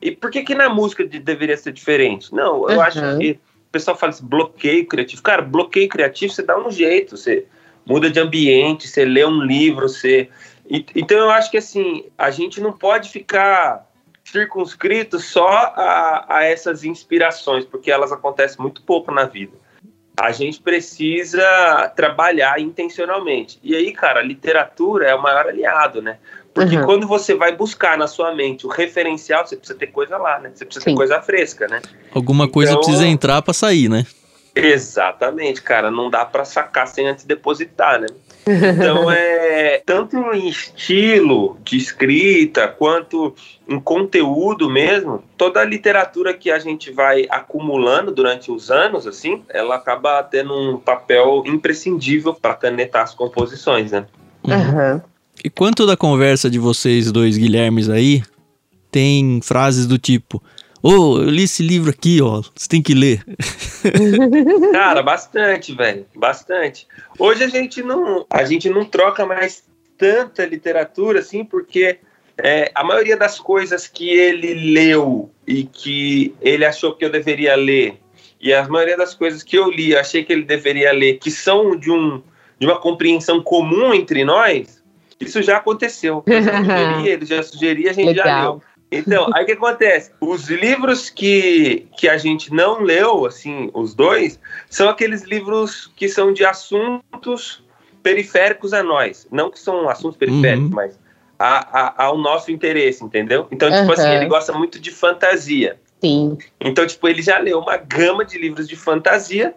E 0.00 0.12
por 0.12 0.30
que 0.30 0.42
que 0.42 0.54
na 0.54 0.68
música 0.68 1.04
de, 1.04 1.18
deveria 1.18 1.56
ser 1.56 1.72
diferente? 1.72 2.32
Não, 2.32 2.68
eu 2.68 2.76
uhum. 2.76 2.80
acho 2.80 3.00
que 3.18 3.32
o 3.32 3.72
pessoal 3.72 3.96
fala 3.96 4.10
assim, 4.10 4.24
bloqueio 4.24 4.86
criativo. 4.86 5.22
Cara, 5.22 5.42
bloqueio 5.42 5.88
criativo, 5.88 6.32
você 6.32 6.42
dá 6.42 6.56
um 6.56 6.70
jeito, 6.70 7.16
você 7.16 7.46
muda 7.90 8.08
de 8.08 8.20
ambiente, 8.20 8.86
você 8.86 9.04
lê 9.04 9.24
um 9.24 9.42
livro, 9.42 9.88
você 9.88 10.28
então 10.94 11.18
eu 11.18 11.30
acho 11.30 11.50
que 11.50 11.56
assim, 11.56 12.04
a 12.16 12.30
gente 12.30 12.60
não 12.60 12.72
pode 12.72 13.10
ficar 13.10 13.84
circunscrito 14.24 15.18
só 15.18 15.48
a, 15.48 16.24
a 16.28 16.44
essas 16.44 16.84
inspirações, 16.84 17.64
porque 17.64 17.90
elas 17.90 18.12
acontecem 18.12 18.60
muito 18.60 18.80
pouco 18.82 19.10
na 19.10 19.24
vida. 19.24 19.58
A 20.16 20.30
gente 20.30 20.60
precisa 20.60 21.92
trabalhar 21.96 22.60
intencionalmente. 22.60 23.58
E 23.64 23.74
aí, 23.74 23.90
cara, 23.90 24.20
a 24.20 24.22
literatura 24.22 25.08
é 25.08 25.14
o 25.14 25.20
maior 25.20 25.48
aliado, 25.48 26.00
né? 26.00 26.18
Porque 26.54 26.76
uhum. 26.76 26.84
quando 26.84 27.08
você 27.08 27.34
vai 27.34 27.56
buscar 27.56 27.98
na 27.98 28.06
sua 28.06 28.32
mente 28.32 28.66
o 28.66 28.70
referencial, 28.70 29.44
você 29.44 29.56
precisa 29.56 29.78
ter 29.78 29.88
coisa 29.88 30.16
lá, 30.16 30.38
né? 30.38 30.52
Você 30.54 30.64
precisa 30.64 30.84
Sim. 30.84 30.90
ter 30.90 30.96
coisa 30.96 31.20
fresca, 31.22 31.66
né? 31.66 31.80
Alguma 32.14 32.44
então, 32.44 32.52
coisa 32.52 32.76
precisa 32.76 33.06
entrar 33.06 33.42
para 33.42 33.54
sair, 33.54 33.88
né? 33.88 34.06
Exatamente, 34.54 35.62
cara. 35.62 35.90
Não 35.90 36.10
dá 36.10 36.24
para 36.24 36.44
sacar 36.44 36.86
sem 36.88 37.06
antes 37.06 37.24
depositar, 37.24 38.00
né? 38.00 38.06
Então 38.46 39.10
é 39.10 39.82
tanto 39.86 40.16
em 40.32 40.48
estilo 40.48 41.58
de 41.64 41.76
escrita 41.76 42.66
quanto 42.68 43.34
em 43.68 43.78
conteúdo 43.78 44.68
mesmo, 44.68 45.22
toda 45.36 45.60
a 45.60 45.64
literatura 45.64 46.34
que 46.34 46.50
a 46.50 46.58
gente 46.58 46.90
vai 46.90 47.26
acumulando 47.30 48.10
durante 48.10 48.50
os 48.50 48.70
anos, 48.70 49.06
assim, 49.06 49.44
ela 49.48 49.76
acaba 49.76 50.22
tendo 50.22 50.52
um 50.52 50.76
papel 50.78 51.44
imprescindível 51.46 52.34
para 52.34 52.54
canetar 52.54 53.02
as 53.02 53.14
composições, 53.14 53.92
né? 53.92 54.06
Uhum. 54.44 55.00
E 55.44 55.48
quanto 55.48 55.86
da 55.86 55.96
conversa 55.96 56.50
de 56.50 56.58
vocês 56.58 57.12
dois 57.12 57.36
Guilhermes 57.36 57.88
aí 57.88 58.22
tem 58.90 59.40
frases 59.42 59.86
do 59.86 59.98
tipo 59.98 60.42
Ô, 60.82 60.88
oh, 60.92 61.18
eu 61.18 61.28
li 61.28 61.42
esse 61.42 61.62
livro 61.62 61.90
aqui, 61.90 62.22
ó. 62.22 62.42
Você 62.54 62.68
tem 62.68 62.80
que 62.80 62.94
ler. 62.94 63.22
Cara, 64.72 65.02
bastante, 65.02 65.74
velho. 65.74 66.06
Bastante. 66.14 66.86
Hoje 67.18 67.44
a 67.44 67.48
gente 67.48 67.82
não, 67.82 68.24
a 68.30 68.44
gente 68.44 68.70
não 68.70 68.84
troca 68.84 69.26
mais 69.26 69.62
tanta 69.98 70.46
literatura, 70.46 71.20
assim, 71.20 71.44
porque 71.44 71.98
é, 72.38 72.70
a 72.74 72.82
maioria 72.82 73.16
das 73.16 73.38
coisas 73.38 73.86
que 73.86 74.08
ele 74.08 74.72
leu 74.72 75.30
e 75.46 75.64
que 75.64 76.34
ele 76.40 76.64
achou 76.64 76.94
que 76.94 77.04
eu 77.04 77.10
deveria 77.10 77.54
ler, 77.54 77.98
e 78.40 78.54
a 78.54 78.66
maioria 78.66 78.96
das 78.96 79.14
coisas 79.14 79.42
que 79.42 79.58
eu 79.58 79.70
li, 79.70 79.94
achei 79.94 80.24
que 80.24 80.32
ele 80.32 80.44
deveria 80.44 80.92
ler, 80.92 81.18
que 81.18 81.30
são 81.30 81.76
de, 81.76 81.90
um, 81.90 82.22
de 82.58 82.66
uma 82.66 82.80
compreensão 82.80 83.42
comum 83.42 83.92
entre 83.92 84.24
nós, 84.24 84.82
isso 85.20 85.42
já 85.42 85.58
aconteceu. 85.58 86.22
Eu 86.26 86.42
já 86.42 86.56
sugeri, 86.64 87.08
ele 87.08 87.26
já 87.26 87.42
sugeria, 87.42 87.90
a 87.90 87.92
gente 87.92 88.06
Legal. 88.06 88.26
já 88.26 88.42
leu. 88.42 88.62
Então, 88.90 89.30
aí 89.32 89.44
o 89.44 89.46
que 89.46 89.52
acontece? 89.52 90.10
Os 90.20 90.48
livros 90.48 91.08
que, 91.08 91.86
que 91.96 92.08
a 92.08 92.18
gente 92.18 92.52
não 92.52 92.80
leu, 92.80 93.24
assim, 93.24 93.70
os 93.72 93.94
dois, 93.94 94.38
são 94.68 94.88
aqueles 94.88 95.22
livros 95.22 95.90
que 95.94 96.08
são 96.08 96.32
de 96.32 96.44
assuntos 96.44 97.62
periféricos 98.02 98.72
a 98.72 98.82
nós. 98.82 99.28
Não 99.30 99.50
que 99.50 99.60
são 99.60 99.88
assuntos 99.88 100.16
periféricos, 100.16 100.70
uhum. 100.70 100.74
mas 100.74 100.98
a, 101.38 102.02
a, 102.02 102.04
ao 102.04 102.18
nosso 102.18 102.50
interesse, 102.50 103.04
entendeu? 103.04 103.46
Então, 103.50 103.70
tipo 103.70 103.84
Aham. 103.84 103.92
assim, 103.92 104.10
ele 104.10 104.26
gosta 104.26 104.52
muito 104.52 104.80
de 104.80 104.90
fantasia. 104.90 105.78
Sim. 106.00 106.36
Então, 106.60 106.86
tipo, 106.86 107.06
ele 107.08 107.22
já 107.22 107.38
leu 107.38 107.60
uma 107.60 107.76
gama 107.76 108.24
de 108.24 108.38
livros 108.38 108.66
de 108.66 108.74
fantasia 108.74 109.54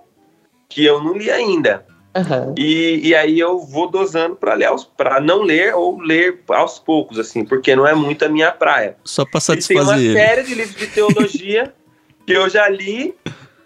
que 0.70 0.86
eu 0.86 1.04
não 1.04 1.18
li 1.18 1.32
ainda. 1.32 1.86
Aham. 2.16 2.54
E, 2.58 3.08
e 3.10 3.16
aí 3.16 3.40
eu 3.40 3.60
vou 3.60 3.90
dosando 3.90 4.36
para 4.36 4.54
ler 4.54 4.70
para 4.96 5.20
não 5.20 5.42
ler 5.42 5.74
ou 5.74 6.00
ler 6.00 6.40
aos 6.50 6.78
poucos, 6.78 7.18
assim, 7.18 7.44
porque 7.44 7.76
não 7.76 7.88
é 7.88 7.94
muito 7.96 8.24
a 8.24 8.30
minha 8.30 8.52
praia. 8.52 8.96
Só 9.04 9.26
pra 9.26 9.40
E 9.40 9.42
tem 9.42 9.78
uma 9.78 9.86
satisfazer 9.86 10.00
ele. 10.00 10.14
série 10.20 10.44
de 10.44 10.56
livros 10.56 10.76
de 10.76 10.88
teologia 10.88 11.74
que 12.26 12.34
eu 12.34 12.48
já 12.50 12.70
li 12.70 13.16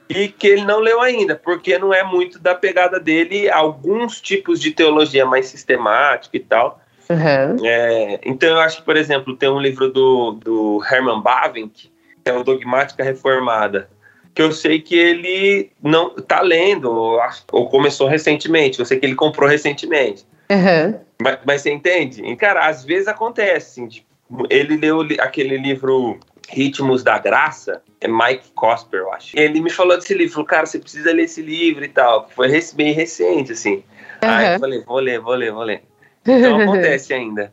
e 0.10 0.30
que 0.30 0.48
ele 0.48 0.64
não 0.64 0.80
leu 0.80 1.02
ainda, 1.02 1.36
porque 1.36 1.78
não 1.78 1.94
é 1.94 2.04
muito 2.04 2.40
da 2.40 2.56
pegada 2.56 3.00
dele 3.00 3.50
alguns 3.50 4.22
tipos 4.22 4.60
de 4.62 4.72
teologia 4.72 5.26
mais 5.26 5.48
sistemática 5.48 6.38
e 6.38 6.40
tal. 6.40 6.80
Aham. 7.10 7.58
É, 7.64 8.20
então 8.26 8.50
eu 8.50 8.60
acho 8.60 8.78
que, 8.78 8.84
por 8.84 8.96
exemplo, 8.96 9.36
tem 9.36 9.50
um 9.50 9.60
livro 9.60 9.92
do, 9.92 10.32
do 10.32 10.82
Herman 10.90 11.22
Bavinck, 11.22 11.90
que 12.24 12.30
é 12.30 12.34
o 12.34 12.44
Dogmática 12.44 13.04
Reformada, 13.04 13.90
que 14.38 14.42
eu 14.44 14.52
sei 14.52 14.80
que 14.80 14.96
ele 14.96 15.72
não 15.82 16.12
tá 16.12 16.42
lendo, 16.42 16.92
ou, 16.92 17.68
começou 17.70 18.08
recentemente, 18.08 18.80
eu 18.80 18.86
sei 18.86 19.00
que 19.00 19.06
ele 19.08 19.16
comprou 19.16 19.50
recentemente. 19.50 20.28
Aham. 20.48 21.00
Mas, 21.20 21.40
mas 21.44 21.62
você 21.64 21.72
entende? 21.72 22.24
E, 22.24 22.36
cara, 22.36 22.68
às 22.68 22.86
vezes 22.86 23.08
acontece, 23.08 23.82
assim, 23.82 23.88
de- 23.88 24.06
ele 24.48 24.78
leu 24.78 25.00
aquele 25.20 25.58
livro 25.58 26.20
Ritmos 26.50 27.02
da 27.02 27.18
Graça, 27.18 27.82
é 28.00 28.08
Mike 28.08 28.52
Cosper, 28.54 29.00
eu 29.00 29.12
acho. 29.12 29.36
Ele 29.36 29.60
me 29.60 29.72
falou 29.72 29.98
desse 29.98 30.14
livro, 30.14 30.34
falou, 30.36 30.46
cara, 30.46 30.68
você 30.68 30.78
precisa 30.78 31.12
ler 31.12 31.24
esse 31.24 31.42
livro 31.42 31.84
e 31.84 31.90
tal, 31.90 32.30
foi 32.30 32.48
bem 32.76 32.94
recente, 32.94 33.54
assim. 33.54 33.84
Aí 34.22 34.54
eu 34.54 34.60
falei, 34.60 34.84
vou 34.84 35.00
ler, 35.00 35.20
vou 35.20 35.34
ler, 35.34 35.52
vou 35.52 35.64
ler. 35.64 35.82
Então 36.24 36.58
acontece 36.62 37.12
ainda. 37.12 37.52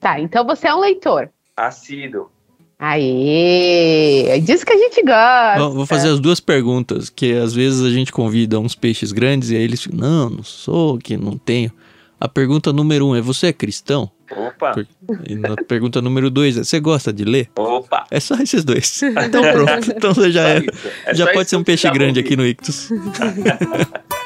Tá, 0.00 0.18
então 0.18 0.46
você 0.46 0.66
é 0.66 0.74
um 0.74 0.80
leitor. 0.80 1.28
Assíduo. 1.54 2.30
Aê! 2.78 4.26
É 4.28 4.38
disso 4.38 4.64
que 4.66 4.72
a 4.72 4.76
gente 4.76 5.02
gosta. 5.02 5.58
Vou 5.58 5.72
vou 5.72 5.86
fazer 5.86 6.08
as 6.10 6.20
duas 6.20 6.40
perguntas, 6.40 7.08
que 7.08 7.32
às 7.32 7.54
vezes 7.54 7.82
a 7.82 7.90
gente 7.90 8.12
convida 8.12 8.58
uns 8.60 8.74
peixes 8.74 9.12
grandes 9.12 9.50
e 9.50 9.56
aí 9.56 9.62
eles 9.62 9.82
ficam, 9.82 9.98
não, 9.98 10.30
não 10.30 10.42
sou, 10.44 10.98
que 10.98 11.16
não 11.16 11.38
tenho. 11.38 11.72
A 12.20 12.28
pergunta 12.28 12.72
número 12.72 13.06
um 13.08 13.16
é, 13.16 13.20
você 13.20 13.48
é 13.48 13.52
cristão? 13.52 14.10
Opa, 14.30 14.72
Por- 14.72 14.86
E 15.28 15.34
na 15.36 15.54
pergunta 15.54 16.02
número 16.02 16.30
dois 16.30 16.56
é, 16.58 16.64
você 16.64 16.80
gosta 16.80 17.12
de 17.12 17.24
ler? 17.24 17.48
opa. 17.56 18.04
É 18.10 18.18
só 18.20 18.34
esses 18.36 18.64
dois. 18.64 19.00
Então 19.24 19.42
pronto, 19.42 19.90
então 19.96 20.12
você 20.14 20.30
já, 20.30 20.48
é. 20.48 20.62
É 21.06 21.14
já 21.14 21.26
pode 21.32 21.48
ser 21.48 21.56
um 21.56 21.64
peixe 21.64 21.88
grande 21.90 22.18
aqui 22.20 22.36
no 22.36 22.46
Ictus. 22.46 22.88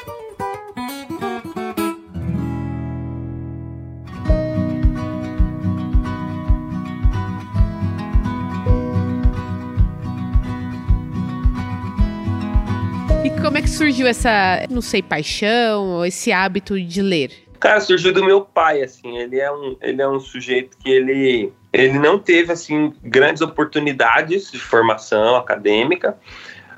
como 13.51 13.57
é 13.57 13.63
que 13.63 13.69
surgiu 13.69 14.07
essa, 14.07 14.65
não 14.69 14.79
sei, 14.81 15.01
paixão 15.01 15.85
ou 15.97 16.05
esse 16.05 16.31
hábito 16.31 16.79
de 16.81 17.01
ler? 17.01 17.33
Cara, 17.59 17.81
surgiu 17.81 18.13
do 18.13 18.23
meu 18.23 18.39
pai, 18.39 18.81
assim, 18.81 19.17
ele 19.17 19.41
é 19.41 19.51
um, 19.51 19.75
ele 19.81 20.01
é 20.01 20.07
um 20.07 20.21
sujeito 20.21 20.77
que 20.77 20.89
ele, 20.89 21.51
ele 21.73 21.99
não 21.99 22.17
teve, 22.17 22.53
assim, 22.53 22.93
grandes 23.03 23.41
oportunidades 23.41 24.49
de 24.49 24.57
formação 24.57 25.35
acadêmica, 25.35 26.17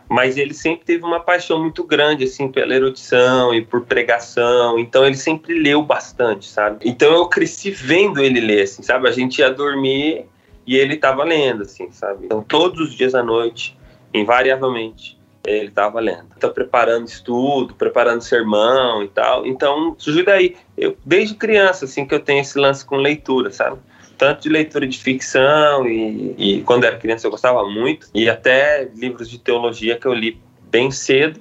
mas 0.09 0.35
ele 0.35 0.55
sempre 0.55 0.83
teve 0.83 1.03
uma 1.05 1.19
paixão 1.19 1.61
muito 1.61 1.83
grande, 1.83 2.23
assim, 2.23 2.51
pela 2.51 2.73
erudição 2.73 3.53
e 3.53 3.63
por 3.63 3.85
pregação, 3.85 4.79
então 4.79 5.05
ele 5.05 5.15
sempre 5.15 5.53
leu 5.53 5.83
bastante, 5.83 6.47
sabe? 6.47 6.79
Então 6.89 7.13
eu 7.13 7.27
cresci 7.27 7.69
vendo 7.69 8.19
ele 8.19 8.41
ler, 8.41 8.63
assim, 8.63 8.81
sabe? 8.81 9.07
A 9.07 9.11
gente 9.11 9.37
ia 9.37 9.51
dormir 9.51 10.25
e 10.65 10.75
ele 10.75 10.97
tava 10.97 11.23
lendo, 11.23 11.61
assim, 11.61 11.91
sabe? 11.91 12.25
Então 12.25 12.41
todos 12.41 12.89
os 12.89 12.95
dias 12.95 13.13
à 13.13 13.21
noite, 13.21 13.77
invariavelmente, 14.11 15.21
ele 15.45 15.67
estava 15.67 15.99
lendo. 15.99 16.25
Tá 16.39 16.49
preparando 16.49 17.07
estudo, 17.07 17.75
preparando 17.75 18.21
sermão 18.21 19.03
e 19.03 19.07
tal. 19.09 19.45
Então, 19.45 19.95
surgiu 19.97 20.25
daí. 20.25 20.55
Eu, 20.77 20.97
desde 21.05 21.35
criança, 21.35 21.85
assim, 21.85 22.05
que 22.05 22.15
eu 22.15 22.19
tenho 22.19 22.41
esse 22.41 22.57
lance 22.57 22.85
com 22.85 22.95
leitura, 22.95 23.51
sabe? 23.51 23.77
Tanto 24.17 24.43
de 24.43 24.49
leitura 24.49 24.87
de 24.87 24.97
ficção 24.97 25.87
e, 25.87 26.35
e 26.37 26.61
quando 26.63 26.85
era 26.85 26.97
criança 26.97 27.27
eu 27.27 27.31
gostava 27.31 27.67
muito. 27.67 28.07
E 28.13 28.29
até 28.29 28.89
livros 28.95 29.29
de 29.29 29.37
teologia 29.37 29.97
que 29.97 30.05
eu 30.05 30.13
li 30.13 30.41
bem 30.69 30.91
cedo. 30.91 31.39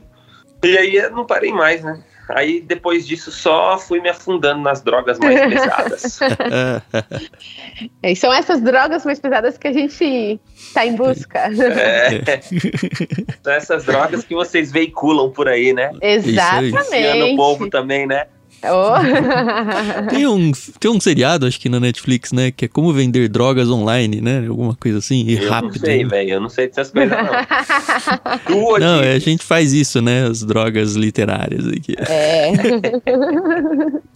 E 0.64 0.76
aí 0.76 0.96
eu 0.96 1.11
não 1.11 1.24
parei 1.24 1.53
mais, 1.53 1.82
né? 1.82 2.03
Aí 2.35 2.61
depois 2.61 3.07
disso 3.07 3.30
só 3.30 3.78
fui 3.78 4.01
me 4.01 4.09
afundando 4.09 4.62
nas 4.62 4.80
drogas 4.83 5.18
mais 5.18 5.41
pesadas. 5.49 6.20
E 8.03 8.16
são 8.16 8.33
essas 8.33 8.61
drogas 8.61 9.05
mais 9.05 9.20
pesadas 9.20 9.59
que 9.59 9.68
a 9.68 9.72
gente 9.72 10.41
tá 10.72 10.87
em 10.87 10.97
busca. 10.97 11.39
É. 11.39 12.41
São 13.43 13.53
essas 13.53 13.85
drogas 13.85 14.24
que 14.24 14.35
vocês 14.35 14.70
veiculam 14.70 15.30
por 15.30 15.49
aí, 15.49 15.72
né? 15.72 15.91
Exatamente. 16.01 16.76
Viciando 16.76 17.26
o 17.26 17.37
povo 17.37 17.68
também, 17.68 18.07
né? 18.07 18.26
Oh. 18.65 20.11
Tem 20.11 20.27
um, 20.27 20.53
tem 20.79 20.91
um 20.91 21.01
seriado, 21.01 21.47
acho 21.47 21.59
que 21.59 21.69
na 21.69 21.81
Netflix, 21.81 22.33
né? 22.33 22.51
Que 22.51 22.67
é 22.67 22.69
como 22.69 22.93
vender 22.93 23.29
drogas 23.29 23.69
online, 23.69 24.21
né? 24.21 24.47
Alguma 24.49 24.75
coisa 24.77 24.99
assim, 24.99 25.25
e 25.27 25.43
eu 25.43 25.51
rápido. 25.51 25.75
não 25.75 25.81
sei, 25.81 26.05
né? 26.05 26.11
velho. 26.11 26.31
Eu 26.31 26.41
não 26.41 26.49
sei 26.49 26.69
dessas 26.69 26.91
coisas, 26.91 27.17
não. 27.17 27.23
Tu, 28.47 28.79
Não, 28.79 29.01
é, 29.01 29.13
a 29.15 29.19
gente 29.19 29.45
faz 29.45 29.73
isso, 29.73 30.01
né? 30.01 30.27
As 30.27 30.43
drogas 30.43 30.95
literárias 30.95 31.67
aqui. 31.67 31.95
É. 31.99 32.53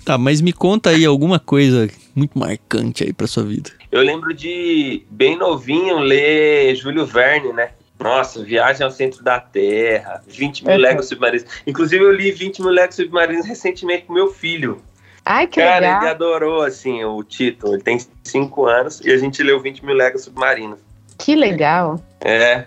Tá, 0.05 0.17
mas 0.17 0.41
me 0.41 0.53
conta 0.53 0.91
aí 0.91 1.05
alguma 1.05 1.39
coisa 1.39 1.89
muito 2.15 2.39
marcante 2.39 3.05
aí 3.05 3.13
pra 3.13 3.27
sua 3.27 3.43
vida. 3.43 3.71
Eu 3.91 4.03
lembro 4.03 4.33
de, 4.35 5.03
bem 5.11 5.37
novinho, 5.39 5.99
ler 5.99 6.75
Júlio 6.77 7.05
Verne, 7.07 7.53
né? 7.53 7.71
Nossa, 7.99 8.45
Viagem 8.45 8.85
ao 8.85 8.91
Centro 8.91 9.23
da 9.23 9.41
Terra, 9.41 10.23
20 10.27 10.67
mil. 10.67 10.77
Legos 10.77 11.09
Submarinos. 11.09 11.47
Inclusive, 11.67 12.05
eu 12.05 12.13
li 12.13 12.31
20 12.31 12.63
mil 12.63 12.71
Legos 12.71 12.97
Submarinos 12.97 13.47
recentemente 13.47 14.05
com 14.05 14.13
meu 14.13 14.29
filho. 14.29 14.83
Ai, 15.25 15.47
que 15.47 15.61
Cara, 15.61 15.85
ele 15.85 15.95
legal. 15.95 16.11
adorou, 16.11 16.63
assim, 16.63 17.03
o 17.05 17.23
título. 17.25 17.75
Ele 17.75 17.83
tem 17.83 17.99
5 18.23 18.67
anos 18.67 19.01
e 19.01 19.11
a 19.11 19.19
gente 19.19 19.43
leu 19.43 19.61
20 19.61 19.85
mil 19.85 19.95
Legos 19.95 20.23
Submarinos. 20.23 20.79
Que 21.19 21.35
legal. 21.35 22.01
É. 22.21 22.67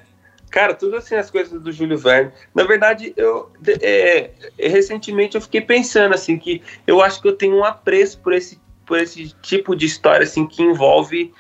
Cara, 0.50 0.74
tudo 0.74 0.98
assim, 0.98 1.16
as 1.16 1.30
coisas 1.30 1.62
do 1.62 1.72
Júlio 1.72 1.98
Verne. 1.98 2.32
Na 2.56 2.64
verdade, 2.64 3.14
eu 3.16 3.52
é, 3.82 4.32
recentemente 4.58 5.36
eu 5.36 5.42
fiquei 5.42 5.62
pensando 5.62 6.16
assim 6.16 6.38
que 6.38 6.62
eu 6.88 7.02
acho 7.02 7.22
que 7.22 7.28
eu 7.28 7.36
tenho 7.36 7.56
um 7.58 7.64
apreço 7.64 8.20
por 8.20 8.34
esse, 8.34 8.60
por 8.86 9.00
esse 9.00 9.30
tipo 9.42 9.76
de 9.76 9.86
história 9.86 10.24
assim 10.24 10.48
que 10.48 10.64
envolve 10.64 11.32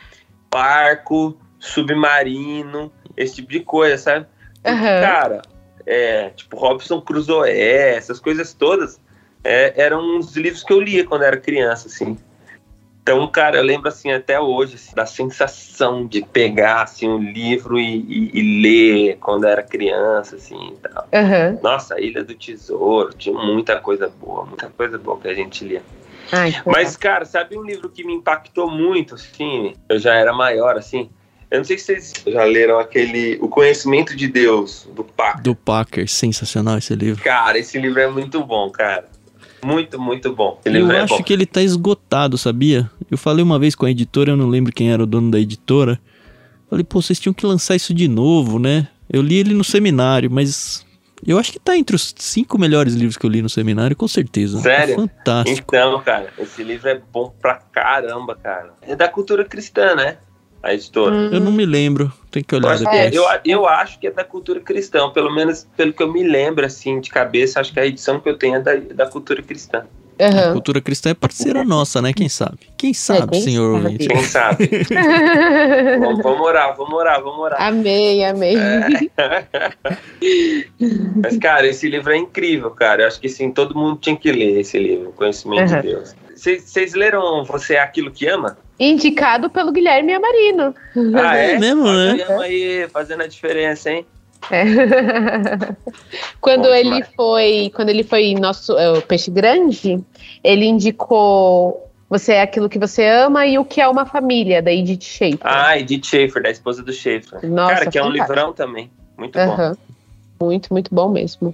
barco, 0.51 1.35
submarino, 1.57 2.91
esse 3.19 3.35
tipo 3.35 3.51
de 3.51 3.59
coisa, 3.59 3.97
sabe? 3.97 4.25
Porque, 4.63 4.69
Aham. 4.69 4.99
Cara, 5.01 5.41
é, 5.85 6.29
tipo 6.31 6.57
Robson 6.57 7.01
Crusoe, 7.01 7.49
essas 7.51 8.19
coisas 8.19 8.53
todas 8.53 8.99
é, 9.43 9.73
eram 9.81 10.17
uns 10.17 10.35
livros 10.35 10.63
que 10.63 10.73
eu 10.73 10.79
lia 10.81 11.05
quando 11.05 11.23
era 11.23 11.37
criança, 11.37 11.87
assim. 11.87 12.17
Então, 13.01 13.25
cara, 13.27 13.57
eu 13.57 13.63
lembro 13.63 13.87
assim 13.89 14.11
até 14.11 14.39
hoje 14.39 14.75
assim, 14.75 14.93
da 14.93 15.05
sensação 15.05 16.05
de 16.05 16.21
pegar 16.21 16.83
assim 16.83 17.07
um 17.09 17.17
livro 17.17 17.79
e, 17.79 17.95
e- 17.97 18.31
e 18.33 18.61
ler 18.61 19.17
quando 19.17 19.45
era 19.47 19.63
criança, 19.63 20.35
assim, 20.35 20.73
e 20.73 20.87
tal. 20.87 21.07
Aham. 21.11 21.57
Nossa, 21.63 21.99
Ilha 21.99 22.23
do 22.23 22.35
Tesouro, 22.35 23.13
tinha 23.13 23.33
muita 23.35 23.79
coisa 23.79 24.09
boa, 24.09 24.45
muita 24.45 24.69
coisa 24.69 24.97
boa 24.97 25.19
que 25.19 25.27
a 25.27 25.33
gente 25.33 25.65
lia. 25.65 25.81
Ai, 26.31 26.53
Mas, 26.67 26.95
cara, 26.95 27.25
sabe 27.25 27.57
um 27.57 27.63
livro 27.63 27.89
que 27.89 28.03
me 28.03 28.13
impactou 28.13 28.69
muito, 28.69 29.15
assim? 29.15 29.73
Eu 29.89 29.97
já 29.97 30.13
era 30.13 30.31
maior, 30.31 30.77
assim. 30.77 31.09
Eu 31.51 31.57
não 31.59 31.63
sei 31.65 31.77
se 31.77 31.85
vocês 31.85 32.13
já 32.27 32.43
leram 32.43 32.79
aquele 32.79 33.37
O 33.41 33.47
Conhecimento 33.47 34.15
de 34.15 34.27
Deus, 34.27 34.87
do 34.95 35.03
Paco. 35.03 35.41
Do 35.41 35.55
Packer, 35.55 36.07
sensacional 36.07 36.77
esse 36.77 36.93
livro. 36.95 37.23
Cara, 37.23 37.57
esse 37.57 37.79
livro 37.79 37.99
é 37.99 38.07
muito 38.07 38.43
bom, 38.43 38.69
cara. 38.69 39.07
Muito, 39.63 39.99
muito 39.99 40.33
bom. 40.33 40.59
Esse 40.63 40.77
Eu 40.77 40.91
é 40.91 41.01
acho 41.01 41.17
bom. 41.17 41.23
que 41.23 41.33
ele 41.33 41.45
tá 41.45 41.61
esgotado, 41.61 42.37
sabia? 42.37 42.89
Eu 43.09 43.17
falei 43.17 43.43
uma 43.43 43.57
vez 43.57 43.73
com 43.75 43.85
a 43.85 43.91
editora, 43.91 44.31
eu 44.31 44.37
não 44.37 44.47
lembro 44.47 44.71
quem 44.71 44.91
era 44.91 45.01
o 45.01 45.07
dono 45.07 45.31
da 45.31 45.39
editora. 45.39 45.99
Falei, 46.69 46.83
pô, 46.83 47.01
vocês 47.01 47.19
tinham 47.19 47.33
que 47.33 47.45
lançar 47.45 47.75
isso 47.75 47.93
de 47.93 48.07
novo, 48.07 48.59
né? 48.59 48.87
Eu 49.11 49.21
li 49.23 49.35
ele 49.35 49.55
no 49.55 49.63
seminário, 49.63 50.29
mas 50.29 50.85
eu 51.25 51.37
acho 51.39 51.51
que 51.51 51.59
tá 51.59 51.75
entre 51.75 51.95
os 51.95 52.13
cinco 52.17 52.59
melhores 52.59 52.93
livros 52.93 53.17
que 53.17 53.25
eu 53.25 53.29
li 53.29 53.41
no 53.41 53.49
seminário, 53.49 53.95
com 53.95 54.07
certeza. 54.07 54.59
Sério? 54.61 54.93
É 54.93 54.95
fantástico. 54.95 55.75
Então, 55.75 55.99
cara, 56.01 56.31
esse 56.37 56.63
livro 56.63 56.87
é 56.87 57.01
bom 57.11 57.33
pra 57.41 57.55
caramba, 57.55 58.35
cara. 58.35 58.73
É 58.83 58.95
da 58.95 59.07
cultura 59.07 59.43
cristã, 59.43 59.95
né? 59.95 60.17
A 60.61 60.73
editora. 60.73 61.15
Hum. 61.15 61.29
Eu 61.31 61.39
não 61.39 61.51
me 61.51 61.65
lembro, 61.65 62.11
tem 62.31 62.43
que 62.43 62.53
olhar 62.55 62.71
acho, 62.71 62.83
que 62.83 62.89
depois. 62.89 63.13
é, 63.13 63.17
eu, 63.17 63.23
eu 63.45 63.67
acho 63.67 63.99
que 63.99 64.07
é 64.07 64.11
da 64.11 64.23
cultura 64.23 64.59
cristã, 64.59 65.09
pelo 65.09 65.33
menos 65.33 65.65
pelo 65.77 65.93
que 65.93 66.03
eu 66.03 66.11
me 66.11 66.23
lembro, 66.23 66.65
assim, 66.65 66.99
de 66.99 67.09
cabeça, 67.09 67.59
acho 67.59 67.71
que 67.73 67.79
a 67.79 67.85
edição 67.85 68.19
que 68.19 68.27
eu 68.27 68.37
tenho 68.37 68.55
é 68.55 68.59
da, 68.59 68.75
da 68.75 69.05
cultura 69.07 69.41
cristã. 69.41 69.85
A 70.19 70.25
Aham. 70.25 70.51
cultura 70.51 70.81
cristã 70.81 71.11
é 71.11 71.13
parceira 71.13 71.63
nossa, 71.63 72.01
né? 72.01 72.11
Quem 72.11 72.27
sabe? 72.27 72.57
Quem 72.77 72.93
sabe, 72.93 73.31
quem 73.31 73.41
senhor 73.41 73.81
sabe? 73.83 73.97
Quem 73.97 74.23
sabe? 74.23 74.69
vamos, 75.97 76.21
vamos 76.21 76.41
orar, 76.41 76.75
vamos 76.75 76.93
orar, 76.93 77.23
vamos 77.23 77.39
orar. 77.39 77.61
amei, 77.61 78.25
amei. 78.25 78.57
Mas, 81.23 81.37
cara, 81.37 81.67
esse 81.67 81.87
livro 81.87 82.11
é 82.11 82.17
incrível, 82.17 82.71
cara. 82.71 83.03
Eu 83.03 83.07
acho 83.07 83.21
que, 83.21 83.29
sim, 83.29 83.49
todo 83.51 83.73
mundo 83.77 83.97
tinha 84.01 84.17
que 84.17 84.29
ler 84.29 84.59
esse 84.59 84.77
livro, 84.77 85.13
Conhecimento 85.13 85.71
Uhum. 85.71 85.81
de 85.81 85.87
Deus. 85.87 86.15
Vocês 86.39 86.93
leram 86.93 87.43
Você 87.43 87.75
é 87.75 87.79
Aquilo 87.79 88.11
que 88.11 88.27
Ama? 88.27 88.57
Indicado 88.79 89.49
pelo 89.49 89.71
Guilherme 89.71 90.13
Amarino. 90.13 90.73
Ah, 91.15 91.37
é? 91.37 91.51
É 91.53 91.59
mesmo, 91.59 91.91
né? 91.91 92.17
aí, 92.41 92.87
fazendo 92.89 93.23
a 93.23 93.27
diferença, 93.27 93.91
hein? 93.91 94.05
É. 94.49 94.63
quando 96.39 96.63
Bom 96.63 96.73
ele 96.73 96.83
demais. 96.83 97.09
foi, 97.15 97.71
quando 97.75 97.89
ele 97.89 98.03
foi 98.03 98.33
nosso 98.35 98.73
o 98.73 99.01
peixe 99.01 99.29
grande, 99.29 100.01
ele 100.41 100.65
indicou 100.65 101.89
você 102.09 102.33
é 102.33 102.41
aquilo 102.41 102.67
que 102.67 102.79
você 102.79 103.05
ama 103.05 103.45
e 103.45 103.59
o 103.59 103.63
que 103.65 103.79
é 103.79 103.87
uma 103.87 104.05
família 104.05 104.63
da 104.63 104.73
Edith 104.73 105.03
Schaefer. 105.03 105.39
Ah, 105.43 105.77
Edith 105.77 106.07
Schaefer, 106.07 106.41
da 106.41 106.49
esposa 106.49 106.81
do 106.81 106.91
Schaefer. 106.91 107.47
Nossa, 107.47 107.75
Cara, 107.75 107.91
que 107.91 107.99
é 107.99 108.01
um 108.01 108.07
fantástico. 108.07 108.33
livrão 108.33 108.53
também. 108.53 108.89
Muito 109.15 109.37
bom. 109.37 109.75
Muito, 110.41 110.73
muito 110.73 110.95
bom 110.95 111.09
mesmo. 111.09 111.53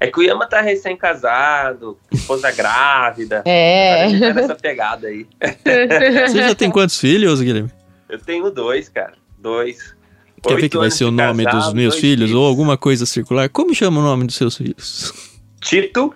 É 0.00 0.06
que 0.08 0.18
o 0.18 0.22
Yama 0.22 0.46
tá 0.48 0.60
recém-casado, 0.60 1.96
esposa 2.10 2.50
grávida. 2.52 3.42
É. 3.44 4.04
A 4.04 4.08
gente 4.08 4.20
tá 4.20 4.34
nessa 4.34 4.54
pegada 4.54 5.06
aí. 5.08 5.26
Você 6.28 6.38
já 6.38 6.54
tem 6.54 6.70
quantos 6.70 6.98
filhos, 6.98 7.40
Guilherme? 7.40 7.70
Eu 8.08 8.18
tenho 8.18 8.50
dois, 8.50 8.88
cara. 8.88 9.14
Dois. 9.38 9.94
Quer 10.42 10.56
ver 10.56 10.68
que 10.68 10.76
vai 10.76 10.90
ser 10.90 11.04
o 11.04 11.10
nome 11.10 11.44
casado, 11.44 11.64
dos 11.64 11.72
meus 11.74 11.94
dois 11.94 12.00
filhos 12.00 12.32
ou 12.32 12.44
alguma 12.46 12.76
coisa 12.76 13.06
circular? 13.06 13.48
Como 13.48 13.74
chama 13.74 14.00
o 14.00 14.04
nome 14.04 14.26
dos 14.26 14.34
seus 14.34 14.56
filhos? 14.56 15.12
Tito 15.60 16.12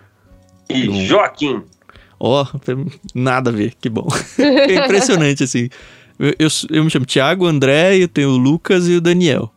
e 0.69 0.89
Hum. 0.89 1.07
Joaquim. 1.07 1.63
Ó, 2.21 2.45
nada 3.15 3.51
a 3.51 3.53
ver, 3.53 3.75
que 3.81 3.89
bom. 3.89 4.07
É 4.39 4.75
impressionante, 4.85 5.45
assim. 5.45 5.69
Eu, 6.19 6.35
eu, 6.39 6.49
eu 6.71 6.85
me 6.85 6.91
chamo 6.91 7.07
Thiago, 7.07 7.47
André, 7.47 7.97
eu 7.97 8.09
tenho 8.09 8.31
o 8.31 8.37
Lucas 8.37 8.89
e 8.89 8.97
o 8.97 9.01
Daniel. 9.01 9.51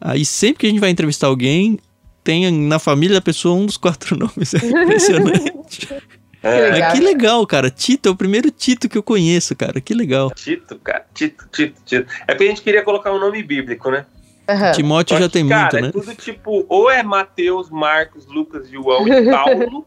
Aí 0.00 0.24
sempre 0.24 0.60
que 0.60 0.66
a 0.66 0.70
gente 0.70 0.80
vai 0.80 0.90
entrevistar 0.90 1.26
alguém, 1.26 1.78
tem 2.22 2.50
na 2.50 2.78
família 2.78 3.16
da 3.16 3.20
pessoa 3.20 3.54
um 3.54 3.66
dos 3.66 3.76
quatro 3.76 4.16
nomes. 4.18 4.54
É 4.54 4.58
impressionante. 4.58 5.88
É, 6.44 6.70
legal. 6.70 6.92
Que 6.92 7.00
legal, 7.00 7.46
cara. 7.46 7.70
Tito 7.70 8.08
é 8.08 8.10
o 8.12 8.16
primeiro 8.16 8.50
Tito 8.50 8.88
que 8.88 8.98
eu 8.98 9.02
conheço, 9.02 9.54
cara. 9.54 9.80
Que 9.80 9.94
legal. 9.94 10.28
Tito, 10.32 10.76
cara. 10.80 11.06
Tito, 11.14 11.46
Tito, 11.52 11.80
Tito. 11.84 12.12
É 12.26 12.34
porque 12.34 12.42
a 12.42 12.48
gente 12.48 12.62
queria 12.62 12.82
colocar 12.82 13.12
um 13.12 13.20
nome 13.20 13.44
bíblico, 13.44 13.92
né? 13.92 14.04
Aham. 14.48 14.72
Timóteo 14.72 15.16
Só 15.16 15.22
já 15.22 15.28
que, 15.28 15.34
tem 15.34 15.48
cara, 15.48 15.62
muito, 15.62 15.76
é 15.76 15.82
né? 15.82 15.92
tudo 15.92 16.14
tipo, 16.16 16.66
ou 16.68 16.90
é 16.90 17.00
Mateus, 17.02 17.70
Marcos, 17.70 18.26
Lucas, 18.26 18.68
João 18.68 19.06
e 19.06 19.24
Paulo, 19.30 19.86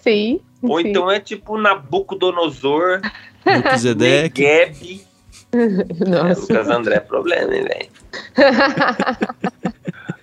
Sim. 0.00 0.40
ou 0.62 0.80
sim. 0.80 0.88
então 0.88 1.10
é 1.10 1.18
tipo 1.18 1.58
Nabucodonosor, 1.58 3.00
Melquisedeque. 3.44 4.42
Negueb. 4.42 5.08
É, 5.50 6.08
Nossa. 6.08 6.40
Lucas 6.42 6.68
André 6.68 6.94
é 6.96 7.00
problema, 7.00 7.54
hein, 7.54 7.64
velho? 7.64 7.88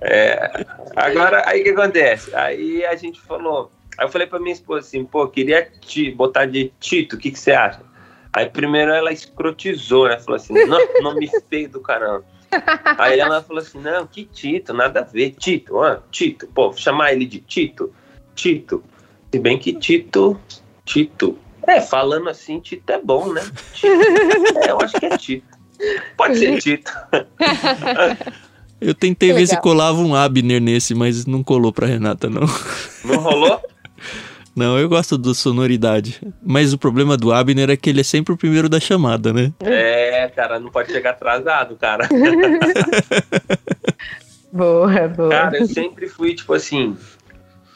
É, 0.02 0.66
agora, 0.96 1.44
aí 1.46 1.62
o 1.62 1.64
que 1.64 1.70
acontece? 1.72 2.36
Aí 2.36 2.86
a 2.86 2.96
gente 2.96 3.20
falou. 3.22 3.72
Aí 3.98 4.06
eu 4.06 4.10
falei 4.10 4.28
pra 4.28 4.40
minha 4.40 4.54
esposa 4.54 4.88
assim, 4.88 5.06
pô, 5.06 5.28
queria 5.28 5.70
te 5.82 6.12
botar 6.12 6.46
de 6.46 6.72
Tito, 6.80 7.16
o 7.16 7.20
que, 7.20 7.32
que 7.32 7.40
você 7.40 7.52
acha? 7.52 7.82
Aí 8.34 8.50
primeiro 8.50 8.92
ela 8.92 9.14
escrotizou, 9.14 10.10
né? 10.10 10.20
Falou 10.20 10.36
assim, 10.36 10.54
não, 10.66 10.80
nome 11.02 11.30
feio 11.50 11.70
do 11.70 11.80
caramba. 11.80 12.26
Aí 12.98 13.20
ela 13.20 13.42
falou 13.42 13.62
assim, 13.62 13.80
não, 13.80 14.06
que 14.06 14.26
Tito, 14.26 14.74
nada 14.74 15.02
a 15.02 15.04
ver. 15.04 15.32
Tito, 15.32 15.82
ah, 15.82 16.02
Tito, 16.12 16.48
pô, 16.48 16.74
chamar 16.74 17.14
ele 17.14 17.26
de 17.26 17.40
Tito, 17.40 17.94
Tito. 18.34 18.84
Se 19.32 19.40
bem 19.40 19.58
que 19.58 19.74
Tito, 19.74 20.40
Tito. 20.84 21.38
É, 21.68 21.82
falando 21.82 22.30
assim, 22.30 22.60
Tito 22.60 22.92
é 22.92 23.02
bom, 23.02 23.32
né? 23.32 23.42
Tito. 23.74 23.88
É, 24.64 24.72
eu 24.72 24.80
acho 24.82 25.00
que 25.00 25.06
é 25.06 25.18
Tito. 25.18 25.58
Pode 26.18 26.38
ser 26.38 26.60
Tito. 26.60 26.92
Eu 28.80 28.94
tentei 28.94 29.32
ver 29.34 29.48
se 29.48 29.60
colava 29.62 30.00
um 30.00 30.14
Abner 30.14 30.62
nesse, 30.62 30.94
mas 30.94 31.26
não 31.26 31.44
colou 31.44 31.72
pra 31.72 31.88
Renata, 31.88 32.30
não. 32.30 32.48
Não 33.04 33.20
rolou? 33.20 33.60
Não, 34.56 34.80
eu 34.80 34.88
gosto 34.88 35.18
da 35.18 35.34
sonoridade. 35.34 36.22
Mas 36.42 36.72
o 36.72 36.78
problema 36.78 37.18
do 37.18 37.34
Abner 37.34 37.70
é 37.70 37.76
que 37.76 37.90
ele 37.90 38.00
é 38.00 38.04
sempre 38.06 38.34
o 38.34 38.38
primeiro 38.38 38.70
da 38.70 38.80
chamada, 38.80 39.34
né? 39.34 39.52
É, 39.60 40.32
cara, 40.34 40.62
não 40.62 40.72
pode 40.72 40.94
chegar 40.94 41.10
atrasado, 41.10 41.76
cara. 41.76 42.08
Boa, 44.56 45.10
boa. 45.10 45.30
Cara, 45.30 45.58
eu 45.58 45.68
sempre 45.68 46.08
fui, 46.08 46.34
tipo 46.34 46.54
assim, 46.54 46.96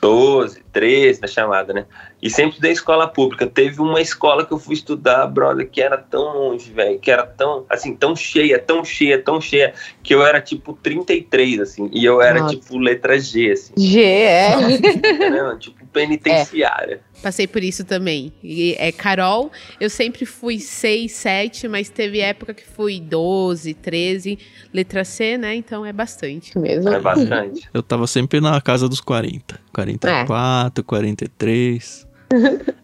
12, 0.02 0.64
13 0.72 1.22
na 1.22 1.28
chamada, 1.28 1.74
né? 1.74 1.86
E 2.22 2.30
sempre 2.30 2.60
da 2.60 2.70
escola 2.70 3.08
pública. 3.08 3.46
Teve 3.48 3.82
uma 3.82 4.00
escola 4.02 4.46
que 4.46 4.54
eu 4.54 4.58
fui 4.58 4.74
estudar, 4.74 5.28
brother, 5.28 5.70
que 5.70 5.82
era 5.82 5.98
tão 5.98 6.34
longe, 6.34 6.72
velho, 6.72 7.00
que 7.00 7.12
era 7.12 7.26
tão, 7.26 7.66
assim, 7.70 7.96
tão 7.96 8.16
cheia, 8.16 8.58
tão 8.60 8.84
cheia, 8.84 9.22
tão 9.22 9.42
cheia, 9.42 9.74
que 10.02 10.14
eu 10.14 10.26
era 10.26 10.40
tipo 10.42 10.74
33, 10.74 11.60
assim, 11.60 11.90
e 11.94 12.06
eu 12.06 12.22
era 12.22 12.40
Nossa. 12.40 12.56
tipo 12.56 12.78
letra 12.78 13.20
G, 13.20 13.52
assim, 13.52 13.74
G, 13.78 14.02
é. 14.02 14.54
entendeu? 14.72 15.60
tipo 15.60 15.86
penitenciária. 15.92 17.02
Passei 17.22 17.48
por 17.48 17.64
isso 17.64 17.84
também. 17.84 18.32
E, 18.44 18.76
é, 18.80 18.92
Carol, 18.92 19.52
eu 19.80 19.90
sempre 19.90 20.26
fui 20.26 20.60
6, 20.60 21.12
7, 21.12 21.68
mas 21.68 21.90
teve 21.90 22.20
época 22.20 22.54
que 22.54 22.64
fui 22.66 23.00
12, 23.00 23.74
13, 23.74 24.40
letra 24.74 25.04
C, 25.04 25.38
né? 25.38 25.56
Então 25.56 25.86
é 25.86 25.92
bastante. 25.92 26.58
Mesmo. 26.58 26.90
É 26.90 27.00
bastante. 27.00 27.68
Eu 27.74 27.84
tava 27.84 28.08
sempre 28.08 28.40
na 28.40 28.60
casa 28.62 28.88
dos 28.88 29.02
40. 29.02 29.60
44, 29.74 30.84
43. 30.84 32.08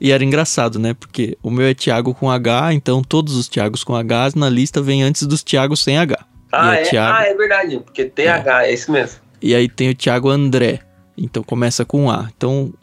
E 0.01 0.11
era 0.11 0.23
engraçado, 0.23 0.79
né? 0.79 0.93
Porque 0.93 1.37
o 1.41 1.49
meu 1.51 1.67
é 1.67 1.73
Thiago 1.73 2.13
com 2.13 2.29
H, 2.29 2.73
então 2.73 3.01
todos 3.03 3.35
os 3.35 3.47
Thiagos 3.47 3.83
com 3.83 3.95
H 3.95 4.31
na 4.35 4.49
lista 4.49 4.81
vem 4.81 5.03
antes 5.03 5.23
dos 5.27 5.43
Thiagos 5.43 5.83
sem 5.83 5.97
H. 5.97 6.25
Ah, 6.51 6.77
é, 6.77 6.81
é, 6.81 6.83
Thiago. 6.83 7.17
ah, 7.17 7.25
é 7.25 7.33
verdade, 7.35 7.79
porque 7.79 8.05
TH, 8.05 8.65
é 8.65 8.73
isso 8.73 8.91
mesmo. 8.91 9.19
E 9.41 9.53
aí 9.53 9.69
tem 9.69 9.89
o 9.89 9.95
Thiago 9.95 10.29
André. 10.29 10.79
Então 11.17 11.43
começa 11.43 11.85
com 11.85 12.09
A. 12.09 12.29
Então 12.35 12.73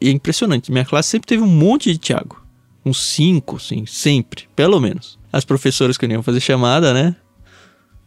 é 0.00 0.10
impressionante. 0.10 0.70
Minha 0.70 0.84
classe 0.84 1.08
sempre 1.10 1.26
teve 1.26 1.42
um 1.42 1.46
monte 1.46 1.92
de 1.92 1.98
Thiago. 1.98 2.40
Uns 2.84 3.02
cinco, 3.02 3.58
sim, 3.60 3.84
sempre, 3.86 4.44
pelo 4.56 4.80
menos. 4.80 5.18
As 5.32 5.44
professoras 5.44 5.98
queriam 5.98 6.22
fazer 6.22 6.40
chamada, 6.40 6.94
né? 6.94 7.14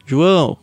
João, 0.06 0.58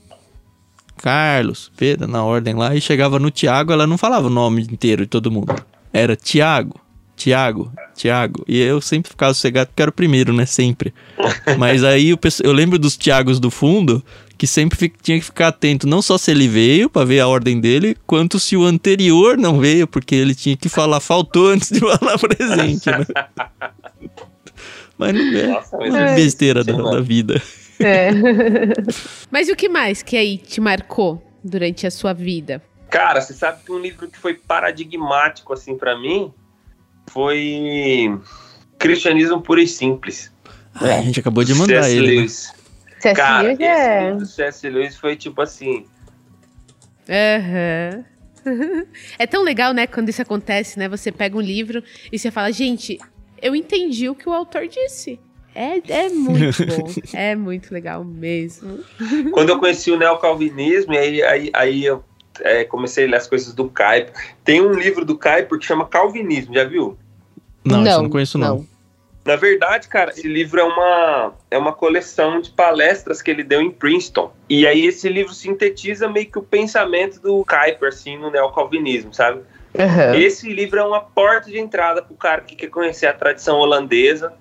Carlos, 0.96 1.70
Pedro, 1.76 2.08
na 2.08 2.24
ordem 2.24 2.54
lá. 2.54 2.74
E 2.74 2.80
chegava 2.80 3.18
no 3.18 3.30
Thiago, 3.30 3.72
ela 3.72 3.86
não 3.86 3.96
falava 3.96 4.26
o 4.26 4.30
nome 4.30 4.62
inteiro 4.62 5.02
de 5.02 5.08
todo 5.08 5.30
mundo. 5.30 5.54
Era 5.92 6.16
Thiago, 6.16 6.80
Thiago, 7.16 7.72
Thiago. 7.94 8.44
E 8.48 8.58
eu 8.58 8.80
sempre 8.80 9.10
ficava 9.10 9.32
sossegado 9.32 9.68
porque 9.68 9.82
era 9.82 9.90
o 9.90 9.94
primeiro, 9.94 10.32
né? 10.32 10.44
Sempre. 10.46 10.92
Mas 11.56 11.84
aí 11.84 12.16
pesso- 12.16 12.42
eu 12.42 12.52
lembro 12.52 12.78
dos 12.78 12.96
Thiagos 12.96 13.38
do 13.38 13.50
fundo 13.50 14.04
que 14.38 14.46
sempre 14.46 14.90
tinha 15.02 15.18
que 15.18 15.24
ficar 15.24 15.48
atento, 15.48 15.86
não 15.86 16.00
só 16.00 16.16
se 16.16 16.30
ele 16.30 16.46
veio 16.46 16.88
pra 16.88 17.04
ver 17.04 17.18
a 17.18 17.26
ordem 17.26 17.60
dele, 17.60 17.96
quanto 18.06 18.38
se 18.38 18.56
o 18.56 18.64
anterior 18.64 19.36
não 19.36 19.58
veio, 19.58 19.86
porque 19.86 20.14
ele 20.14 20.34
tinha 20.34 20.56
que 20.56 20.68
falar 20.68 21.00
faltou 21.00 21.48
antes 21.48 21.70
de 21.70 21.80
falar 21.98 22.16
presente, 22.16 22.88
né? 22.88 23.04
Mas 24.96 25.14
não 25.14 25.38
é 25.38 25.46
Nossa, 25.48 25.76
uma 25.76 25.98
é 25.98 26.14
besteira 26.14 26.62
da, 26.62 26.72
da 26.72 27.00
vida. 27.00 27.42
É. 27.80 28.10
Mas 29.30 29.48
e 29.48 29.52
o 29.52 29.56
que 29.56 29.68
mais 29.68 30.02
que 30.02 30.16
aí 30.16 30.38
te 30.38 30.60
marcou 30.60 31.22
durante 31.42 31.86
a 31.86 31.90
sua 31.90 32.12
vida? 32.12 32.62
Cara, 32.90 33.20
você 33.20 33.34
sabe 33.34 33.62
que 33.64 33.72
um 33.72 33.78
livro 33.78 34.08
que 34.08 34.18
foi 34.18 34.34
paradigmático 34.34 35.52
assim 35.52 35.76
pra 35.76 35.98
mim 35.98 36.32
foi 37.08 38.18
Cristianismo 38.78 39.40
Puro 39.40 39.60
e 39.60 39.68
Simples. 39.68 40.32
Ai, 40.74 40.98
a 40.98 41.02
gente 41.02 41.20
acabou 41.20 41.44
de 41.44 41.54
mandar 41.54 41.84
C.S. 41.84 41.96
ele. 41.96 42.22
né? 42.22 42.28
C.S. 42.98 43.14
Cara, 43.14 43.42
Lewis 43.42 43.60
é. 43.60 44.04
livro 44.04 44.18
do 44.18 44.26
C.S. 44.26 44.68
Lewis 44.68 44.96
foi 44.96 45.16
tipo 45.16 45.40
assim, 45.40 45.84
Aham. 47.08 48.04
É 49.18 49.26
tão 49.26 49.42
legal, 49.42 49.74
né, 49.74 49.86
quando 49.86 50.08
isso 50.08 50.22
acontece, 50.22 50.78
né? 50.78 50.88
Você 50.88 51.10
pega 51.10 51.36
um 51.36 51.40
livro 51.40 51.82
e 52.10 52.18
você 52.18 52.30
fala, 52.30 52.50
gente, 52.52 52.98
eu 53.42 53.54
entendi 53.54 54.08
o 54.08 54.14
que 54.14 54.28
o 54.28 54.32
autor 54.32 54.66
disse. 54.66 55.20
É, 55.54 55.80
é 55.88 56.08
muito 56.08 56.64
bom. 56.64 56.94
é 57.12 57.34
muito 57.34 57.72
legal 57.72 58.04
mesmo. 58.04 58.78
quando 59.32 59.50
eu 59.50 59.58
conheci 59.58 59.90
o 59.90 59.98
neocalvinismo, 59.98 60.92
aí, 60.92 61.22
aí, 61.22 61.50
aí 61.52 61.84
eu 61.84 62.04
é, 62.40 62.64
comecei 62.64 63.06
a 63.06 63.08
ler 63.08 63.16
as 63.16 63.26
coisas 63.26 63.52
do 63.52 63.64
Kuyper. 63.64 64.12
Tem 64.44 64.62
um 64.62 64.72
livro 64.72 65.04
do 65.04 65.18
Kuyper 65.18 65.58
que 65.58 65.66
chama 65.66 65.86
Calvinismo, 65.86 66.54
já 66.54 66.64
viu? 66.64 66.96
Não, 67.64 67.82
isso 67.82 67.90
eu 67.90 68.02
não 68.02 68.10
conheço 68.10 68.38
não. 68.38 68.66
Na 69.28 69.36
verdade, 69.36 69.88
cara, 69.88 70.10
esse 70.10 70.26
livro 70.26 70.58
é 70.58 70.64
uma, 70.64 71.34
é 71.50 71.58
uma 71.58 71.74
coleção 71.74 72.40
de 72.40 72.48
palestras 72.50 73.20
que 73.20 73.30
ele 73.30 73.44
deu 73.44 73.60
em 73.60 73.70
Princeton. 73.70 74.32
E 74.48 74.66
aí 74.66 74.86
esse 74.86 75.06
livro 75.06 75.34
sintetiza 75.34 76.08
meio 76.08 76.30
que 76.30 76.38
o 76.38 76.42
pensamento 76.42 77.20
do 77.20 77.44
Kuyper, 77.44 77.90
assim, 77.90 78.16
no 78.16 78.30
neocalvinismo, 78.30 79.12
sabe? 79.12 79.42
Aham. 79.78 80.16
Esse 80.16 80.50
livro 80.50 80.78
é 80.78 80.82
uma 80.82 81.02
porta 81.02 81.50
de 81.50 81.58
entrada 81.58 82.00
pro 82.00 82.14
cara 82.14 82.40
que 82.40 82.56
quer 82.56 82.68
conhecer 82.68 83.06
a 83.06 83.12
tradição 83.12 83.58
holandesa. 83.58 84.32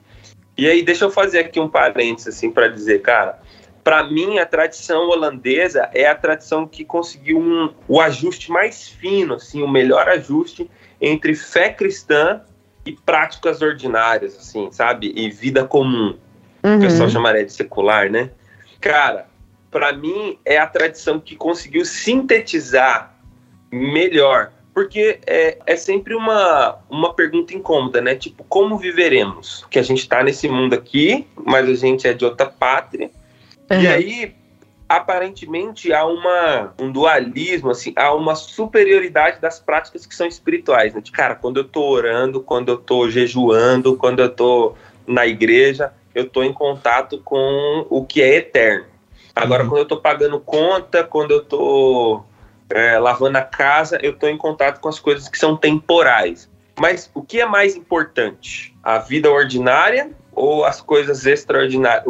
E 0.57 0.69
aí, 0.69 0.81
deixa 0.81 1.03
eu 1.03 1.11
fazer 1.11 1.39
aqui 1.39 1.59
um 1.59 1.67
parênteses, 1.67 2.37
assim, 2.37 2.49
para 2.49 2.69
dizer, 2.69 3.01
cara, 3.01 3.41
para 3.83 4.05
mim 4.05 4.39
a 4.39 4.45
tradição 4.45 5.09
holandesa 5.09 5.89
é 5.93 6.07
a 6.07 6.15
tradição 6.15 6.65
que 6.65 6.85
conseguiu 6.85 7.39
um, 7.39 7.73
o 7.89 7.99
ajuste 7.99 8.49
mais 8.49 8.87
fino, 8.87 9.33
assim, 9.33 9.61
o 9.61 9.67
melhor 9.67 10.07
ajuste 10.07 10.71
entre 11.01 11.35
fé 11.35 11.71
cristã 11.73 12.41
e 12.87 12.93
práticas 13.05 13.61
ordinárias, 13.61 14.37
assim, 14.37 14.69
sabe? 14.71 15.11
E 15.15 15.29
vida 15.29 15.65
comum. 15.65 16.17
O 16.63 16.79
pessoal 16.79 17.07
Uhum. 17.07 17.09
chamaria 17.09 17.45
de 17.45 17.51
secular, 17.51 18.09
né? 18.09 18.29
Cara, 18.79 19.27
para 19.69 19.93
mim 19.93 20.37
é 20.45 20.57
a 20.57 20.67
tradição 20.67 21.19
que 21.19 21.35
conseguiu 21.35 21.85
sintetizar 21.85 23.13
melhor, 23.71 24.51
porque 24.73 25.19
é, 25.25 25.57
é 25.65 25.75
sempre 25.75 26.15
uma, 26.15 26.77
uma 26.89 27.13
pergunta 27.13 27.53
incômoda, 27.53 27.99
né? 27.99 28.15
Tipo, 28.15 28.43
como 28.45 28.77
viveremos? 28.77 29.65
Que 29.69 29.79
a 29.79 29.83
gente 29.83 29.99
está 29.99 30.23
nesse 30.23 30.47
mundo 30.47 30.73
aqui, 30.73 31.27
mas 31.45 31.67
a 31.67 31.73
gente 31.73 32.07
é 32.07 32.13
de 32.13 32.23
outra 32.23 32.45
pátria. 32.45 33.09
Uhum. 33.69 33.81
E 33.81 33.87
aí, 33.87 34.35
aparentemente, 34.87 35.91
há 35.91 36.05
uma, 36.05 36.73
um 36.79 36.91
dualismo, 36.91 37.71
assim, 37.71 37.93
há 37.95 38.13
uma 38.13 38.35
superioridade 38.35 39.39
das 39.41 39.59
práticas 39.59 40.05
que 40.05 40.15
são 40.15 40.27
espirituais. 40.27 40.93
Né? 40.93 41.01
Cara, 41.11 41.35
quando 41.35 41.57
eu 41.57 41.63
tô 41.63 41.83
orando, 41.83 42.41
quando 42.41 42.69
eu 42.69 42.77
tô 42.77 43.09
jejuando, 43.09 43.97
quando 43.97 44.19
eu 44.19 44.29
tô 44.29 44.75
na 45.05 45.25
igreja, 45.25 45.93
eu 46.15 46.27
tô 46.27 46.41
em 46.43 46.53
contato 46.53 47.21
com 47.23 47.85
o 47.89 48.05
que 48.05 48.21
é 48.21 48.35
eterno. 48.35 48.85
Agora, 49.35 49.63
uhum. 49.63 49.69
quando 49.69 49.79
eu 49.81 49.87
tô 49.87 49.97
pagando 49.97 50.39
conta, 50.39 51.03
quando 51.03 51.31
eu 51.31 51.43
tô 51.43 52.23
é, 52.69 52.97
lavando 52.97 53.37
a 53.37 53.43
casa, 53.43 53.99
eu 54.01 54.11
estou 54.11 54.27
em 54.29 54.37
contato 54.37 54.79
com 54.79 54.89
as 54.89 54.99
coisas 54.99 55.27
que 55.27 55.37
são 55.37 55.55
temporais. 55.55 56.49
Mas 56.79 57.09
o 57.13 57.21
que 57.21 57.39
é 57.39 57.45
mais 57.45 57.75
importante? 57.75 58.75
A 58.83 58.99
vida 58.99 59.29
ordinária 59.29 60.11
ou 60.31 60.65
as 60.65 60.81
coisas 60.81 61.25
extraordinárias? 61.25 62.03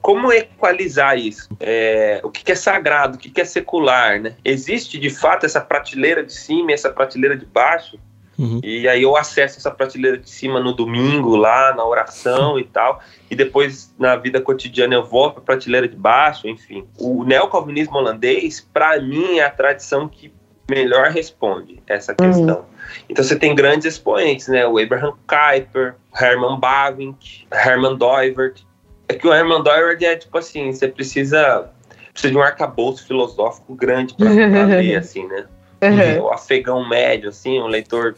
Como 0.00 0.32
equalizar 0.32 1.18
isso? 1.18 1.48
É, 1.60 2.20
o 2.22 2.30
que 2.30 2.50
é 2.50 2.54
sagrado, 2.54 3.16
o 3.16 3.18
que 3.18 3.40
é 3.40 3.44
secular? 3.44 4.20
Né? 4.20 4.34
Existe 4.44 4.98
de 4.98 5.10
fato 5.10 5.44
essa 5.44 5.60
prateleira 5.60 6.24
de 6.24 6.32
cima 6.32 6.70
e 6.70 6.74
essa 6.74 6.90
prateleira 6.90 7.36
de 7.36 7.44
baixo? 7.44 7.98
Uhum. 8.38 8.60
E 8.62 8.86
aí 8.86 9.02
eu 9.02 9.16
acesso 9.16 9.58
essa 9.58 9.70
prateleira 9.70 10.16
de 10.16 10.30
cima 10.30 10.60
no 10.60 10.72
domingo, 10.72 11.34
lá 11.34 11.74
na 11.74 11.84
oração 11.84 12.58
e 12.58 12.64
tal. 12.64 13.02
E 13.28 13.34
depois, 13.34 13.92
na 13.98 14.14
vida 14.14 14.40
cotidiana, 14.40 14.94
eu 14.94 15.04
volto 15.04 15.34
para 15.34 15.42
a 15.42 15.46
prateleira 15.46 15.88
de 15.88 15.96
baixo, 15.96 16.46
enfim. 16.46 16.86
O 16.96 17.24
neocalvinismo 17.24 17.98
holandês, 17.98 18.60
para 18.72 19.00
mim, 19.00 19.38
é 19.38 19.44
a 19.44 19.50
tradição 19.50 20.08
que 20.08 20.32
melhor 20.70 21.10
responde 21.10 21.82
essa 21.86 22.12
uhum. 22.12 22.28
questão. 22.28 22.58
Uhum. 22.58 22.64
Então 23.08 23.24
você 23.24 23.36
tem 23.36 23.54
grandes 23.54 23.86
expoentes, 23.86 24.46
né? 24.48 24.66
O 24.66 24.78
Abraham 24.78 25.14
Kuyper, 25.26 25.96
Herman 26.14 26.60
Bavinck, 26.60 27.46
Herman 27.52 27.96
Doivert. 27.96 28.62
É 29.08 29.14
que 29.14 29.26
o 29.26 29.32
Herman 29.32 29.62
Doivert 29.62 30.02
é 30.02 30.16
tipo 30.16 30.36
assim, 30.36 30.72
você 30.72 30.86
precisa, 30.86 31.70
precisa 32.12 32.30
de 32.30 32.36
um 32.36 32.42
arcabouço 32.42 33.06
filosófico 33.06 33.74
grande 33.74 34.14
para 34.14 34.28
ler, 34.66 34.96
assim, 34.96 35.26
né? 35.26 35.46
Uhum. 35.82 36.24
O 36.24 36.32
afegão 36.32 36.86
médio, 36.86 37.28
assim, 37.28 37.60
um 37.60 37.66
leitor 37.66 38.16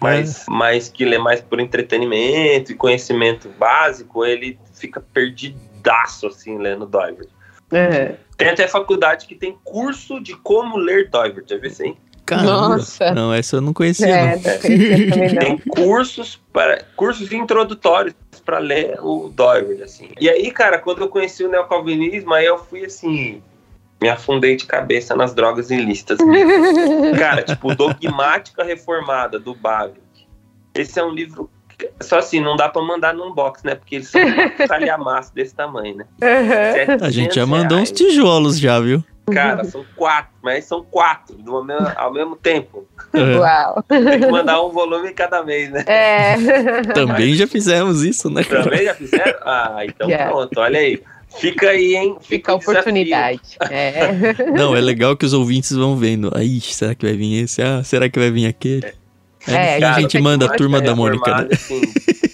mais, 0.00 0.44
mais 0.48 0.88
que 0.88 1.04
lê 1.04 1.18
mais 1.18 1.40
por 1.40 1.58
entretenimento 1.60 2.70
e 2.70 2.74
conhecimento 2.74 3.48
básico, 3.58 4.24
ele 4.24 4.58
fica 4.72 5.00
perdidaço, 5.00 6.28
assim, 6.28 6.58
lendo 6.58 6.86
Doivert. 6.86 7.28
Uhum. 7.72 8.16
Tem 8.36 8.48
até 8.48 8.68
faculdade 8.68 9.26
que 9.26 9.34
tem 9.34 9.58
curso 9.64 10.20
de 10.20 10.36
como 10.36 10.76
ler 10.76 11.10
Doivert, 11.10 11.48
já 11.48 11.56
viu 11.56 11.70
assim? 12.36 12.46
Nossa. 12.46 13.14
Não, 13.14 13.32
essa 13.32 13.56
eu 13.56 13.60
não 13.60 13.72
conhecia. 13.72 14.06
É, 14.06 14.36
não. 14.36 15.38
Tem 15.38 15.58
cursos 15.58 16.40
para 16.52 16.84
cursos 16.96 17.32
introdutórios 17.32 18.14
para 18.44 18.58
ler 18.58 18.98
o 19.00 19.28
Doivert, 19.28 19.82
assim. 19.82 20.10
E 20.20 20.28
aí, 20.28 20.50
cara, 20.50 20.78
quando 20.78 21.00
eu 21.00 21.08
conheci 21.08 21.44
o 21.44 21.48
neocalvinismo, 21.48 22.34
aí 22.34 22.46
eu 22.46 22.58
fui 22.58 22.84
assim, 22.84 23.40
me 24.00 24.08
afundei 24.08 24.56
de 24.56 24.66
cabeça 24.66 25.14
nas 25.14 25.32
drogas 25.32 25.70
ilícitas. 25.70 26.18
Cara, 27.18 27.42
tipo, 27.42 27.74
Dogmática 27.74 28.64
Reformada, 28.64 29.38
do 29.38 29.54
Bavinck. 29.54 30.00
Esse 30.74 30.98
é 30.98 31.04
um 31.04 31.10
livro. 31.10 31.48
Só 32.00 32.18
assim, 32.18 32.40
não 32.40 32.56
dá 32.56 32.68
pra 32.68 32.82
mandar 32.82 33.14
num 33.14 33.32
box, 33.32 33.64
né? 33.64 33.74
Porque 33.74 33.96
eles 33.96 34.08
são 34.08 34.20
calhamaço 34.68 35.32
desse 35.34 35.54
tamanho, 35.54 35.96
né? 35.96 36.06
A 37.00 37.10
gente 37.10 37.36
já 37.36 37.46
mandou 37.46 37.76
reais. 37.76 37.90
uns 37.90 37.96
tijolos 37.96 38.58
já, 38.58 38.80
viu? 38.80 39.04
Cara, 39.30 39.64
são 39.64 39.84
quatro, 39.96 40.32
mas 40.42 40.64
são 40.64 40.82
quatro 40.82 41.36
ao 41.46 41.64
mesmo, 41.64 41.92
ao 41.96 42.12
mesmo 42.12 42.36
tempo. 42.36 42.86
É. 43.12 43.36
Uau! 43.36 43.84
Tem 43.88 44.20
que 44.20 44.26
mandar 44.26 44.62
um 44.62 44.70
volume 44.70 45.12
cada 45.12 45.44
mês, 45.44 45.70
né? 45.70 45.84
É. 45.86 46.34
Também 46.92 47.30
mas, 47.30 47.38
já 47.38 47.46
fizemos 47.46 48.02
isso, 48.02 48.28
né? 48.28 48.42
Também 48.42 48.84
já 48.84 48.94
fizeram? 48.94 49.38
Ah, 49.42 49.80
então 49.84 50.08
yeah. 50.08 50.30
pronto, 50.30 50.58
olha 50.58 50.78
aí. 50.78 51.00
Fica 51.38 51.70
aí, 51.70 51.94
hein? 51.94 52.16
Fica, 52.20 52.26
Fica 52.26 52.52
a 52.52 52.54
oportunidade. 52.56 53.40
É. 53.70 54.34
Não, 54.52 54.76
é 54.76 54.80
legal 54.80 55.16
que 55.16 55.24
os 55.24 55.32
ouvintes 55.32 55.72
vão 55.72 55.96
vendo. 55.96 56.30
Aí, 56.34 56.60
será 56.60 56.94
que 56.94 57.06
vai 57.06 57.16
vir 57.16 57.44
esse? 57.44 57.62
Ah, 57.62 57.82
será 57.82 58.08
que 58.08 58.18
vai 58.18 58.30
vir 58.30 58.46
aquele? 58.46 58.92
É, 59.46 59.80
é 59.80 59.84
a 59.84 60.00
gente 60.00 60.18
manda 60.20 60.46
a 60.46 60.48
turma 60.50 60.80
da 60.80 60.94
Mônica, 60.94 61.42
né? 61.42 61.48
Assim, 61.52 61.80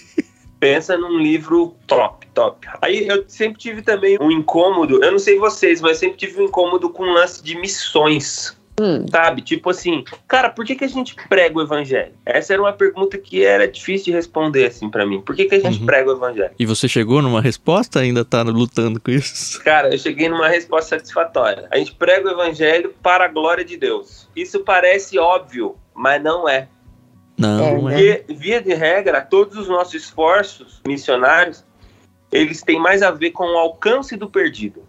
pensa 0.59 0.97
num 0.97 1.17
livro 1.17 1.75
top, 1.87 2.27
top. 2.33 2.67
Aí 2.81 3.07
eu 3.07 3.23
sempre 3.27 3.59
tive 3.59 3.81
também 3.81 4.17
um 4.19 4.29
incômodo, 4.29 5.03
eu 5.03 5.11
não 5.11 5.19
sei 5.19 5.37
vocês, 5.37 5.81
mas 5.81 5.97
sempre 5.97 6.17
tive 6.17 6.41
um 6.41 6.45
incômodo 6.45 6.89
com 6.89 7.03
o 7.03 7.13
lance 7.13 7.43
de 7.43 7.55
missões. 7.55 8.57
Hum. 8.79 9.05
Sabe? 9.11 9.41
Tipo 9.41 9.69
assim, 9.69 10.05
cara, 10.25 10.49
por 10.49 10.65
que, 10.65 10.73
que 10.73 10.85
a 10.85 10.87
gente 10.87 11.13
prega 11.27 11.57
o 11.57 11.61
evangelho? 11.61 12.13
Essa 12.25 12.53
era 12.53 12.61
uma 12.61 12.71
pergunta 12.71 13.17
que 13.17 13.43
era 13.43 13.67
difícil 13.67 14.05
de 14.05 14.11
responder, 14.13 14.67
assim, 14.67 14.89
para 14.89 15.05
mim. 15.05 15.19
Por 15.19 15.35
que, 15.35 15.45
que 15.45 15.55
a 15.55 15.59
gente 15.59 15.81
uhum. 15.81 15.85
prega 15.85 16.09
o 16.09 16.15
evangelho? 16.15 16.51
E 16.57 16.65
você 16.65 16.87
chegou 16.87 17.21
numa 17.21 17.41
resposta? 17.41 17.99
Ainda 17.99 18.23
tá 18.23 18.41
lutando 18.41 19.01
com 19.01 19.11
isso? 19.11 19.61
Cara, 19.65 19.93
eu 19.93 19.97
cheguei 19.97 20.29
numa 20.29 20.47
resposta 20.47 20.97
satisfatória. 20.97 21.67
A 21.71 21.77
gente 21.77 21.93
prega 21.93 22.29
o 22.29 22.31
evangelho 22.31 22.93
para 23.03 23.25
a 23.25 23.27
glória 23.27 23.65
de 23.65 23.75
Deus. 23.75 24.29
Isso 24.33 24.61
parece 24.61 25.19
óbvio, 25.19 25.75
mas 25.93 26.23
não 26.23 26.47
é. 26.47 26.69
Não, 27.39 27.89
é. 27.89 28.17
Porque, 28.17 28.25
via 28.33 28.61
de 28.61 28.73
regra, 28.73 29.21
todos 29.21 29.57
os 29.57 29.69
nossos 29.69 29.93
esforços 29.93 30.81
missionários, 30.85 31.63
eles 32.29 32.61
têm 32.61 32.77
mais 32.77 33.01
a 33.01 33.11
ver 33.11 33.31
com 33.31 33.45
o 33.45 33.57
alcance 33.57 34.17
do 34.17 34.29
perdido. 34.29 34.83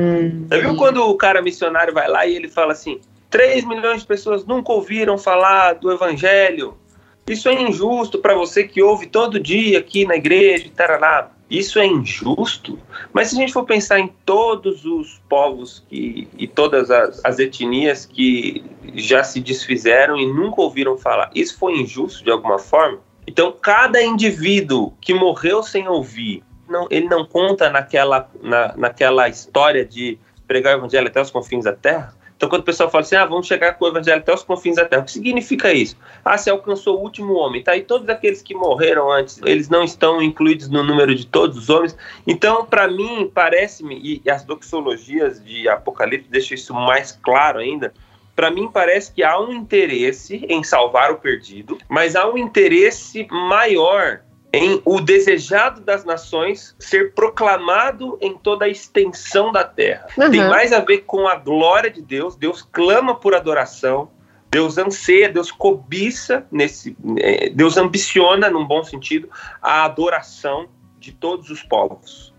Hum. 0.00 0.46
Você 0.48 0.60
viu 0.60 0.76
quando 0.76 0.98
o 0.98 1.16
cara 1.16 1.42
missionário 1.42 1.92
vai 1.92 2.08
lá 2.08 2.24
e 2.24 2.36
ele 2.36 2.48
fala 2.48 2.72
assim: 2.72 3.00
3 3.30 3.64
milhões 3.66 4.02
de 4.02 4.06
pessoas 4.06 4.44
nunca 4.46 4.72
ouviram 4.72 5.18
falar 5.18 5.74
do 5.74 5.90
evangelho. 5.90 6.78
Isso 7.26 7.48
é 7.48 7.60
injusto 7.60 8.18
para 8.18 8.34
você 8.34 8.64
que 8.64 8.82
ouve 8.82 9.06
todo 9.06 9.40
dia 9.40 9.78
aqui 9.78 10.04
na 10.04 10.16
igreja 10.16 10.66
e 10.66 10.70
tarará. 10.70 11.30
Isso 11.52 11.78
é 11.78 11.86
injusto? 11.86 12.78
Mas 13.12 13.28
se 13.28 13.36
a 13.36 13.38
gente 13.38 13.52
for 13.52 13.66
pensar 13.66 14.00
em 14.00 14.08
todos 14.24 14.86
os 14.86 15.20
povos 15.28 15.84
que, 15.86 16.26
e 16.38 16.48
todas 16.48 16.90
as, 16.90 17.22
as 17.22 17.38
etnias 17.38 18.06
que 18.06 18.64
já 18.94 19.22
se 19.22 19.38
desfizeram 19.38 20.16
e 20.16 20.24
nunca 20.24 20.62
ouviram 20.62 20.96
falar, 20.96 21.30
isso 21.34 21.58
foi 21.58 21.74
injusto 21.74 22.24
de 22.24 22.30
alguma 22.30 22.58
forma? 22.58 23.00
Então, 23.26 23.52
cada 23.52 24.02
indivíduo 24.02 24.94
que 24.98 25.12
morreu 25.12 25.62
sem 25.62 25.86
ouvir, 25.86 26.42
não, 26.66 26.86
ele 26.90 27.06
não 27.06 27.26
conta 27.26 27.68
naquela, 27.68 28.30
na, 28.40 28.74
naquela 28.74 29.28
história 29.28 29.84
de 29.84 30.18
pregar 30.46 30.74
o 30.74 30.78
evangelho 30.78 31.08
até 31.08 31.20
os 31.20 31.30
confins 31.30 31.64
da 31.64 31.74
terra? 31.74 32.14
Então, 32.42 32.50
quando 32.50 32.62
o 32.62 32.64
pessoal 32.64 32.90
fala 32.90 33.02
assim, 33.02 33.14
ah, 33.14 33.24
vamos 33.24 33.46
chegar 33.46 33.74
com 33.74 33.84
o 33.84 33.88
evangelho 33.88 34.18
até 34.18 34.34
os 34.34 34.42
confins 34.42 34.74
da 34.74 34.84
terra, 34.84 35.02
o 35.02 35.04
que 35.04 35.12
significa 35.12 35.72
isso? 35.72 35.96
Ah, 36.24 36.36
você 36.36 36.50
alcançou 36.50 36.98
o 36.98 37.00
último 37.00 37.34
homem, 37.34 37.62
tá? 37.62 37.76
E 37.76 37.82
todos 37.82 38.08
aqueles 38.08 38.42
que 38.42 38.52
morreram 38.52 39.12
antes, 39.12 39.40
eles 39.44 39.68
não 39.68 39.84
estão 39.84 40.20
incluídos 40.20 40.68
no 40.68 40.82
número 40.82 41.14
de 41.14 41.24
todos 41.24 41.56
os 41.56 41.70
homens. 41.70 41.96
Então, 42.26 42.66
para 42.66 42.88
mim, 42.88 43.30
parece-me, 43.32 44.20
e 44.24 44.28
as 44.28 44.44
doxologias 44.44 45.40
de 45.40 45.68
Apocalipse 45.68 46.28
deixam 46.28 46.56
isso 46.56 46.74
mais 46.74 47.12
claro 47.12 47.60
ainda, 47.60 47.94
para 48.34 48.50
mim 48.50 48.68
parece 48.68 49.12
que 49.12 49.22
há 49.22 49.38
um 49.38 49.52
interesse 49.52 50.44
em 50.48 50.64
salvar 50.64 51.12
o 51.12 51.18
perdido, 51.18 51.78
mas 51.88 52.16
há 52.16 52.28
um 52.28 52.36
interesse 52.36 53.24
maior 53.30 54.22
em 54.52 54.82
o 54.84 55.00
desejado 55.00 55.80
das 55.80 56.04
nações 56.04 56.76
ser 56.78 57.14
proclamado 57.14 58.18
em 58.20 58.36
toda 58.36 58.66
a 58.66 58.68
extensão 58.68 59.50
da 59.50 59.64
terra. 59.64 60.06
Uhum. 60.16 60.30
Tem 60.30 60.46
mais 60.48 60.72
a 60.72 60.80
ver 60.80 60.98
com 60.98 61.26
a 61.26 61.36
glória 61.36 61.90
de 61.90 62.02
Deus. 62.02 62.36
Deus 62.36 62.62
clama 62.62 63.14
por 63.14 63.34
adoração. 63.34 64.10
Deus 64.50 64.76
anseia, 64.76 65.30
Deus 65.30 65.50
cobiça 65.50 66.46
nesse, 66.52 66.94
é, 67.16 67.48
Deus 67.48 67.78
ambiciona, 67.78 68.50
num 68.50 68.66
bom 68.66 68.84
sentido, 68.84 69.30
a 69.62 69.84
adoração 69.84 70.68
de 70.98 71.10
todos 71.10 71.48
os 71.48 71.62
povos. 71.62 72.31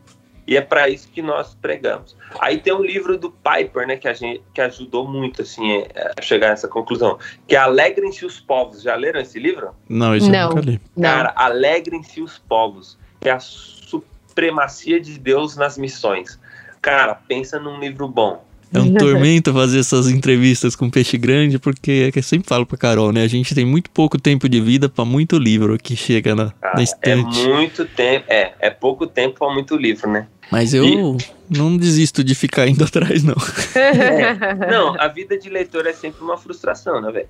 E 0.45 0.57
é 0.57 0.61
para 0.61 0.89
isso 0.89 1.09
que 1.09 1.21
nós 1.21 1.55
pregamos. 1.55 2.17
Aí 2.39 2.57
tem 2.57 2.73
um 2.73 2.83
livro 2.83 3.17
do 3.17 3.31
Piper, 3.31 3.87
né, 3.87 3.95
que 3.95 4.07
a 4.07 4.13
gente 4.13 4.43
que 4.53 4.61
ajudou 4.61 5.07
muito 5.07 5.41
assim 5.41 5.83
a 6.17 6.21
chegar 6.21 6.49
a 6.49 6.53
essa 6.53 6.67
conclusão, 6.67 7.17
que 7.47 7.55
é 7.55 7.59
Alegrem-se 7.59 8.25
os 8.25 8.39
povos. 8.39 8.81
Já 8.81 8.95
leram 8.95 9.21
esse 9.21 9.39
livro? 9.39 9.71
Não, 9.87 10.15
isso 10.15 10.29
não, 10.29 10.39
eu 10.39 10.49
nunca 10.49 10.61
li. 10.61 10.81
Cara, 11.01 11.33
Alegrem-se 11.35 12.21
os 12.21 12.37
povos, 12.37 12.97
que 13.21 13.29
é 13.29 13.31
a 13.31 13.39
supremacia 13.39 14.99
de 14.99 15.17
Deus 15.17 15.55
nas 15.55 15.77
missões. 15.77 16.39
Cara, 16.81 17.15
pensa 17.15 17.59
num 17.59 17.79
livro 17.79 18.07
bom. 18.07 18.43
É 18.75 18.79
um 18.79 18.93
tormento 18.93 19.53
fazer 19.53 19.79
essas 19.79 20.09
entrevistas 20.09 20.75
com 20.75 20.89
peixe 20.89 21.15
grande, 21.17 21.59
porque 21.59 22.05
é 22.07 22.11
que 22.11 22.19
eu 22.19 22.23
sempre 22.23 22.47
falo 22.47 22.65
pra 22.65 22.77
Carol, 22.77 23.11
né? 23.11 23.23
A 23.23 23.27
gente 23.27 23.53
tem 23.53 23.63
muito 23.63 23.89
pouco 23.91 24.19
tempo 24.19 24.49
de 24.49 24.59
vida 24.59 24.89
para 24.89 25.05
muito 25.05 25.37
livro 25.37 25.77
que 25.77 25.95
chega 25.95 26.33
na, 26.33 26.51
ah, 26.61 26.71
na 26.73 26.81
é 26.81 26.83
estante. 26.83 27.41
É 27.41 27.53
muito 27.53 27.85
tempo, 27.85 28.25
é, 28.27 28.53
é 28.59 28.69
pouco 28.71 29.05
tempo 29.05 29.39
para 29.39 29.53
muito 29.53 29.77
livro, 29.77 30.09
né? 30.09 30.27
Mas 30.51 30.73
eu 30.73 30.85
e... 30.85 31.17
não 31.49 31.77
desisto 31.77 32.23
de 32.23 32.33
ficar 32.33 32.67
indo 32.67 32.83
atrás, 32.85 33.23
não. 33.23 33.35
É, 33.75 34.71
não, 34.71 34.99
a 34.99 35.07
vida 35.07 35.37
de 35.37 35.49
leitor 35.49 35.85
é 35.85 35.93
sempre 35.93 36.23
uma 36.23 36.37
frustração, 36.37 36.99
né, 36.99 37.11
velho? 37.11 37.29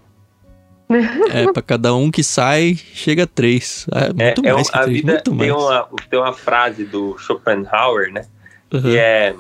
É, 1.32 1.52
pra 1.52 1.62
cada 1.62 1.94
um 1.94 2.12
que 2.12 2.24
sai, 2.24 2.76
chega 2.76 3.24
a 3.24 3.28
três. 3.28 3.86
É, 3.92 4.08
muito 4.08 4.46
é, 4.46 4.54
mais 4.54 4.68
é, 4.70 4.78
a 4.78 4.84
três, 4.84 4.98
vida 4.98 5.22
tem 5.22 5.52
uma, 5.52 5.90
tem 6.10 6.20
uma 6.20 6.34
frase 6.34 6.86
do 6.86 7.18
Schopenhauer, 7.18 8.12
né? 8.12 8.26
Uhum. 8.72 8.82
Que 8.82 8.98
é 8.98 9.36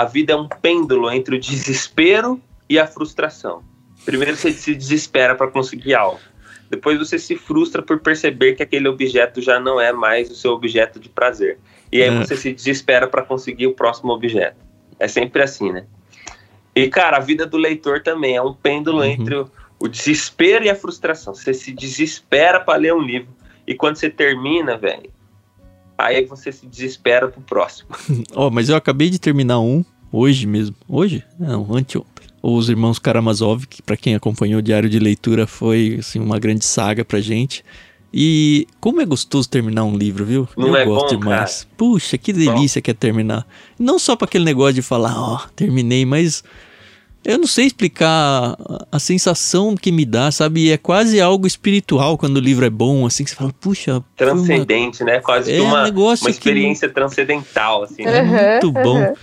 a 0.00 0.04
vida 0.04 0.32
é 0.32 0.36
um 0.36 0.48
pêndulo 0.48 1.10
entre 1.10 1.36
o 1.36 1.40
desespero 1.40 2.40
e 2.68 2.78
a 2.78 2.86
frustração. 2.86 3.62
Primeiro 4.04 4.36
você 4.36 4.52
se 4.52 4.74
desespera 4.74 5.34
para 5.34 5.48
conseguir 5.48 5.94
algo. 5.94 6.20
Depois 6.68 6.98
você 6.98 7.18
se 7.18 7.36
frustra 7.36 7.80
por 7.80 8.00
perceber 8.00 8.54
que 8.54 8.62
aquele 8.62 8.88
objeto 8.88 9.40
já 9.40 9.58
não 9.58 9.80
é 9.80 9.92
mais 9.92 10.30
o 10.30 10.34
seu 10.34 10.52
objeto 10.52 10.98
de 11.00 11.08
prazer. 11.08 11.58
E 11.90 12.02
aí 12.02 12.08
É. 12.08 12.18
você 12.18 12.36
se 12.36 12.52
desespera 12.52 13.06
para 13.06 13.22
conseguir 13.22 13.68
o 13.68 13.72
próximo 13.74 14.12
objeto. 14.12 14.56
É 14.98 15.08
sempre 15.08 15.42
assim, 15.42 15.72
né? 15.72 15.86
E, 16.74 16.88
cara, 16.88 17.16
a 17.16 17.20
vida 17.20 17.46
do 17.46 17.56
leitor 17.56 18.02
também 18.02 18.36
é 18.36 18.42
um 18.42 18.52
pêndulo 18.52 18.98
Uhum. 18.98 19.04
entre 19.04 19.34
o, 19.36 19.50
o 19.78 19.88
desespero 19.88 20.64
e 20.64 20.68
a 20.70 20.74
frustração. 20.74 21.34
Você 21.34 21.54
se 21.54 21.72
desespera 21.72 22.60
para 22.60 22.78
ler 22.78 22.92
um 22.92 23.00
livro 23.00 23.28
e 23.66 23.74
quando 23.74 23.96
você 23.96 24.10
termina, 24.10 24.76
velho, 24.76 25.10
aí 25.96 26.24
você 26.24 26.52
se 26.52 26.66
desespera 26.66 27.28
pro 27.28 27.40
próximo. 27.40 27.90
Ó, 28.34 28.50
mas 28.50 28.68
eu 28.68 28.76
acabei 28.76 29.10
de 29.10 29.18
terminar 29.18 29.60
um, 29.60 29.84
hoje 30.12 30.46
mesmo. 30.46 30.76
Hoje? 30.88 31.24
Não, 31.38 31.74
anteontem. 31.74 32.26
Os 32.42 32.68
Irmãos 32.68 32.98
Karamazov, 32.98 33.66
que 33.66 33.82
pra 33.82 33.96
quem 33.96 34.14
acompanhou 34.14 34.60
o 34.60 34.62
Diário 34.62 34.88
de 34.88 34.98
Leitura 34.98 35.46
foi 35.46 35.96
assim, 35.98 36.20
uma 36.20 36.38
grande 36.38 36.64
saga 36.64 37.04
pra 37.04 37.20
gente. 37.20 37.64
E 38.12 38.66
como 38.80 39.00
é 39.00 39.04
gostoso 39.04 39.48
terminar 39.48 39.84
um 39.84 39.96
livro, 39.96 40.24
viu? 40.24 40.48
Não 40.56 40.68
eu 40.68 40.76
é 40.76 40.84
gosto 40.84 41.14
bom, 41.14 41.20
demais. 41.20 41.66
Puxa, 41.76 42.16
que 42.16 42.32
delícia 42.32 42.80
que 42.80 42.90
é 42.90 42.94
terminar. 42.94 43.46
Não 43.78 43.98
só 43.98 44.14
pra 44.14 44.26
aquele 44.26 44.44
negócio 44.44 44.74
de 44.74 44.82
falar, 44.82 45.18
ó, 45.18 45.40
terminei, 45.54 46.06
mas 46.06 46.44
eu 47.26 47.38
não 47.38 47.46
sei 47.46 47.66
explicar 47.66 48.56
a- 48.92 48.98
sensação 48.98 49.76
que 49.76 49.92
me 49.92 50.04
dá, 50.04 50.30
sabe? 50.30 50.70
É 50.70 50.76
quase 50.76 51.20
algo 51.20 51.46
espiritual 51.46 52.16
quando 52.18 52.36
o 52.38 52.40
livro 52.40 52.64
é 52.64 52.70
bom, 52.70 53.04
assim, 53.06 53.24
que 53.24 53.30
você 53.30 53.36
fala, 53.36 53.52
puxa, 53.60 54.02
foi 54.16 54.26
uma- 54.26 54.34
Transcendente, 54.36 55.04
né? 55.04 55.20
Quase 55.20 55.52
É 55.52 55.56
que 55.56 55.60
um 55.62 55.66
uma, 55.66 55.84
negócio 55.84 56.24
uma 56.24 56.30
que- 56.30 56.36
experiência 56.38 56.88
transcendental, 56.88 57.82
assim, 57.84 58.04
né? 58.04 58.22
Uhum, 58.22 58.50
muito 58.52 58.72
bom. 58.72 59.14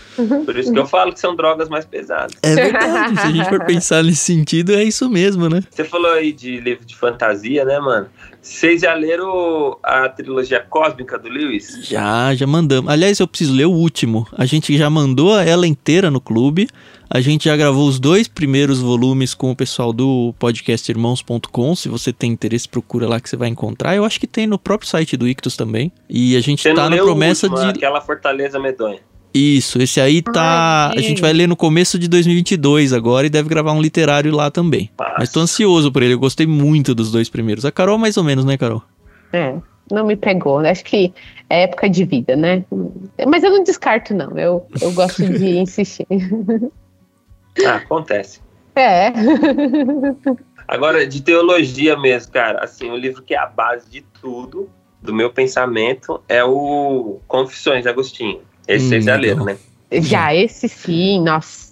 Por 0.46 0.58
isso 0.58 0.72
que 0.72 0.80
eu 0.80 0.86
falo 0.86 1.12
que 1.14 1.20
são 1.20 1.36
drogas 1.36 1.70
mais 1.70 1.86
pesadas. 1.86 2.34
É 2.42 2.56
verdade, 2.56 3.20
se 3.20 3.28
a 3.28 3.32
gente 3.32 3.50
for 3.50 3.64
pensar 3.66 4.04
nesse 4.04 4.20
sentido, 4.22 4.74
é 4.74 4.84
isso 4.84 5.10
mesmo, 5.10 5.50
né? 5.50 5.62
Você 5.70 5.84
falou 5.84 6.12
aí 6.12 6.32
de 6.32 6.60
livro 6.60 6.86
de 6.86 6.96
fantasia, 6.96 7.66
né, 7.66 7.80
mano? 7.80 8.08
Vocês 8.44 8.82
já 8.82 8.94
leram 8.94 9.78
a 9.82 10.10
trilogia 10.10 10.60
cósmica 10.60 11.18
do 11.18 11.30
Lewis? 11.30 11.80
Já, 11.82 12.36
já 12.36 12.46
mandamos. 12.46 12.92
Aliás, 12.92 13.18
eu 13.22 13.28
preciso 13.28 13.54
ler 13.54 13.68
o 13.68 13.72
último. 13.72 14.28
A 14.34 14.46
gente 14.46 14.78
já 14.78 14.90
mandou 14.90 15.40
ela 15.40 15.66
inteira 15.66 16.12
no 16.12 16.20
clube. 16.20 16.68
A 17.10 17.22
gente 17.22 17.46
já 17.46 17.56
gravou 17.56 17.88
os 17.88 18.02
dois 18.02 18.28
primeiros 18.28 18.80
volumes 18.82 19.34
com 19.34 19.50
o 19.52 19.56
pessoal 19.56 19.94
do 19.94 20.36
podcastirmãos.com. 20.40 21.74
Se 21.76 21.88
você 21.88 22.12
tem 22.12 22.32
interesse, 22.32 22.68
procura 22.68 23.08
lá 23.08 23.18
que 23.22 23.30
você 23.30 23.38
vai 23.38 23.48
encontrar. 23.48 23.96
Eu 23.96 24.04
acho 24.04 24.20
que 24.20 24.28
tem 24.28 24.46
no 24.46 24.60
próprio 24.60 24.90
site 24.90 25.16
do 25.16 25.26
Ictus 25.26 25.56
também. 25.56 25.90
E 26.10 26.36
a 26.36 26.42
gente 26.42 26.64
Você 26.64 26.74
tá 26.74 26.90
na 26.90 26.98
promessa 26.98 27.48
último, 27.48 27.72
de. 27.72 27.78
aquela 27.78 28.02
Fortaleza 28.02 28.60
Medonha. 28.60 29.00
Isso, 29.34 29.82
esse 29.82 30.00
aí 30.00 30.22
tá. 30.22 30.92
Ai, 30.92 30.98
a 30.98 31.02
gente 31.02 31.22
vai 31.22 31.34
ler 31.34 31.48
no 31.48 31.56
começo 31.56 31.98
de 31.98 32.08
2022 32.08 32.94
agora 32.94 33.26
e 33.26 33.30
deve 33.30 33.50
gravar 33.50 33.72
um 33.72 33.82
literário 33.82 34.34
lá 34.36 34.52
também. 34.52 34.92
Mas 35.18 35.32
tô 35.32 35.40
ansioso 35.40 35.92
por 35.92 36.04
ele, 36.04 36.14
eu 36.14 36.20
gostei 36.20 36.46
muito 36.46 36.94
dos 36.94 37.12
dois 37.12 37.30
primeiros. 37.30 37.66
A 37.66 37.72
Carol, 37.72 37.98
mais 37.98 38.16
ou 38.16 38.24
menos, 38.24 38.46
né, 38.46 38.58
Carol? 38.58 38.84
É, 39.32 39.56
não 39.92 40.06
me 40.06 40.16
pegou. 40.16 40.60
Acho 40.60 40.84
que 40.84 41.12
é 41.50 41.64
época 41.64 41.90
de 41.90 42.06
vida, 42.06 42.36
né? 42.36 42.64
Mas 43.28 43.44
eu 43.44 43.50
não 43.50 43.64
descarto, 43.64 44.14
não. 44.14 44.38
Eu, 44.38 44.68
eu 44.80 44.92
gosto 44.92 45.26
de 45.26 45.58
insistir. 45.58 46.08
Ah, 47.66 47.76
acontece. 47.76 48.40
É. 48.76 49.12
Agora, 50.68 51.06
de 51.06 51.22
teologia 51.22 51.98
mesmo, 51.98 52.32
cara, 52.32 52.64
assim, 52.64 52.90
o 52.90 52.98
livro 52.98 53.22
que 53.22 53.34
é 53.34 53.38
a 53.38 53.46
base 53.46 53.90
de 53.90 54.02
tudo, 54.02 54.70
do 55.02 55.14
meu 55.14 55.30
pensamento, 55.32 56.22
é 56.28 56.44
o 56.44 57.20
Confissões 57.28 57.84
de 57.84 57.90
Agostinho. 57.90 58.42
Esse 58.68 58.86
Hum, 58.86 58.90
vocês 58.90 59.06
já 59.06 59.16
leram, 59.16 59.46
né? 59.46 59.58
Já 59.92 60.34
esse 60.34 60.68
sim, 60.68 61.22
nossa. 61.22 61.72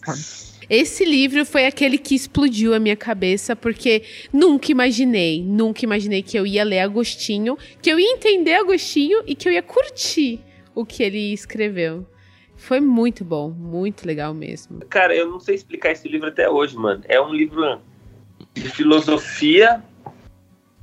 Esse 0.70 1.04
livro 1.04 1.46
foi 1.46 1.66
aquele 1.66 1.98
que 1.98 2.16
explodiu 2.16 2.74
a 2.74 2.80
minha 2.80 2.96
cabeça, 2.96 3.56
porque 3.56 4.04
nunca 4.32 4.72
imaginei, 4.72 5.44
nunca 5.44 5.84
imaginei 5.84 6.22
que 6.22 6.38
eu 6.38 6.46
ia 6.46 6.64
ler 6.64 6.80
Agostinho, 6.80 7.58
que 7.82 7.90
eu 7.90 8.00
ia 8.00 8.14
entender 8.14 8.54
Agostinho 8.54 9.22
e 9.26 9.36
que 9.36 9.50
eu 9.50 9.54
ia 9.54 9.62
curtir 9.62 10.40
o 10.74 10.86
que 10.86 11.04
ele 11.04 11.34
escreveu. 11.34 12.06
Foi 12.56 12.80
muito 12.80 13.26
bom, 13.26 13.50
muito 13.50 14.06
legal 14.06 14.34
mesmo. 14.34 14.80
Cara, 14.88 15.16
eu 15.16 15.28
não 15.28 15.40
sei 15.40 15.56
explicar 15.56 15.92
esse 15.92 16.08
livro 16.08 16.28
até 16.28 16.50
hoje, 16.50 16.78
mano. 16.78 17.04
É 17.08 17.20
um 17.20 17.34
livro 17.34 17.82
de 18.54 18.70
filosofia, 18.70 19.84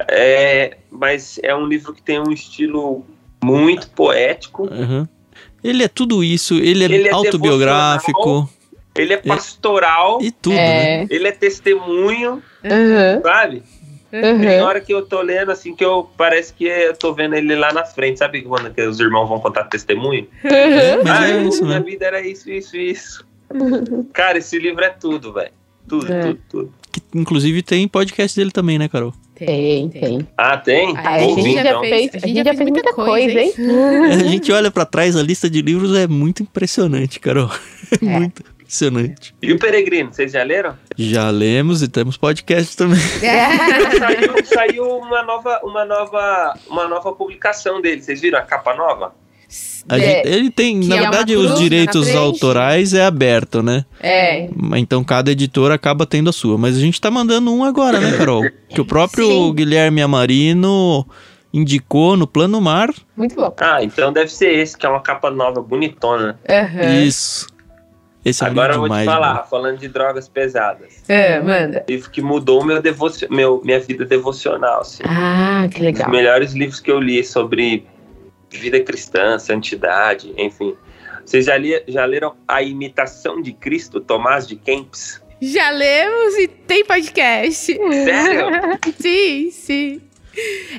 é, 0.07 0.77
mas 0.91 1.39
é 1.43 1.55
um 1.55 1.67
livro 1.67 1.95
que 1.95 2.03
tem 2.03 2.19
um 2.19 2.33
estilo 2.33 3.07
muito 3.43 3.89
poético. 3.91 4.65
Uhum. 4.65 5.07
Ele 5.63 5.83
é 5.83 5.89
tudo 5.89 6.23
isso, 6.23 6.55
ele 6.55 6.85
é, 6.85 6.87
Ele 6.87 7.09
é 7.09 7.13
autobiográfico 7.13 8.49
Ele 8.97 9.13
é 9.13 9.17
pastoral, 9.17 10.19
e 10.23 10.31
tudo, 10.31 10.55
né? 10.55 11.03
É. 11.03 11.07
ele 11.11 11.29
é 11.29 11.33
testemunho, 11.33 12.43
Uhum, 12.65 13.23
sabe? 13.23 13.63
Tem 14.11 14.59
uhum. 14.61 14.65
hora 14.65 14.81
que 14.81 14.93
eu 14.93 15.05
tô 15.05 15.21
lendo, 15.21 15.51
assim, 15.53 15.75
que 15.75 15.85
eu 15.85 16.09
parece 16.17 16.55
que 16.55 16.65
eu 16.65 16.95
tô 16.97 17.13
vendo 17.13 17.35
ele 17.35 17.55
lá 17.55 17.73
na 17.75 17.85
frente, 17.85 18.19
sabe 18.19 18.41
quando 18.43 18.73
que 18.73 18.81
os 18.83 18.99
irmãos 18.99 19.29
vão 19.29 19.39
contar 19.39 19.65
testemunho? 19.65 20.27
É, 20.43 20.97
mas 21.03 21.21
ah, 21.21 21.29
é 21.31 21.43
isso, 21.43 21.65
minha 21.65 21.79
né? 21.79 21.85
vida 21.85 22.07
era 22.07 22.27
isso, 22.27 22.51
isso, 22.51 22.77
isso. 22.77 23.25
Cara, 24.13 24.39
esse 24.39 24.59
livro 24.59 24.83
é 24.83 24.89
tudo, 24.89 25.33
velho. 25.33 25.53
Tudo, 25.87 26.11
É. 26.13 26.21
tudo, 26.23 26.41
tudo. 26.49 26.75
Que, 26.91 27.03
inclusive 27.15 27.63
tem 27.63 27.87
podcast 27.87 28.35
dele 28.39 28.51
também, 28.51 28.79
né, 28.79 28.89
Carol? 28.89 29.13
Tem, 29.39 29.89
tem. 29.89 30.29
Ah, 30.37 30.57
tem? 30.57 30.95
Ah, 30.97 31.11
A 31.11 31.15
a 31.15 31.19
gente 31.21 31.53
já 31.55 31.61
então. 31.61 31.81
fez- 31.81 32.11
a 32.15 32.27
gente 32.27 32.45
já 32.45 32.55
fez 32.55 32.71
muita 32.71 32.93
coisa, 32.95 33.41
hein? 33.41 33.53
É, 34.11 34.15
a 34.15 34.19
gente 34.25 34.51
olha 34.53 34.71
pra 34.71 34.85
trás, 34.85 35.17
a 35.17 35.23
lista 35.23 35.49
de 35.49 35.63
livros 35.63 35.97
é 35.97 36.07
muito 36.07 36.43
impressionante, 36.43 37.21
Carol. 37.21 37.49
É 37.93 38.05
muito 38.05 38.43
impressionante. 38.61 39.35
E 39.41 39.53
o 39.53 39.59
Peregrino, 39.59 40.13
vocês 40.13 40.33
já 40.33 40.43
leram? 40.43 40.75
Já 40.97 41.31
lemos 41.31 41.83
e 41.83 41.89
temos 41.89 42.17
podcast 42.17 42.77
também. 42.77 42.99
saiu, 43.99 44.45
saiu 44.45 44.85
uma, 44.99 45.23
nova, 45.23 45.61
uma, 45.63 45.85
nova, 45.85 46.55
uma 46.69 46.89
nova 46.89 47.13
publicação 47.13 47.81
dele. 47.81 48.03
Vocês 48.03 48.21
viram 48.21 48.39
a 48.39 48.43
capa 48.43 48.75
nova? 48.75 49.15
A 49.89 49.97
É, 49.97 50.01
gente- 50.01 50.29
ele 50.29 50.51
tem, 50.51 50.77
na 50.85 50.97
é 50.97 51.01
verdade, 51.01 51.35
os 51.35 51.59
direitos 51.59 52.15
autorais 52.15 52.93
é 52.93 53.05
aberto, 53.07 53.63
né? 53.63 53.85
É. 54.01 54.49
Então 54.77 55.03
cada 55.03 55.31
editora 55.33 55.75
acaba 55.75 56.05
tendo 56.05 56.29
a 56.29 56.33
sua. 56.33 56.59
Mas 56.59 56.77
a 56.77 56.81
gente 56.81 57.01
tá 57.01 57.11
mandando 57.11 57.53
um 57.55 57.65
agora, 57.65 57.99
né, 57.99 58.17
Carol? 58.19 58.43
Que 58.69 58.81
o 58.81 58.85
próprio 58.85 59.27
Sim. 59.27 59.55
Guilherme 59.55 60.03
Amarino 60.03 61.07
indicou 61.53 62.15
no 62.17 62.27
Plano 62.27 62.61
Mar. 62.61 62.91
Muito 63.17 63.35
bom. 63.35 63.55
Ah, 63.59 63.83
então 63.83 64.13
deve 64.13 64.31
ser 64.31 64.51
esse, 64.53 64.77
que 64.77 64.85
é 64.85 64.89
uma 64.89 65.01
capa 65.01 65.31
nova, 65.31 65.63
bonitona. 65.63 66.39
Uhum. 66.49 67.03
Isso. 67.05 67.47
Esse 68.23 68.45
é 68.45 68.49
Agora 68.49 68.75
eu 68.75 68.83
lindo 68.83 68.89
vou 68.89 68.89
te 68.89 69.01
demais. 69.01 69.07
falar, 69.07 69.35
né? 69.37 69.43
falando 69.49 69.79
de 69.79 69.89
drogas 69.89 70.29
pesadas. 70.29 71.03
É, 71.09 71.41
manda. 71.41 71.85
Livro 71.89 72.11
que 72.11 72.21
mudou 72.21 72.63
meu 72.63 72.83
devocio, 72.83 73.27
meu, 73.31 73.63
minha 73.65 73.81
vida 73.81 74.05
devocional. 74.05 74.83
Assim. 74.83 75.03
Ah, 75.07 75.67
que 75.71 75.79
Os 75.79 75.83
legal. 75.83 76.11
melhores 76.11 76.53
livros 76.53 76.81
que 76.81 76.91
eu 76.91 77.01
li 77.01 77.25
sobre 77.25 77.87
vida 78.51 78.81
cristã, 78.81 79.39
santidade, 79.39 80.33
enfim. 80.37 80.75
Vocês 81.25 81.47
já, 81.47 81.57
li, 81.57 81.83
já 81.87 82.05
leram 82.07 82.35
A 82.47 82.63
Imitação 82.63 83.43
de 83.43 83.53
Cristo, 83.53 84.01
Tomás 84.01 84.47
de 84.47 84.57
Kempis? 84.57 85.21
Já 85.41 85.71
lemos 85.71 86.35
e 86.37 86.49
tem 86.49 86.85
podcast. 86.85 87.67
Sério? 87.67 88.79
sim, 88.99 89.51
sim. 89.51 90.01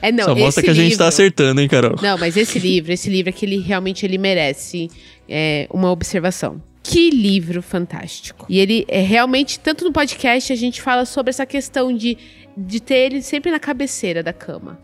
É, 0.01 0.11
não, 0.11 0.25
Só 0.25 0.35
mostra 0.35 0.61
esse 0.61 0.63
que 0.63 0.69
a 0.69 0.73
gente 0.73 0.89
livro... 0.89 0.97
tá 0.99 1.07
acertando, 1.07 1.61
hein, 1.61 1.67
Carol? 1.67 1.95
Não, 2.01 2.17
mas 2.17 2.35
esse 2.35 2.57
livro, 2.59 2.91
esse 2.91 3.09
livro 3.09 3.29
é 3.29 3.31
que 3.31 3.45
ele 3.45 3.59
realmente 3.59 4.05
ele 4.05 4.17
merece 4.17 4.89
é, 5.27 5.67
uma 5.69 5.91
observação. 5.91 6.61
Que 6.81 7.09
livro 7.09 7.61
fantástico. 7.61 8.45
E 8.49 8.59
ele 8.59 8.85
é 8.87 9.01
realmente, 9.01 9.59
tanto 9.59 9.85
no 9.85 9.91
podcast, 9.91 10.51
a 10.51 10.55
gente 10.55 10.81
fala 10.81 11.05
sobre 11.05 11.29
essa 11.29 11.45
questão 11.45 11.95
de, 11.95 12.17
de 12.57 12.79
ter 12.81 13.11
ele 13.11 13.21
sempre 13.21 13.51
na 13.51 13.59
cabeceira 13.59 14.23
da 14.23 14.33
cama. 14.33 14.79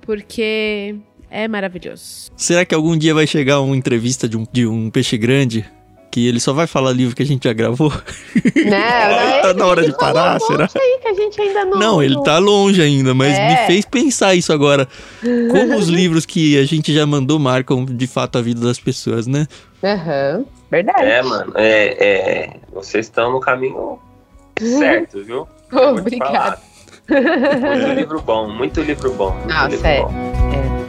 Porque 0.00 0.96
é 1.30 1.46
maravilhoso. 1.48 2.30
Será 2.36 2.64
que 2.64 2.74
algum 2.74 2.96
dia 2.96 3.14
vai 3.14 3.26
chegar 3.26 3.60
uma 3.60 3.76
entrevista 3.76 4.28
de 4.28 4.36
um, 4.36 4.46
de 4.50 4.66
um 4.66 4.90
peixe 4.90 5.16
grande 5.16 5.64
que 6.10 6.26
ele 6.26 6.40
só 6.40 6.52
vai 6.52 6.66
falar 6.66 6.90
livro 6.92 7.14
que 7.14 7.22
a 7.22 7.26
gente 7.26 7.44
já 7.44 7.52
gravou? 7.52 7.90
Não, 8.56 9.42
tá 9.42 9.54
na 9.54 9.64
hora 9.66 9.84
de 9.84 9.96
parar, 9.96 10.36
um 10.36 10.40
será? 10.40 10.68
aí 10.74 10.98
que 11.00 11.08
a 11.08 11.14
gente 11.14 11.40
ainda 11.40 11.64
não. 11.64 11.78
Não, 11.78 12.02
ele 12.02 12.20
tá 12.22 12.38
longe 12.38 12.82
ainda, 12.82 13.14
mas 13.14 13.38
É. 13.38 13.48
me 13.48 13.56
fez 13.68 13.84
pensar 13.84 14.34
isso 14.34 14.52
agora. 14.52 14.88
Como 15.22 15.76
os 15.76 15.88
livros 15.88 16.26
que 16.26 16.58
a 16.58 16.64
gente 16.64 16.92
já 16.92 17.06
mandou 17.06 17.38
marcam 17.38 17.84
de 17.84 18.06
fato 18.08 18.38
a 18.38 18.42
vida 18.42 18.60
das 18.60 18.78
pessoas, 18.80 19.26
né? 19.26 19.46
Aham. 19.84 20.44
Verdade. 20.70 21.02
É, 21.04 21.22
mano, 21.22 21.52
é, 21.56 22.06
é, 22.06 22.50
vocês 22.72 23.06
estão 23.06 23.32
no 23.32 23.40
caminho 23.40 23.98
certo, 24.58 25.22
viu? 25.24 25.46
Obrigada. 25.72 26.58
Muito 27.08 27.92
livro 27.94 28.20
bom, 28.22 28.48
muito 28.48 28.80
livro 28.80 29.12
bom. 29.12 29.32
Muito 29.34 29.48
Nossa, 29.48 29.68
livro 29.68 29.86
é. 29.86 30.00
bom. 30.02 30.12
Cara, 30.50 30.79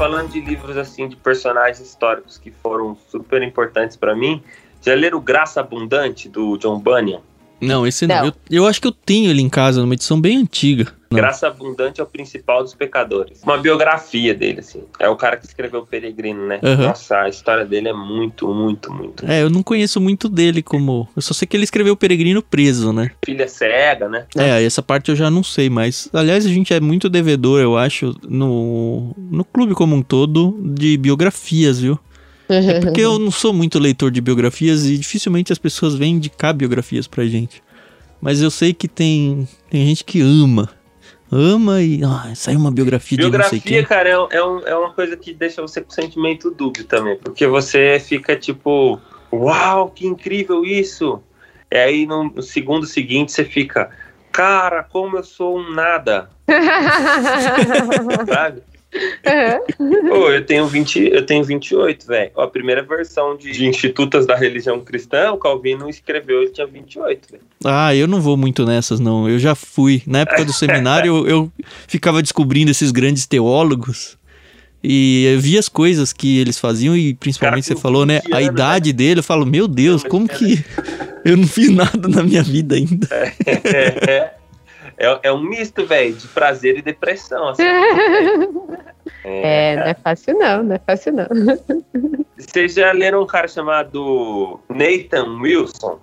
falando 0.00 0.30
de 0.30 0.40
livros 0.40 0.78
assim 0.78 1.06
de 1.06 1.14
personagens 1.14 1.78
históricos 1.78 2.38
que 2.38 2.50
foram 2.50 2.96
super 3.10 3.42
importantes 3.42 3.98
pra 3.98 4.16
mim, 4.16 4.42
já 4.80 4.94
leram 4.94 5.20
Graça 5.20 5.60
Abundante 5.60 6.26
do 6.26 6.56
John 6.56 6.80
Bunyan? 6.80 7.20
Não, 7.60 7.86
esse 7.86 8.06
não. 8.06 8.16
Não. 8.16 8.26
Eu, 8.28 8.32
eu 8.50 8.66
acho 8.66 8.80
que 8.80 8.86
eu 8.86 8.92
tenho 8.92 9.28
ele 9.28 9.42
em 9.42 9.48
casa, 9.50 9.82
numa 9.82 9.92
edição 9.92 10.18
bem 10.18 10.38
antiga. 10.38 10.90
Não. 11.12 11.16
Graça 11.16 11.48
Abundante 11.48 12.00
é 12.00 12.04
o 12.04 12.06
principal 12.06 12.62
dos 12.62 12.72
pecadores. 12.72 13.42
Uma 13.42 13.58
biografia 13.58 14.32
dele, 14.32 14.60
assim. 14.60 14.84
É 14.96 15.08
o 15.08 15.16
cara 15.16 15.36
que 15.36 15.44
escreveu 15.44 15.80
o 15.80 15.86
Peregrino, 15.86 16.46
né? 16.46 16.60
Aham. 16.62 16.86
Nossa, 16.86 17.22
a 17.22 17.28
história 17.28 17.64
dele 17.64 17.88
é 17.88 17.92
muito, 17.92 18.46
muito, 18.54 18.92
muito. 18.92 19.26
É, 19.26 19.42
eu 19.42 19.50
não 19.50 19.60
conheço 19.60 20.00
muito 20.00 20.28
dele 20.28 20.62
como. 20.62 21.08
Eu 21.16 21.20
só 21.20 21.34
sei 21.34 21.48
que 21.48 21.56
ele 21.56 21.64
escreveu 21.64 21.94
o 21.94 21.96
Peregrino 21.96 22.40
preso, 22.40 22.92
né? 22.92 23.10
Filha 23.24 23.48
cega, 23.48 24.08
né? 24.08 24.24
É, 24.36 24.62
essa 24.62 24.82
parte 24.82 25.10
eu 25.10 25.16
já 25.16 25.28
não 25.28 25.42
sei, 25.42 25.68
mas. 25.68 26.08
Aliás, 26.12 26.46
a 26.46 26.48
gente 26.48 26.72
é 26.72 26.78
muito 26.78 27.08
devedor, 27.08 27.60
eu 27.60 27.76
acho, 27.76 28.14
no, 28.28 29.12
no 29.18 29.44
clube 29.44 29.74
como 29.74 29.96
um 29.96 30.02
todo, 30.02 30.56
de 30.62 30.96
biografias, 30.96 31.80
viu? 31.80 31.98
É 32.48 32.80
porque 32.80 33.00
eu 33.00 33.18
não 33.18 33.32
sou 33.32 33.52
muito 33.52 33.78
leitor 33.80 34.12
de 34.12 34.20
biografias 34.20 34.86
e 34.86 34.96
dificilmente 34.96 35.52
as 35.52 35.58
pessoas 35.58 35.94
vêm 35.94 36.14
indicar 36.14 36.54
biografias 36.54 37.08
pra 37.08 37.24
gente. 37.24 37.62
Mas 38.20 38.42
eu 38.42 38.50
sei 38.50 38.72
que 38.72 38.86
tem, 38.86 39.48
tem 39.68 39.86
gente 39.86 40.04
que 40.04 40.20
ama. 40.20 40.68
Ama 41.32 41.80
e. 41.82 42.02
Ah, 42.04 42.32
saiu 42.34 42.58
uma 42.58 42.70
biografia, 42.72 43.16
de 43.16 43.22
não 43.24 43.30
sei 43.30 43.60
Biografia, 43.60 43.78
quem. 43.78 43.84
cara, 43.86 44.08
é, 44.08 44.36
é, 44.38 44.44
um- 44.44 44.66
é 44.66 44.74
uma 44.76 44.92
coisa 44.92 45.16
que 45.16 45.32
deixa 45.32 45.62
você 45.62 45.80
com 45.80 45.90
sentimento 45.90 46.50
dúbio 46.50 46.84
também. 46.84 47.16
Porque 47.18 47.46
você 47.46 48.00
fica 48.00 48.34
tipo, 48.36 49.00
uau, 49.32 49.90
que 49.90 50.06
incrível 50.06 50.64
isso! 50.64 51.22
E 51.72 51.76
aí 51.76 52.06
no, 52.06 52.24
no 52.24 52.42
segundo 52.42 52.84
seguinte 52.84 53.30
você 53.30 53.44
fica, 53.44 53.90
cara, 54.32 54.82
como 54.82 55.16
eu 55.18 55.22
sou 55.24 55.56
um 55.58 55.70
nada, 55.72 56.28
sabe? 58.26 58.62
Pô, 60.08 60.30
eu 60.30 60.44
tenho 60.44 60.66
20, 60.66 61.10
eu 61.12 61.24
tenho 61.24 61.44
28, 61.44 62.06
velho. 62.06 62.30
A 62.36 62.46
primeira 62.46 62.82
versão 62.82 63.36
de, 63.36 63.52
de 63.52 63.66
Institutas 63.66 64.26
da 64.26 64.34
Religião 64.34 64.80
Cristã, 64.80 65.32
o 65.32 65.38
Calvino 65.38 65.88
escreveu, 65.88 66.42
ele 66.42 66.50
tinha 66.50 66.66
28, 66.66 67.28
velho. 67.30 67.42
Ah, 67.64 67.94
eu 67.94 68.08
não 68.08 68.20
vou 68.20 68.36
muito 68.36 68.64
nessas, 68.64 68.98
não. 68.98 69.28
Eu 69.28 69.38
já 69.38 69.54
fui. 69.54 70.02
Na 70.06 70.20
época 70.20 70.44
do 70.44 70.52
seminário, 70.52 71.18
eu, 71.18 71.28
eu 71.28 71.52
ficava 71.86 72.20
descobrindo 72.20 72.70
esses 72.70 72.90
grandes 72.90 73.26
teólogos. 73.26 74.18
E 74.82 75.26
eu 75.34 75.40
via 75.40 75.60
as 75.60 75.68
coisas 75.68 76.10
que 76.12 76.38
eles 76.38 76.58
faziam, 76.58 76.96
e 76.96 77.12
principalmente 77.12 77.68
Cara, 77.68 77.76
você 77.76 77.82
falou, 77.82 78.06
né? 78.06 78.20
20 78.24 78.32
A 78.32 78.36
anos, 78.38 78.48
idade 78.48 78.92
dele, 78.94 79.20
eu 79.20 79.24
falo, 79.24 79.44
meu 79.44 79.68
Deus, 79.68 80.02
Não, 80.02 80.10
como 80.10 80.28
que. 80.28 80.64
Eu 81.22 81.36
não 81.36 81.46
fiz 81.46 81.68
nada 81.68 82.08
na 82.08 82.22
minha 82.22 82.42
vida 82.42 82.74
ainda. 82.74 83.06
É, 83.10 83.34
é, 83.46 84.10
é 84.10 84.39
um 85.32 85.42
misto, 85.42 85.86
velho, 85.86 86.14
de 86.14 86.28
prazer 86.28 86.78
e 86.78 86.82
depressão. 86.82 87.48
Assim. 87.48 87.62
É, 89.24 89.76
não 89.76 89.82
é 89.82 89.94
fácil 89.94 90.38
não, 90.38 90.62
não 90.62 90.74
é 90.74 90.78
fácil 90.78 91.12
não. 91.12 91.26
Vocês 92.38 92.74
já 92.74 92.92
leram 92.92 93.22
um 93.22 93.26
cara 93.26 93.48
chamado 93.48 94.60
Nathan 94.68 95.40
Wilson? 95.40 95.98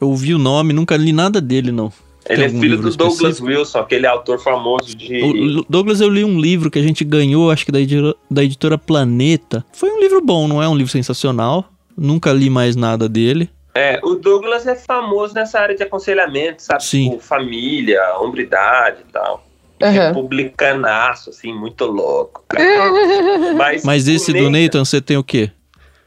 Eu 0.00 0.08
ouvi 0.08 0.34
o 0.34 0.38
nome, 0.38 0.72
nunca 0.72 0.96
li 0.96 1.12
nada 1.12 1.40
dele, 1.40 1.72
não. 1.72 1.92
Ele 2.28 2.36
Tem 2.36 2.44
é 2.44 2.48
filho 2.48 2.76
livro 2.76 2.90
do 2.90 2.96
Douglas 2.96 3.36
específico? 3.36 3.48
Wilson, 3.48 3.78
aquele 3.78 4.06
autor 4.06 4.38
famoso 4.38 4.94
de. 4.96 5.22
O 5.22 5.64
Douglas, 5.68 6.00
eu 6.00 6.08
li 6.08 6.24
um 6.24 6.38
livro 6.38 6.70
que 6.70 6.78
a 6.78 6.82
gente 6.82 7.04
ganhou, 7.04 7.50
acho 7.50 7.64
que 7.64 7.72
da 7.72 7.80
editora, 7.80 8.14
da 8.30 8.44
editora 8.44 8.78
Planeta. 8.78 9.64
Foi 9.72 9.90
um 9.90 10.00
livro 10.00 10.20
bom, 10.20 10.46
não 10.46 10.62
é 10.62 10.68
um 10.68 10.76
livro 10.76 10.92
sensacional. 10.92 11.64
Nunca 11.96 12.32
li 12.32 12.48
mais 12.48 12.76
nada 12.76 13.08
dele. 13.08 13.50
É, 13.74 13.98
o 14.02 14.14
Douglas 14.16 14.66
é 14.66 14.74
famoso 14.74 15.34
nessa 15.34 15.58
área 15.58 15.74
de 15.74 15.82
aconselhamento, 15.82 16.62
sabe? 16.62 16.84
Sim. 16.84 17.10
Tipo, 17.10 17.22
família, 17.22 18.18
hombridade 18.18 18.98
e 19.08 19.12
tal. 19.12 19.46
Aham. 19.82 20.08
Republicanaço, 20.08 21.30
assim, 21.30 21.52
muito 21.54 21.84
louco. 21.86 22.44
Mas, 23.56 23.84
Mas 23.84 24.08
esse 24.08 24.32
do 24.32 24.50
Nathan, 24.50 24.84
você 24.84 25.00
tem 25.00 25.16
o 25.16 25.24
quê? 25.24 25.50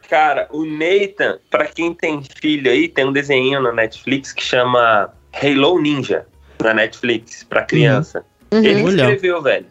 Cara, 0.09 0.47
o 0.51 0.63
Nathan, 0.63 1.39
pra 1.49 1.65
quem 1.65 1.93
tem 1.93 2.21
filho 2.39 2.69
aí, 2.71 2.87
tem 2.87 3.05
um 3.05 3.11
desenho 3.11 3.59
na 3.61 3.71
Netflix 3.73 4.31
que 4.31 4.43
chama 4.43 5.11
Halo 5.33 5.81
Ninja, 5.81 6.27
na 6.61 6.73
Netflix, 6.73 7.43
pra 7.43 7.63
criança. 7.63 8.23
Ele 8.51 8.75
Uhum. 8.81 8.85
Olha. 8.85 9.01
escreveu, 9.01 9.41
velho. 9.41 9.65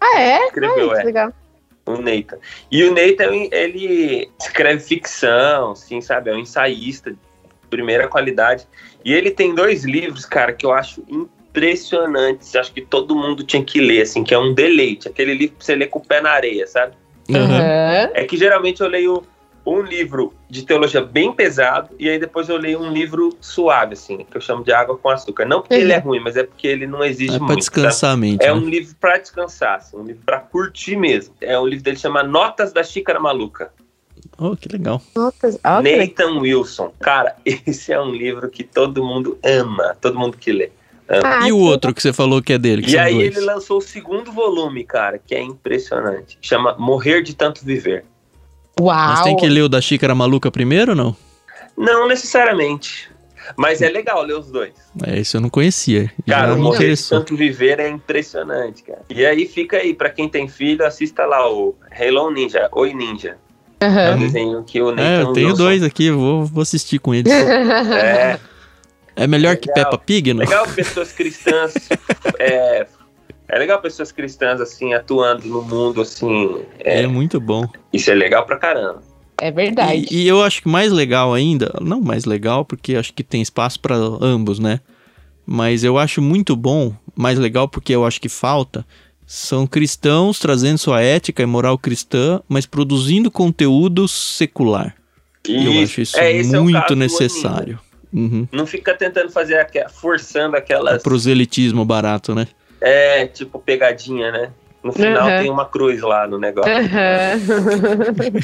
Ah, 0.00 0.20
é? 0.20 0.46
Escreveu, 0.46 0.90
Ai, 0.92 1.00
é. 1.00 1.04
legal. 1.04 1.32
O 1.86 1.92
Nathan. 1.92 2.36
E 2.70 2.84
o 2.84 2.90
Nathan, 2.90 3.48
ele 3.50 4.28
escreve 4.38 4.80
ficção, 4.82 5.70
assim, 5.70 6.00
sabe? 6.02 6.28
É 6.30 6.34
um 6.34 6.38
ensaísta 6.38 7.14
primeira 7.68 8.08
qualidade. 8.08 8.66
E 9.04 9.12
ele 9.12 9.30
tem 9.30 9.54
dois 9.54 9.84
livros, 9.84 10.24
cara, 10.24 10.52
que 10.52 10.66
eu 10.66 10.72
acho 10.72 11.02
impressionantes. 11.08 12.54
Acho 12.56 12.72
que 12.72 12.82
todo 12.82 13.14
mundo 13.14 13.42
tinha 13.44 13.62
que 13.62 13.80
ler, 13.80 14.02
assim, 14.02 14.24
que 14.24 14.34
é 14.34 14.38
um 14.38 14.52
deleite. 14.54 15.08
Aquele 15.08 15.34
livro 15.34 15.56
pra 15.56 15.64
você 15.64 15.74
ler 15.74 15.86
com 15.88 15.98
o 15.98 16.04
pé 16.04 16.20
na 16.20 16.30
areia, 16.30 16.66
sabe? 16.66 16.94
Aham. 17.34 18.10
É 18.14 18.24
que 18.24 18.36
geralmente 18.36 18.80
eu 18.80 18.88
leio 18.88 19.22
um 19.66 19.82
livro 19.82 20.32
de 20.48 20.64
teologia 20.64 21.02
bem 21.02 21.30
pesado 21.30 21.94
e 21.98 22.08
aí 22.08 22.18
depois 22.18 22.48
eu 22.48 22.56
leio 22.56 22.80
um 22.80 22.90
livro 22.90 23.36
suave, 23.38 23.92
assim, 23.92 24.24
que 24.30 24.34
eu 24.34 24.40
chamo 24.40 24.64
de 24.64 24.72
água 24.72 24.96
com 24.96 25.10
açúcar. 25.10 25.44
Não 25.44 25.60
porque 25.60 25.74
Uhum. 25.74 25.80
ele 25.82 25.92
é 25.92 25.98
ruim, 25.98 26.20
mas 26.20 26.36
é 26.38 26.42
porque 26.44 26.66
ele 26.66 26.86
não 26.86 27.04
exige 27.04 27.34
É 27.34 27.38
pra 27.38 27.46
muito. 27.48 27.58
descansar 27.58 28.12
a 28.12 28.16
mente. 28.16 28.42
É 28.42 28.46
né? 28.46 28.52
um 28.54 28.66
livro 28.66 28.96
pra 28.98 29.18
descansar, 29.18 29.76
assim, 29.76 29.96
um 29.98 30.04
livro 30.04 30.22
pra 30.24 30.38
curtir 30.38 30.96
mesmo. 30.96 31.34
É 31.40 31.58
um 31.58 31.66
livro 31.66 31.84
dele 31.84 31.96
que 31.96 32.02
chama 32.02 32.22
Notas 32.22 32.72
da 32.72 32.82
Xícara 32.82 33.20
Maluca. 33.20 33.70
Oh, 34.38 34.56
que 34.56 34.68
legal. 34.68 35.02
Notas- 35.16 35.58
que. 35.62 35.96
Nathan 35.96 36.38
Wilson. 36.38 36.92
Cara, 37.00 37.34
esse 37.44 37.92
é 37.92 38.00
um 38.00 38.12
livro 38.12 38.48
que 38.48 38.62
todo 38.62 39.04
mundo 39.04 39.36
ama, 39.44 39.96
todo 40.00 40.18
mundo 40.18 40.36
que 40.36 40.52
lê. 40.52 40.70
Ah, 41.08 41.48
e 41.48 41.52
o 41.52 41.58
outro 41.58 41.94
que 41.94 42.02
você 42.02 42.12
falou 42.12 42.42
que 42.42 42.52
é 42.52 42.58
dele? 42.58 42.82
Que 42.82 42.90
E 42.92 42.98
aí 42.98 43.14
dois. 43.14 43.36
ele 43.36 43.46
lançou 43.46 43.78
o 43.78 43.80
segundo 43.80 44.30
volume, 44.30 44.84
cara, 44.84 45.18
que 45.18 45.34
é 45.34 45.40
impressionante. 45.40 46.36
Chama 46.42 46.76
Morrer 46.78 47.22
de 47.22 47.34
Tanto 47.34 47.64
Viver. 47.64 48.04
Uau. 48.78 48.94
Mas 48.94 49.22
tem 49.22 49.34
que 49.36 49.48
ler 49.48 49.62
o 49.62 49.68
da 49.70 49.80
Xícara 49.80 50.14
Maluca 50.14 50.50
primeiro 50.50 50.90
ou 50.92 50.96
não? 50.96 51.16
Não 51.76 52.06
necessariamente. 52.06 53.10
Mas 53.56 53.80
é 53.80 53.88
legal 53.88 54.22
ler 54.22 54.34
os 54.38 54.50
dois. 54.50 54.74
É, 55.06 55.18
isso 55.18 55.38
eu 55.38 55.40
não 55.40 55.48
conhecia. 55.48 56.12
Cara, 56.26 56.52
o 56.54 56.58
Morrer 56.58 56.94
de. 56.94 57.08
Tanto 57.08 57.34
Viver 57.34 57.80
é 57.80 57.88
impressionante, 57.88 58.82
cara. 58.82 59.00
E 59.08 59.24
aí 59.24 59.46
fica 59.46 59.78
aí, 59.78 59.94
pra 59.94 60.10
quem 60.10 60.28
tem 60.28 60.46
filho, 60.46 60.84
assista 60.84 61.24
lá 61.24 61.50
o 61.50 61.74
Hello 61.98 62.30
Ninja, 62.30 62.68
Oi 62.72 62.92
Ninja. 62.92 63.38
É 63.80 64.14
um 64.14 64.18
desenho 64.18 64.62
que 64.64 64.80
o 64.82 64.90
Nathan 64.90 65.02
É, 65.02 65.22
eu 65.22 65.32
tenho 65.32 65.48
Wilson- 65.48 65.62
dois 65.62 65.82
aqui, 65.82 66.10
vou, 66.10 66.44
vou 66.44 66.62
assistir 66.62 66.98
com 66.98 67.14
eles. 67.14 67.32
É, 67.32 68.38
É 69.16 69.26
melhor 69.26 69.56
que 69.56 69.68
Legal. 69.68 69.90
Peppa 69.90 69.98
Pig, 70.04 70.32
não? 70.32 70.40
legal 70.40 70.66
pessoas 70.68 71.12
cristãs. 71.12 71.74
é, 72.38 72.86
é 73.48 73.58
legal 73.58 73.80
pessoas 73.80 74.12
cristãs, 74.12 74.60
assim, 74.60 74.94
atuando 74.94 75.46
no 75.48 75.62
mundo, 75.62 76.00
assim. 76.00 76.62
É, 76.80 77.02
é, 77.02 77.06
muito 77.06 77.40
bom. 77.40 77.66
Isso 77.92 78.10
é 78.10 78.14
legal 78.14 78.44
pra 78.46 78.56
caramba. 78.58 79.02
É 79.40 79.50
verdade. 79.52 80.06
E, 80.10 80.22
e 80.24 80.28
eu 80.28 80.42
acho 80.42 80.62
que 80.62 80.68
mais 80.68 80.90
legal 80.92 81.32
ainda, 81.32 81.72
não 81.80 82.00
mais 82.00 82.24
legal, 82.24 82.64
porque 82.64 82.96
acho 82.96 83.12
que 83.12 83.22
tem 83.22 83.40
espaço 83.40 83.78
pra 83.80 83.94
ambos, 83.96 84.58
né? 84.58 84.80
Mas 85.46 85.82
eu 85.84 85.96
acho 85.96 86.20
muito 86.20 86.54
bom, 86.54 86.92
mais 87.16 87.38
legal 87.38 87.68
porque 87.68 87.94
eu 87.94 88.04
acho 88.04 88.20
que 88.20 88.28
falta, 88.28 88.84
são 89.30 89.66
cristãos 89.66 90.38
trazendo 90.38 90.78
sua 90.78 91.02
ética 91.02 91.42
e 91.42 91.46
moral 91.46 91.76
cristã, 91.76 92.40
mas 92.48 92.64
produzindo 92.64 93.30
conteúdo 93.30 94.08
secular. 94.08 94.94
E 95.46 95.66
eu 95.66 95.82
acho 95.84 96.00
isso 96.00 96.16
é, 96.18 96.38
é 96.40 96.42
muito 96.42 96.88
do 96.88 96.96
necessário. 96.96 97.78
Uhum. 98.10 98.48
Não 98.50 98.64
fica 98.66 98.94
tentando 98.94 99.30
fazer, 99.30 99.58
aque- 99.58 99.86
forçando 99.90 100.56
aquelas. 100.56 101.02
Proselitismo 101.02 101.84
barato, 101.84 102.34
né? 102.34 102.48
É, 102.80 103.26
tipo, 103.26 103.58
pegadinha, 103.58 104.32
né? 104.32 104.50
No 104.82 104.92
final 104.94 105.28
Uhum. 105.28 105.38
tem 105.42 105.50
uma 105.50 105.66
cruz 105.66 106.00
lá 106.00 106.26
no 106.26 106.38
negócio. 106.38 106.72
Aham. 106.72 107.38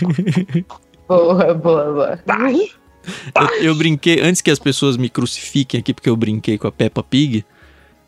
boa, 1.09 1.55
boa, 1.55 1.85
boa. 1.93 2.19
Baixo. 2.27 2.79
Eu, 3.35 3.63
eu 3.69 3.75
brinquei, 3.75 4.21
antes 4.21 4.43
que 4.43 4.51
as 4.51 4.59
pessoas 4.59 4.97
me 4.97 5.09
crucifiquem 5.09 5.81
aqui, 5.81 5.93
porque 5.95 6.09
eu 6.11 6.17
brinquei 6.17 6.57
com 6.59 6.67
a 6.67 6.73
Peppa 6.73 7.03
Pig, 7.03 7.45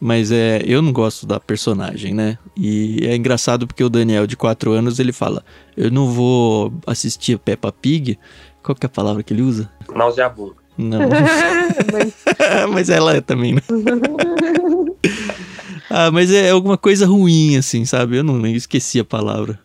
mas 0.01 0.31
é, 0.31 0.63
eu 0.65 0.83
não 0.83 0.93
gosto 0.93 1.27
da 1.27 1.41
personagem, 1.41 2.15
né? 2.15 2.39
E 2.57 2.99
é 3.03 3.17
engraçado 3.17 3.67
porque 3.67 3.83
o 3.83 3.89
Daniel, 3.89 4.27
de 4.27 4.37
4 4.37 4.73
anos, 4.73 4.99
ele 4.99 5.13
fala: 5.13 5.45
Eu 5.77 5.91
não 5.91 6.11
vou 6.11 6.73
assistir 6.87 7.35
a 7.35 7.39
Peppa 7.39 7.73
Pig. 7.73 8.19
Qual 8.63 8.75
que 8.75 8.85
é 8.85 8.89
a 8.89 8.91
palavra 8.91 9.23
que 9.23 9.33
ele 9.33 9.43
usa? 9.43 9.71
Nauseabum. 9.95 10.53
Não. 10.77 11.09
Mas- 11.93 12.15
mas 12.71 12.91
ela 12.91 13.17
é 13.17 13.21
também, 13.21 13.55
né? 13.55 13.63
ah, 15.89 16.11
mas 16.11 16.31
é 16.31 16.51
alguma 16.51 16.77
coisa 16.77 17.07
ruim, 17.07 17.57
assim, 17.57 17.85
sabe? 17.85 18.19
Eu 18.19 18.25
não 18.25 18.45
eu 18.47 18.57
esqueci 18.57 19.01
a 19.01 19.05
palavra. 19.05 19.59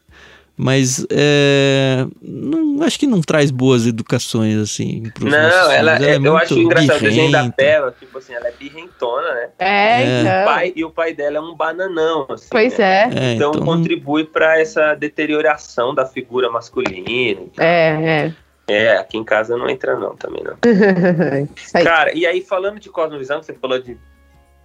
Mas 0.64 1.04
é, 1.10 2.06
não, 2.22 2.84
acho 2.84 3.00
que 3.00 3.08
não 3.08 3.20
traz 3.20 3.50
boas 3.50 3.88
educações, 3.88 4.56
assim. 4.58 5.02
pros 5.12 5.32
Não, 5.32 5.72
ela, 5.72 5.98
filhos. 5.98 6.08
é, 6.08 6.28
eu 6.28 6.38
acho 6.38 6.60
engraçado. 6.60 6.98
O 6.98 7.00
desenho 7.00 7.32
da. 7.32 7.50
Peppa, 7.50 7.96
tipo 8.00 8.18
assim, 8.20 8.34
ela 8.36 8.48
é 8.48 8.52
birrentona, 8.52 9.34
né? 9.34 9.50
É, 9.58 10.04
É. 10.04 10.06
O 10.06 10.22
então. 10.22 10.46
pai, 10.46 10.74
e 10.76 10.86
o 10.86 10.92
pai 10.92 11.14
dela 11.16 11.38
é 11.38 11.42
um 11.42 11.56
bananão, 11.56 12.28
assim. 12.30 12.48
Pois 12.52 12.78
né? 12.78 13.10
é. 13.12 13.32
É, 13.32 13.34
Então, 13.34 13.50
então, 13.56 13.66
contribui 13.66 14.24
pra 14.24 14.60
essa 14.62 14.94
deterioração 14.94 15.96
da 15.96 16.06
figura 16.06 16.48
masculina. 16.52 17.42
É, 17.58 18.32
É, 18.68 18.98
aqui 18.98 19.18
em 19.18 19.24
casa 19.24 19.58
não 19.58 19.68
entra 19.68 19.98
não, 19.98 20.16
também 20.16 20.44
não. 20.44 20.58
é. 21.74 21.84
Cara, 21.84 22.16
e 22.16 22.24
aí 22.28 22.40
falando 22.40 22.80
de 22.80 22.88
cosmovisão, 22.88 23.42
você 23.42 23.54
falou 23.56 23.82
de 23.82 23.98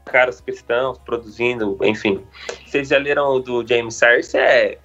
caras 0.04 0.42
cristãos 0.42 0.98
produzindo, 0.98 1.78
enfim. 1.82 2.20
Vocês 2.66 2.88
já 2.88 2.98
leram 2.98 3.28
o 3.28 3.40
do 3.40 3.66
James 3.66 3.94
Sayers? 3.94 4.34
É 4.34 4.76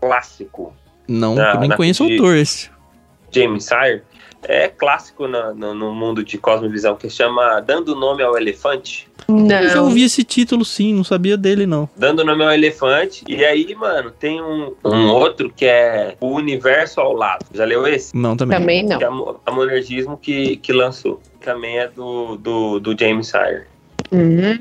clássico. 0.00 0.72
Não, 1.06 1.34
Na- 1.34 1.54
nem 1.58 1.68
na- 1.70 1.76
conheço 1.76 2.04
o 2.06 2.10
autor 2.10 2.36
esse. 2.36 2.70
James 3.30 3.64
Sire 3.64 4.02
é 4.42 4.68
clássico 4.68 5.26
na- 5.26 5.52
no, 5.52 5.74
no 5.74 5.94
mundo 5.94 6.22
de 6.24 6.38
cosmovisão 6.38 6.96
que 6.96 7.10
chama 7.10 7.60
Dando 7.60 7.94
Nome 7.94 8.22
ao 8.22 8.36
Elefante. 8.36 9.08
Eu 9.28 9.68
já 9.68 9.74
Não. 9.76 9.84
ouvi 9.84 10.04
esse 10.04 10.24
título 10.24 10.64
sim, 10.64 10.94
não 10.94 11.04
sabia 11.04 11.36
dele 11.36 11.66
não. 11.66 11.88
Dando 11.94 12.24
Nome 12.24 12.44
ao 12.44 12.50
Elefante. 12.52 13.24
E 13.28 13.44
aí, 13.44 13.74
mano, 13.74 14.10
tem 14.10 14.40
um, 14.40 14.74
um 14.84 15.08
outro 15.08 15.52
que 15.54 15.66
é 15.66 16.16
O 16.20 16.28
Universo 16.28 17.00
ao 17.00 17.12
Lado. 17.12 17.44
Já 17.52 17.64
leu 17.66 17.86
esse? 17.86 18.16
Não, 18.16 18.36
também. 18.36 18.58
Também 18.58 18.82
não. 18.86 18.96
Que 18.98 19.04
é 19.04 19.10
o 19.10 19.36
a 19.44 19.50
Monergismo 19.52 20.16
que, 20.16 20.56
que 20.56 20.72
lançou. 20.72 21.20
Também 21.40 21.78
é 21.78 21.88
do, 21.88 22.36
do, 22.36 22.80
do 22.80 22.98
James 22.98 23.26
Sire. 23.28 23.64
Hum. 24.10 24.58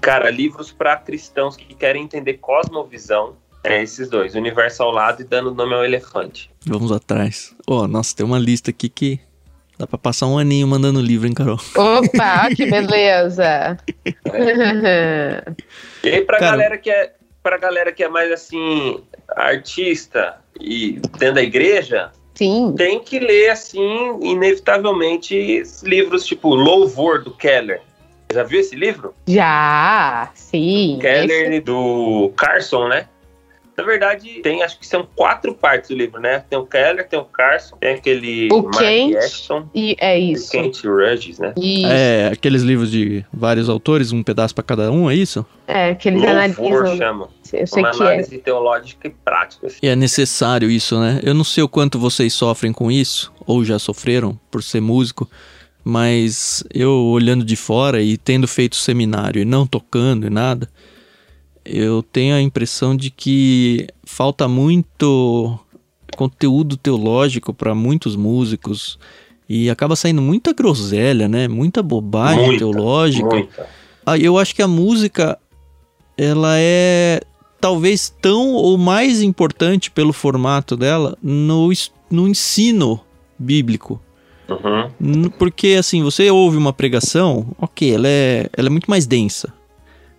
Cara, 0.00 0.30
livros 0.30 0.70
para 0.70 0.96
cristãos 0.96 1.56
que 1.56 1.74
querem 1.74 2.04
entender 2.04 2.34
cosmovisão. 2.34 3.34
É 3.64 3.82
esses 3.82 4.08
dois, 4.10 4.34
Universo 4.34 4.82
ao 4.82 4.90
Lado 4.90 5.22
e 5.22 5.24
Dando 5.24 5.54
Nome 5.54 5.74
ao 5.74 5.84
Elefante. 5.84 6.50
Vamos 6.66 6.92
atrás. 6.92 7.54
Ó, 7.66 7.86
nossa, 7.88 8.14
tem 8.14 8.24
uma 8.26 8.38
lista 8.38 8.70
aqui 8.70 8.90
que 8.90 9.18
dá 9.78 9.86
pra 9.86 9.96
passar 9.96 10.26
um 10.26 10.36
aninho 10.38 10.68
mandando 10.68 11.00
livro, 11.00 11.26
hein, 11.26 11.32
Carol? 11.32 11.58
Opa, 11.74 12.48
que 12.54 12.66
beleza. 12.66 13.78
E 16.02 16.08
aí, 16.08 16.20
pra 16.22 16.38
Cara- 16.38 16.50
galera 16.52 16.78
que 16.78 16.90
é 16.90 17.12
pra 17.42 17.58
galera 17.58 17.92
que 17.92 18.02
é 18.02 18.08
mais 18.08 18.32
assim, 18.32 19.00
artista 19.36 20.36
e 20.58 20.92
dentro 21.18 21.34
da 21.34 21.42
igreja, 21.42 22.10
Sim. 22.34 22.74
tem 22.76 23.00
que 23.00 23.18
ler 23.18 23.50
assim, 23.50 24.18
inevitavelmente, 24.22 25.62
livros 25.82 26.24
tipo 26.24 26.54
Louvor 26.54 27.22
do 27.22 27.30
Keller. 27.32 27.82
Já 28.32 28.42
viu 28.44 28.60
esse 28.60 28.74
livro? 28.74 29.14
Já, 29.28 30.30
sim. 30.34 30.98
Keller 31.00 31.62
do 31.62 32.32
Carson, 32.36 32.88
né? 32.88 33.06
Na 33.76 33.82
verdade, 33.82 34.40
tem, 34.40 34.62
acho 34.62 34.78
que 34.78 34.86
são 34.86 35.06
quatro 35.16 35.52
partes 35.52 35.90
do 35.90 35.96
livro, 35.96 36.20
né? 36.20 36.44
Tem 36.48 36.56
o 36.58 36.64
Keller, 36.64 37.08
tem 37.08 37.18
o 37.18 37.24
Carson, 37.24 37.76
tem 37.76 37.94
aquele 37.94 38.48
O 38.52 38.62
Mark 38.62 38.78
Kent. 38.78 39.16
Ashton, 39.16 39.68
E 39.74 39.96
é 39.98 40.16
o 40.16 40.20
isso. 40.20 40.52
Kent 40.52 40.84
Rudges, 40.84 41.38
né? 41.40 41.52
Isso. 41.56 41.86
É, 41.90 42.28
aqueles 42.28 42.62
livros 42.62 42.90
de 42.90 43.24
vários 43.32 43.68
autores, 43.68 44.12
um 44.12 44.22
pedaço 44.22 44.54
pra 44.54 44.62
cada 44.62 44.92
um, 44.92 45.10
é 45.10 45.14
isso? 45.16 45.44
É, 45.66 45.92
que 45.94 46.08
eles 46.08 46.22
Louvor 46.22 46.36
analisam. 46.36 46.96
chama. 46.96 47.28
Eu 47.52 47.66
sei 47.66 47.82
Uma 47.82 47.90
que 47.90 48.02
é. 48.02 48.06
análise 48.06 48.38
teológica 48.38 49.08
e 49.08 49.10
prática. 49.10 49.66
assim. 49.66 49.78
E 49.82 49.88
é 49.88 49.96
necessário 49.96 50.70
isso, 50.70 50.98
né? 51.00 51.20
Eu 51.24 51.34
não 51.34 51.44
sei 51.44 51.64
o 51.64 51.68
quanto 51.68 51.98
vocês 51.98 52.32
sofrem 52.32 52.72
com 52.72 52.90
isso, 52.92 53.32
ou 53.44 53.64
já 53.64 53.78
sofreram 53.78 54.38
por 54.50 54.62
ser 54.62 54.80
músico, 54.80 55.28
mas 55.82 56.64
eu 56.72 56.90
olhando 56.92 57.44
de 57.44 57.56
fora 57.56 58.00
e 58.00 58.16
tendo 58.16 58.48
feito 58.48 58.76
seminário 58.76 59.42
e 59.42 59.44
não 59.44 59.66
tocando 59.66 60.26
e 60.26 60.30
nada, 60.30 60.68
eu 61.64 62.02
tenho 62.02 62.34
a 62.34 62.40
impressão 62.40 62.96
de 62.96 63.10
que 63.10 63.86
falta 64.04 64.46
muito 64.46 65.58
conteúdo 66.16 66.76
teológico 66.76 67.52
para 67.52 67.74
muitos 67.74 68.14
músicos 68.14 68.98
e 69.48 69.68
acaba 69.68 69.96
saindo 69.96 70.22
muita 70.22 70.52
groselha, 70.52 71.28
né? 71.28 71.48
Muita 71.48 71.82
bobagem 71.82 72.46
Muita, 72.46 72.58
teológica. 72.58 73.28
Muita. 73.28 73.68
Ah, 74.06 74.18
eu 74.18 74.38
acho 74.38 74.54
que 74.54 74.62
a 74.62 74.68
música 74.68 75.38
ela 76.16 76.54
é 76.58 77.20
talvez 77.60 78.14
tão 78.20 78.52
ou 78.52 78.76
mais 78.76 79.22
importante 79.22 79.90
pelo 79.90 80.12
formato 80.12 80.76
dela 80.76 81.16
no, 81.22 81.70
no 82.10 82.28
ensino 82.28 83.00
bíblico. 83.38 84.00
Uhum. 84.48 85.30
Porque 85.38 85.76
assim, 85.78 86.02
você 86.02 86.30
ouve 86.30 86.56
uma 86.56 86.72
pregação, 86.72 87.46
ok, 87.58 87.94
ela 87.94 88.06
é, 88.06 88.50
ela 88.56 88.68
é 88.68 88.70
muito 88.70 88.90
mais 88.90 89.06
densa. 89.06 89.52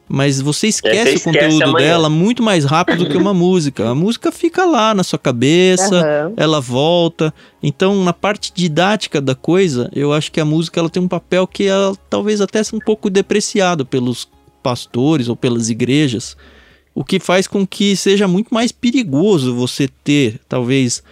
Mas 0.08 0.40
você 0.40 0.68
esquece 0.68 1.14
o 1.14 1.16
esquece 1.16 1.24
conteúdo 1.24 1.64
amanhã. 1.64 1.88
dela 1.88 2.10
muito 2.10 2.44
mais 2.44 2.64
rápido 2.64 3.08
que 3.08 3.18
uma 3.18 3.34
música. 3.34 3.90
A 3.90 3.96
música 3.96 4.32
fica 4.32 4.64
lá 4.64 4.94
na 4.94 5.04
sua 5.04 5.18
cabeça, 5.18 5.96
Aham. 5.96 6.34
ela 6.38 6.62
volta. 6.62 7.34
Então, 7.62 8.04
na 8.04 8.14
parte 8.14 8.52
didática 8.54 9.20
da 9.20 9.34
coisa, 9.34 9.90
eu 9.96 10.14
acho 10.14 10.32
que 10.32 10.40
a 10.40 10.46
música 10.46 10.80
ela 10.80 10.90
tem 10.90 11.02
um 11.02 11.08
papel 11.08 11.48
que 11.48 11.64
ela, 11.66 11.96
talvez 12.10 12.40
até 12.40 12.64
seja 12.64 12.76
um 12.76 12.80
pouco 12.80 13.10
depreciado 13.10 13.84
pelos 13.86 14.28
pastores 14.62 15.28
ou 15.28 15.36
pelas 15.36 15.70
igrejas, 15.70 16.38
o 16.94 17.04
que 17.04 17.20
faz 17.20 17.48
com 17.48 17.66
que 17.68 17.96
seja 17.96 18.28
muito 18.28 18.54
mais 18.54 18.72
perigoso 18.72 19.56
você 19.56 19.88
ter, 20.04 20.40
talvez, 20.48 21.04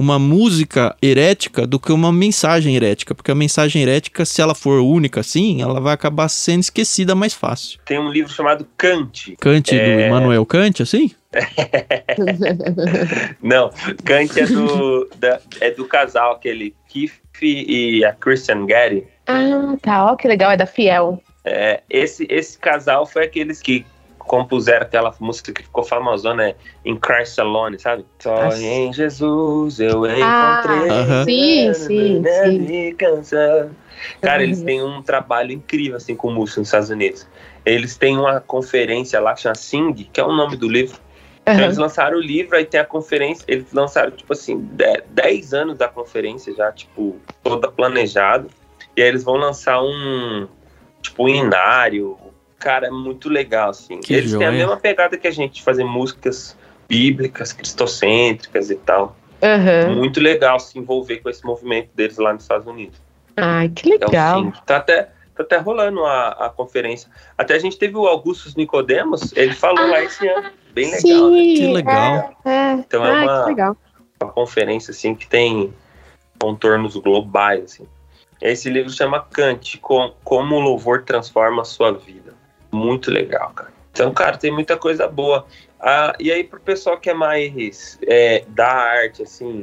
uma 0.00 0.18
música 0.18 0.96
herética 1.02 1.66
do 1.66 1.78
que 1.78 1.92
uma 1.92 2.10
mensagem 2.10 2.74
herética, 2.74 3.14
porque 3.14 3.30
a 3.30 3.34
mensagem 3.34 3.82
herética, 3.82 4.24
se 4.24 4.40
ela 4.40 4.54
for 4.54 4.80
única 4.80 5.20
assim, 5.20 5.60
ela 5.60 5.78
vai 5.78 5.92
acabar 5.92 6.26
sendo 6.30 6.62
esquecida 6.62 7.14
mais 7.14 7.34
fácil. 7.34 7.78
Tem 7.84 7.98
um 7.98 8.08
livro 8.10 8.32
chamado 8.32 8.66
Kant. 8.78 9.36
Kant 9.38 9.70
do 9.70 9.76
É. 9.78 10.06
Immanuel 10.06 10.46
Kant, 10.46 10.82
assim? 10.82 11.10
Não, 13.42 13.70
Kant 14.04 14.40
é 14.40 14.46
do, 14.46 15.08
da- 15.18 15.40
é 15.60 15.70
do 15.70 15.84
casal, 15.86 16.32
aquele 16.32 16.74
Keith 16.88 17.12
e 17.42 18.02
a 18.04 18.12
Christian 18.14 18.66
Getty. 18.66 19.04
ah, 19.26 19.76
tá. 19.82 20.10
Ó, 20.12 20.16
que 20.16 20.26
legal. 20.28 20.50
É 20.50 20.56
da 20.56 20.66
Fiel. 20.66 21.22
É, 21.44 21.82
esse, 21.88 22.26
esse 22.28 22.58
casal 22.58 23.06
foi 23.06 23.24
aqueles 23.24 23.60
que 23.62 23.84
compuseram 24.30 24.86
aquela 24.86 25.12
música 25.18 25.52
que 25.52 25.64
ficou 25.64 25.82
famosona 25.82 26.44
né, 26.44 26.54
em 26.84 26.96
Christ 26.96 27.36
Alone, 27.40 27.80
sabe? 27.80 28.06
Só 28.20 28.36
Ah, 28.36 28.56
em 28.56 28.92
Jesus 28.92 29.80
eu 29.80 30.04
Ah, 30.04 30.20
encontrei. 30.20 30.88
Aham. 30.88 31.24
sim, 31.24 31.74
sim, 31.74 32.22
sim. 32.24 32.58
me 32.60 32.94
cansar. 32.94 33.70
Cara, 34.22 34.44
eles 34.44 34.62
têm 34.62 34.84
um 34.84 35.02
trabalho 35.02 35.50
incrível 35.50 35.96
assim 35.96 36.14
com 36.14 36.30
música 36.30 36.60
nos 36.60 36.68
Estados 36.68 36.90
Unidos. 36.90 37.26
Eles 37.66 37.96
têm 37.96 38.16
uma 38.16 38.40
conferência 38.40 39.18
lá 39.18 39.34
que 39.34 39.40
chama 39.40 39.56
Sing, 39.56 39.94
que 39.94 40.20
é 40.20 40.24
o 40.24 40.30
nome 40.30 40.56
do 40.56 40.68
livro. 40.68 40.96
Então, 41.42 41.54
Aham. 41.54 41.64
eles 41.64 41.76
lançaram 41.78 42.16
o 42.16 42.20
livro, 42.20 42.56
aí 42.56 42.64
tem 42.64 42.78
a 42.78 42.84
conferência. 42.84 43.44
Eles 43.48 43.72
lançaram, 43.72 44.12
tipo 44.12 44.32
assim, 44.32 44.60
10 45.08 45.52
anos 45.52 45.76
da 45.76 45.88
conferência 45.88 46.54
já, 46.54 46.70
tipo, 46.70 47.16
toda 47.42 47.68
planejada. 47.68 48.46
E 48.96 49.02
aí 49.02 49.08
eles 49.08 49.24
vão 49.24 49.34
lançar 49.34 49.82
um, 49.82 50.46
tipo, 51.02 51.24
um 51.24 51.28
inário. 51.28 52.16
Cara, 52.60 52.86
é 52.86 52.90
muito 52.90 53.28
legal, 53.28 53.70
assim. 53.70 53.98
Que 53.98 54.14
eles 54.14 54.30
têm 54.30 54.46
a 54.46 54.50
joia. 54.50 54.58
mesma 54.58 54.76
pegada 54.76 55.16
que 55.16 55.26
a 55.26 55.30
gente, 55.30 55.54
de 55.54 55.62
fazer 55.62 55.82
músicas 55.82 56.56
bíblicas, 56.88 57.52
cristocêntricas 57.52 58.70
e 58.70 58.76
tal. 58.76 59.16
Aham. 59.42 59.96
Muito 59.96 60.20
legal 60.20 60.60
se 60.60 60.78
envolver 60.78 61.16
com 61.18 61.30
esse 61.30 61.44
movimento 61.44 61.88
deles 61.94 62.18
lá 62.18 62.32
nos 62.32 62.42
Estados 62.42 62.66
Unidos. 62.66 63.00
Ai, 63.36 63.68
que 63.70 63.88
É 63.88 63.92
legal. 63.96 64.42
Sing. 64.42 64.52
Tá 64.66 64.76
até, 64.76 65.04
tá 65.34 65.42
até 65.42 65.56
rolando 65.56 66.04
a, 66.04 66.28
a 66.28 66.50
conferência. 66.50 67.10
Até 67.38 67.54
a 67.54 67.58
gente 67.58 67.78
teve 67.78 67.96
o 67.96 68.06
Augustus 68.06 68.54
Nicodemos, 68.54 69.32
ele 69.34 69.54
falou 69.54 69.88
lá 69.88 70.02
esse 70.02 70.28
ano. 70.28 70.50
Bem 70.74 70.90
legal, 70.92 71.30
né? 71.30 71.38
Sim. 71.40 71.54
Que 71.54 71.72
legal. 71.72 72.36
É, 72.44 72.50
é. 72.50 72.72
Então 72.74 73.04
é 73.06 73.10
Ai, 73.10 73.24
uma- 73.54 73.76
uma 74.22 74.32
conferência 74.32 74.90
assim 74.92 75.14
que 75.14 75.26
tem 75.26 75.72
contornos 76.38 76.94
globais 76.96 77.64
assim. 77.64 77.86
Esse 78.42 78.70
livro 78.70 78.90
chama 78.90 79.20
Kant, 79.20 79.78
Com- 79.78 80.14
como 80.24 80.56
o 80.56 80.60
louvor 80.60 81.02
transforma 81.04 81.62
a 81.62 81.64
sua 81.64 81.92
vida. 81.92 82.19
Muito 82.70 83.10
legal, 83.10 83.50
cara. 83.54 83.72
Então, 83.92 84.12
cara, 84.12 84.36
tem 84.36 84.50
muita 84.50 84.76
coisa 84.76 85.08
boa. 85.08 85.46
Ah, 85.78 86.14
e 86.18 86.30
aí 86.30 86.44
pro 86.44 86.60
pessoal 86.60 86.98
que 86.98 87.10
é 87.10 87.14
mais 87.14 87.98
é, 88.06 88.44
da 88.48 88.68
arte 88.68 89.22
assim, 89.22 89.62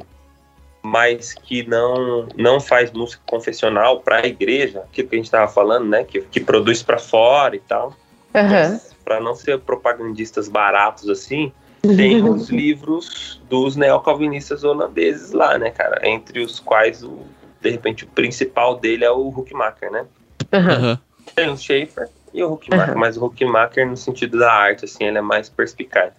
mas 0.81 1.33
que 1.33 1.67
não 1.67 2.27
não 2.35 2.59
faz 2.59 2.91
música 2.91 3.21
confessional 3.25 4.01
para 4.01 4.17
a 4.17 4.27
igreja, 4.27 4.79
aquilo 4.81 5.09
que 5.09 5.15
a 5.15 5.19
gente 5.19 5.31
tava 5.31 5.47
falando, 5.47 5.87
né, 5.87 6.03
que, 6.03 6.21
que 6.21 6.39
produz 6.39 6.81
para 6.81 6.97
fora 6.97 7.55
e 7.55 7.59
tal. 7.59 7.93
Aham. 8.33 8.79
Para 9.05 9.19
não 9.19 9.35
ser 9.35 9.59
propagandistas 9.59 10.49
baratos 10.49 11.09
assim, 11.09 11.51
tem 11.81 12.21
os 12.27 12.49
livros 12.49 13.41
dos 13.49 13.75
neocalvinistas 13.75 14.63
holandeses 14.63 15.31
lá, 15.31 15.57
né, 15.57 15.69
cara? 15.71 16.07
Entre 16.07 16.41
os 16.41 16.59
quais, 16.59 17.03
o, 17.03 17.19
de 17.61 17.69
repente, 17.69 18.03
o 18.03 18.07
principal 18.07 18.77
dele 18.77 19.05
é 19.05 19.11
o 19.11 19.29
Huckmacher, 19.29 19.91
né? 19.91 20.05
Aham. 20.51 20.99
Tem 21.35 21.49
o 21.49 21.57
Schaefer 21.57 22.09
e 22.37 22.43
o 22.43 22.53
Huckmacher, 22.53 22.91
Aham. 22.91 22.99
mas 22.99 23.17
o 23.17 23.25
Huckmacher, 23.25 23.87
no 23.87 23.97
sentido 23.97 24.37
da 24.37 24.51
arte, 24.53 24.85
assim, 24.85 25.05
ele 25.05 25.17
é 25.17 25.21
mais 25.21 25.49
perspicaz. 25.49 26.13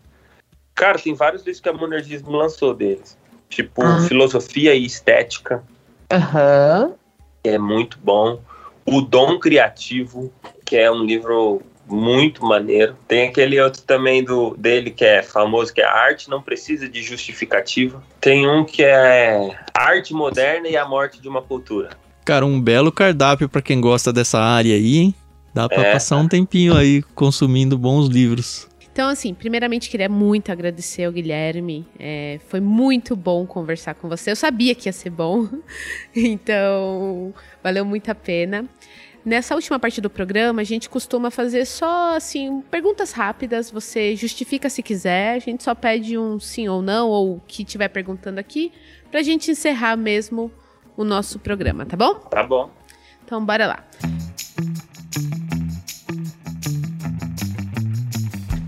Cara, 0.74 0.98
tem 0.98 1.14
vários 1.14 1.42
livros 1.42 1.60
que 1.60 1.68
a 1.68 1.72
Monergismo 1.72 2.32
lançou 2.32 2.74
deles. 2.74 3.16
Tipo, 3.48 3.82
Ah. 3.82 4.00
Filosofia 4.00 4.74
e 4.74 4.84
Estética, 4.84 5.62
Aham. 6.12 6.92
que 7.42 7.50
é 7.50 7.58
muito 7.58 7.98
bom. 8.02 8.40
O 8.84 9.00
Dom 9.00 9.38
Criativo, 9.38 10.32
que 10.64 10.76
é 10.76 10.90
um 10.90 11.04
livro 11.04 11.62
muito 11.86 12.44
maneiro. 12.44 12.96
Tem 13.06 13.28
aquele 13.28 13.60
outro 13.60 13.82
também 13.82 14.22
do 14.24 14.54
dele 14.56 14.90
que 14.90 15.04
é 15.04 15.22
famoso, 15.22 15.72
que 15.72 15.80
é 15.80 15.84
A 15.84 15.92
Arte 15.92 16.28
Não 16.28 16.42
Precisa 16.42 16.88
de 16.88 17.02
Justificativa. 17.02 18.02
Tem 18.20 18.46
um 18.48 18.64
que 18.64 18.82
é 18.84 19.56
Arte 19.74 20.12
Moderna 20.12 20.68
e 20.68 20.76
a 20.76 20.84
Morte 20.84 21.20
de 21.20 21.28
uma 21.28 21.40
Cultura. 21.42 21.90
Cara, 22.24 22.44
um 22.44 22.60
belo 22.60 22.92
cardápio 22.92 23.48
pra 23.48 23.62
quem 23.62 23.80
gosta 23.80 24.12
dessa 24.12 24.38
área 24.38 24.74
aí, 24.74 24.98
hein? 24.98 25.14
Dá 25.58 25.68
pra 25.68 25.82
É. 25.86 25.92
passar 25.92 26.18
um 26.18 26.28
tempinho 26.28 26.76
aí 26.76 27.02
consumindo 27.16 27.76
bons 27.76 28.06
livros. 28.06 28.68
Então, 28.92 29.08
assim, 29.08 29.34
primeiramente 29.34 29.90
queria 29.90 30.08
muito 30.08 30.52
agradecer 30.52 31.02
ao 31.02 31.10
Guilherme. 31.10 31.84
É, 31.98 32.38
foi 32.46 32.60
muito 32.60 33.16
bom 33.16 33.44
conversar 33.44 33.94
com 33.94 34.08
você. 34.08 34.30
Eu 34.30 34.36
sabia 34.36 34.72
que 34.72 34.88
ia 34.88 34.92
ser 34.92 35.10
bom, 35.10 35.48
então 36.14 37.34
valeu 37.60 37.84
muito 37.84 38.08
a 38.08 38.14
pena. 38.14 38.66
Nessa 39.24 39.56
última 39.56 39.80
parte 39.80 40.00
do 40.00 40.08
programa, 40.08 40.60
a 40.60 40.64
gente 40.64 40.88
costuma 40.88 41.28
fazer 41.28 41.64
só, 41.66 42.14
assim, 42.14 42.62
perguntas 42.70 43.10
rápidas. 43.10 43.68
Você 43.68 44.14
justifica 44.14 44.70
se 44.70 44.80
quiser. 44.80 45.34
A 45.34 45.38
gente 45.40 45.64
só 45.64 45.74
pede 45.74 46.16
um 46.16 46.38
sim 46.38 46.68
ou 46.68 46.80
não, 46.80 47.08
ou 47.08 47.34
o 47.34 47.40
que 47.48 47.64
estiver 47.64 47.88
perguntando 47.88 48.38
aqui, 48.38 48.70
pra 49.10 49.22
gente 49.24 49.50
encerrar 49.50 49.96
mesmo 49.96 50.52
o 50.96 51.02
nosso 51.02 51.40
programa, 51.40 51.84
tá 51.84 51.96
bom? 51.96 52.14
Tá 52.14 52.44
bom. 52.44 52.70
Então, 53.24 53.44
bora 53.44 53.66
lá. 53.66 53.84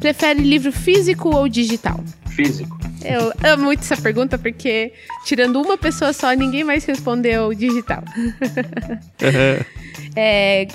Prefere 0.00 0.40
livro 0.40 0.72
físico 0.72 1.34
ou 1.36 1.48
digital? 1.48 2.02
Físico. 2.28 2.78
Eu 3.04 3.32
amo 3.52 3.64
muito 3.64 3.80
essa 3.80 3.96
pergunta 3.96 4.38
porque, 4.38 4.92
tirando 5.24 5.60
uma 5.60 5.76
pessoa 5.76 6.12
só, 6.12 6.32
ninguém 6.32 6.64
mais 6.64 6.84
respondeu 6.84 7.54
digital. 7.54 8.02
É, 10.16 10.66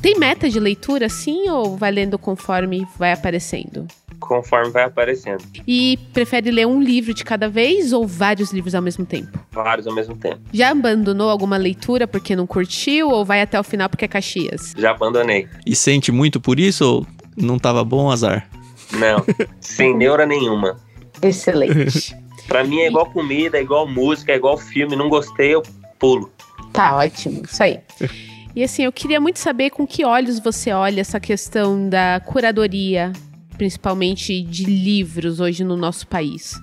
tem 0.00 0.18
meta 0.18 0.48
de 0.48 0.58
leitura, 0.58 1.06
sim, 1.10 1.50
ou 1.50 1.76
vai 1.76 1.90
lendo 1.90 2.18
conforme 2.18 2.86
vai 2.98 3.12
aparecendo? 3.12 3.86
Conforme 4.18 4.70
vai 4.70 4.84
aparecendo. 4.84 5.44
E 5.66 5.98
prefere 6.14 6.50
ler 6.50 6.66
um 6.66 6.80
livro 6.80 7.12
de 7.12 7.22
cada 7.22 7.46
vez 7.46 7.92
ou 7.92 8.06
vários 8.06 8.52
livros 8.52 8.74
ao 8.74 8.80
mesmo 8.80 9.04
tempo? 9.04 9.38
Vários 9.52 9.86
ao 9.86 9.94
mesmo 9.94 10.16
tempo. 10.16 10.40
Já 10.50 10.70
abandonou 10.70 11.28
alguma 11.28 11.58
leitura 11.58 12.08
porque 12.08 12.34
não 12.34 12.46
curtiu 12.46 13.10
ou 13.10 13.22
vai 13.22 13.42
até 13.42 13.60
o 13.60 13.62
final 13.62 13.90
porque 13.90 14.06
é 14.06 14.08
Caxias? 14.08 14.72
Já 14.78 14.92
abandonei. 14.92 15.46
E 15.66 15.76
sente 15.76 16.10
muito 16.10 16.40
por 16.40 16.58
isso 16.58 16.84
ou 16.86 17.06
não 17.36 17.58
tava 17.58 17.84
bom, 17.84 18.10
azar? 18.10 18.48
Não. 18.92 19.24
sem 19.60 19.96
neura 19.96 20.26
nenhuma. 20.26 20.76
Excelente. 21.22 22.16
Pra 22.48 22.64
mim 22.64 22.80
é 22.80 22.88
igual 22.88 23.06
comida, 23.06 23.58
é 23.58 23.62
igual 23.62 23.86
música, 23.86 24.32
é 24.32 24.36
igual 24.36 24.58
filme. 24.58 24.96
Não 24.96 25.08
gostei, 25.08 25.54
eu 25.54 25.62
pulo. 25.98 26.32
Tá 26.72 26.96
ótimo, 26.96 27.42
isso 27.44 27.62
aí. 27.62 27.80
E 28.54 28.64
assim, 28.64 28.82
eu 28.84 28.92
queria 28.92 29.20
muito 29.20 29.38
saber 29.38 29.70
com 29.70 29.86
que 29.86 30.04
olhos 30.04 30.40
você 30.40 30.72
olha 30.72 31.00
essa 31.00 31.20
questão 31.20 31.88
da 31.88 32.20
curadoria, 32.24 33.12
principalmente 33.56 34.42
de 34.42 34.64
livros 34.64 35.38
hoje 35.38 35.62
no 35.62 35.76
nosso 35.76 36.06
país. 36.06 36.58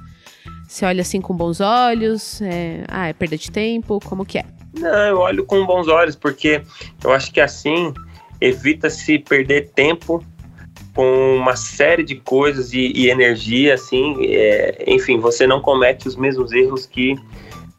Você 0.68 0.86
olha 0.86 1.02
assim 1.02 1.22
com 1.22 1.34
bons 1.34 1.62
olhos? 1.62 2.42
É... 2.42 2.84
Ah, 2.90 3.08
é 3.08 3.14
perda 3.14 3.38
de 3.38 3.50
tempo? 3.50 4.00
Como 4.04 4.26
que 4.26 4.40
é? 4.40 4.46
Não, 4.78 4.90
eu 4.90 5.18
olho 5.20 5.46
com 5.46 5.66
bons 5.66 5.88
olhos, 5.88 6.16
porque 6.16 6.62
eu 7.04 7.14
acho 7.14 7.32
que 7.32 7.40
assim 7.40 7.94
evita-se 8.42 9.20
perder 9.20 9.70
tempo 9.70 10.24
com 10.98 11.36
uma 11.36 11.56
série 11.56 12.02
de 12.02 12.16
coisas 12.16 12.74
e, 12.74 12.92
e 12.92 13.12
energia, 13.12 13.76
assim, 13.76 14.16
é, 14.26 14.84
enfim, 14.88 15.20
você 15.20 15.46
não 15.46 15.62
comete 15.62 16.08
os 16.08 16.16
mesmos 16.16 16.52
erros 16.52 16.88
que 16.88 17.16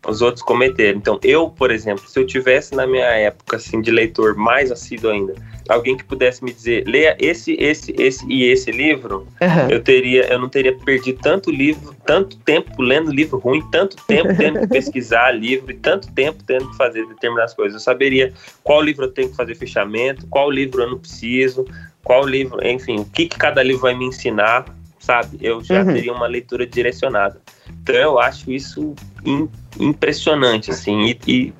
os 0.06 0.22
outros 0.22 0.40
cometeram. 0.44 0.98
Então, 0.98 1.18
eu, 1.24 1.50
por 1.50 1.72
exemplo, 1.72 2.08
se 2.08 2.16
eu 2.16 2.24
tivesse 2.24 2.76
na 2.76 2.86
minha 2.86 3.08
época, 3.08 3.56
assim, 3.56 3.80
de 3.80 3.90
leitor 3.90 4.36
mais 4.36 4.70
assíduo 4.70 5.10
ainda, 5.10 5.34
alguém 5.68 5.96
que 5.96 6.04
pudesse 6.04 6.44
me 6.44 6.52
dizer, 6.52 6.86
leia 6.86 7.16
esse, 7.18 7.56
esse, 7.58 7.92
esse 7.98 8.24
e 8.28 8.44
esse 8.44 8.70
livro, 8.70 9.26
Aham. 9.42 9.68
eu 9.68 9.82
teria, 9.82 10.32
eu 10.32 10.38
não 10.38 10.48
teria 10.48 10.72
perdido 10.78 11.18
tanto 11.20 11.50
livro, 11.50 11.96
tanto 12.06 12.38
tempo 12.38 12.80
lendo 12.80 13.10
livro 13.10 13.36
ruim, 13.38 13.60
tanto 13.72 13.96
tempo 14.06 14.32
tendo 14.38 14.60
que 14.60 14.68
pesquisar 14.68 15.32
livro 15.36 15.72
e 15.72 15.74
tanto 15.74 16.08
tempo 16.12 16.38
tendo 16.46 16.70
que 16.70 16.76
fazer 16.76 17.04
determinadas 17.04 17.52
coisas. 17.52 17.74
Eu 17.74 17.80
saberia 17.80 18.32
qual 18.62 18.80
livro 18.80 19.06
eu 19.06 19.10
tenho 19.10 19.28
que 19.28 19.36
fazer 19.36 19.56
fechamento, 19.56 20.24
qual 20.28 20.48
livro 20.48 20.82
eu 20.82 20.90
não 20.90 20.98
preciso, 21.00 21.66
qual 22.08 22.24
livro, 22.26 22.66
enfim, 22.66 22.96
o 23.00 23.04
que, 23.04 23.26
que 23.26 23.36
cada 23.36 23.62
livro 23.62 23.82
vai 23.82 23.94
me 23.94 24.06
ensinar, 24.06 24.64
sabe? 24.98 25.36
Eu 25.42 25.62
já 25.62 25.80
Uhum. 25.82 25.92
teria 25.92 26.10
uma 26.10 26.26
leitura 26.26 26.66
direcionada. 26.66 27.38
Então 27.82 27.94
eu 27.94 28.18
acho 28.18 28.50
isso 28.50 28.94
im- 29.26 29.46
impressionante, 29.78 30.70
assim, 30.70 31.02
e, 31.02 31.18
e, 31.26 31.52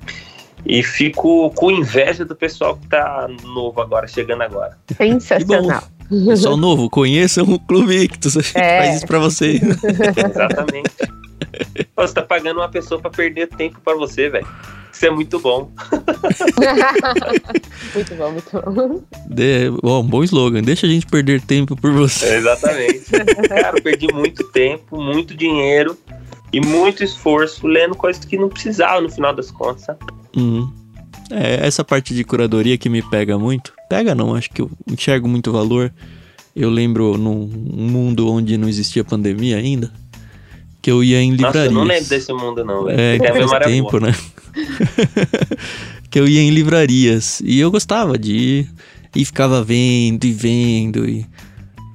e 0.65 0.81
fico 0.81 1.51
com 1.51 1.69
inveja 1.69 2.25
do 2.25 2.35
pessoal 2.35 2.75
que 2.75 2.87
tá 2.87 3.29
novo 3.43 3.79
agora, 3.79 4.07
chegando 4.07 4.41
agora. 4.41 4.75
Sensacional. 4.97 5.83
Pessoal 6.25 6.57
novo, 6.57 6.89
conheçam 6.89 7.43
o 7.43 7.59
Clube 7.59 7.95
Ictus. 7.95 8.35
A 8.35 8.41
gente 8.41 8.57
É. 8.57 8.77
faz 8.79 8.95
isso 8.95 9.05
pra 9.05 9.19
você. 9.19 9.61
Exatamente. 10.17 10.89
Você 11.95 12.13
tá 12.13 12.21
pagando 12.21 12.59
uma 12.59 12.69
pessoa 12.69 12.99
pra 12.99 13.09
perder 13.09 13.47
tempo 13.47 13.79
pra 13.83 13.95
você, 13.95 14.29
velho. 14.29 14.47
Isso 14.91 15.05
é 15.05 15.09
muito 15.09 15.39
bom. 15.39 15.71
muito 17.95 18.15
bom, 18.15 18.31
muito 18.31 18.51
bom. 18.51 19.01
De... 19.27 19.69
Um 19.83 20.03
bom 20.03 20.23
slogan. 20.23 20.61
Deixa 20.61 20.87
a 20.87 20.89
gente 20.89 21.05
perder 21.05 21.41
tempo 21.41 21.75
por 21.75 21.91
você. 21.91 22.35
Exatamente. 22.35 23.05
Cara, 23.47 23.77
eu 23.77 23.83
perdi 23.83 24.07
muito 24.13 24.43
tempo, 24.51 25.01
muito 25.01 25.35
dinheiro 25.35 25.97
e 26.51 26.59
muito 26.59 27.03
esforço 27.03 27.67
lendo 27.67 27.95
coisas 27.95 28.25
que 28.25 28.37
não 28.37 28.49
precisava 28.49 29.01
no 29.01 29.09
final 29.09 29.33
das 29.33 29.51
contas, 29.51 29.83
sabe? 29.83 29.99
Uhum. 30.35 30.71
É, 31.31 31.65
essa 31.65 31.83
parte 31.83 32.13
de 32.13 32.23
curadoria 32.23 32.77
que 32.77 32.89
me 32.89 33.01
pega 33.01 33.37
muito. 33.37 33.73
Pega 33.89 34.15
não, 34.15 34.35
acho 34.35 34.49
que 34.49 34.61
eu 34.61 34.69
enxergo 34.91 35.27
muito 35.27 35.51
valor. 35.51 35.93
Eu 36.55 36.69
lembro 36.69 37.17
num 37.17 37.47
mundo 37.47 38.29
onde 38.29 38.57
não 38.57 38.67
existia 38.67 39.03
pandemia 39.03 39.57
ainda, 39.57 39.91
que 40.89 40.91
eu 40.91 41.03
ia 41.03 41.21
em 41.21 41.31
Nossa, 41.31 41.43
livrarias. 41.45 41.65
eu 41.67 41.71
não 41.71 41.83
lembro 41.83 42.09
desse 42.09 42.33
mundo, 42.33 42.65
não, 42.65 42.83
velho. 42.85 42.99
É, 42.99 43.17
Tem 43.19 43.27
a 43.43 43.47
faz 43.47 43.65
tempo, 43.65 43.91
boa. 43.99 44.07
né? 44.07 44.15
que 46.09 46.19
eu 46.19 46.27
ia 46.27 46.41
em 46.41 46.49
livrarias 46.49 47.41
e 47.45 47.59
eu 47.59 47.69
gostava 47.69 48.17
de 48.17 48.33
ir 48.35 48.69
e 49.15 49.23
ficava 49.23 49.63
vendo 49.63 50.25
e 50.25 50.31
vendo 50.31 51.07
e, 51.07 51.25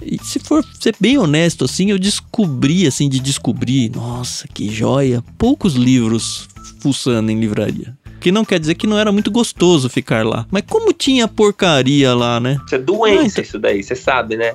e 0.03 0.18
se 0.22 0.38
for 0.38 0.64
ser 0.80 0.95
bem 1.01 1.18
honesto 1.18 1.64
assim, 1.64 1.90
eu 1.90 1.99
descobri 1.99 2.86
assim 2.86 3.09
de 3.09 3.18
descobrir, 3.18 3.90
nossa, 3.90 4.47
que 4.47 4.70
joia, 4.72 5.22
poucos 5.36 5.74
livros 5.74 6.49
fuçando 6.80 7.30
em 7.30 7.40
livraria. 7.40 7.97
Que 8.20 8.30
não 8.32 8.45
quer 8.45 8.59
dizer 8.59 8.74
que 8.76 8.86
não 8.86 8.99
era 8.99 9.12
muito 9.12 9.30
gostoso 9.30 9.88
ficar 9.90 10.24
lá. 10.24 10.47
Mas 10.51 10.62
como 10.66 10.95
tinha 10.95 11.28
porcaria 11.28 12.14
lá, 12.14 12.40
né? 12.40 12.59
Isso 12.64 12.74
é 12.74 12.78
doença, 12.78 13.20
Ah, 13.20 13.26
então- 13.26 13.45
isso 13.45 13.59
daí, 13.59 13.82
você 13.82 13.95
sabe, 13.95 14.34
né? 14.36 14.55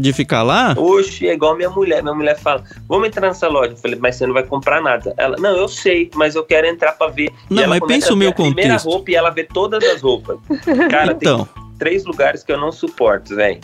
De 0.00 0.12
ficar 0.12 0.42
lá? 0.42 0.74
Oxe, 0.76 1.26
é 1.28 1.32
igual 1.34 1.56
minha 1.56 1.70
mulher. 1.70 2.02
Minha 2.02 2.14
mulher 2.14 2.38
fala: 2.38 2.62
Vamos 2.88 3.08
entrar 3.08 3.26
nessa 3.28 3.48
loja. 3.48 3.72
Eu 3.72 3.76
falei, 3.76 3.98
mas 4.00 4.16
você 4.16 4.26
não 4.26 4.34
vai 4.34 4.42
comprar 4.44 4.80
nada. 4.80 5.12
Ela, 5.16 5.36
não, 5.38 5.56
eu 5.56 5.68
sei, 5.68 6.10
mas 6.14 6.34
eu 6.34 6.44
quero 6.44 6.66
entrar 6.66 6.92
pra 6.92 7.08
ver. 7.08 7.30
Não, 7.50 7.66
mas 7.66 7.80
pensa 7.86 8.12
o 8.12 8.16
meu 8.16 8.30
a 8.30 8.32
primeira 8.32 8.70
contexto. 8.74 8.88
roupa 8.88 9.10
e 9.10 9.14
ela 9.14 9.30
vê 9.30 9.44
todas 9.44 9.82
as 9.84 10.00
roupas. 10.00 10.38
Cara, 10.90 11.12
Então, 11.12 11.44
tem 11.46 11.64
três 11.78 12.04
lugares 12.04 12.42
que 12.42 12.52
eu 12.52 12.58
não 12.58 12.70
suporto, 12.70 13.34
velho. 13.34 13.60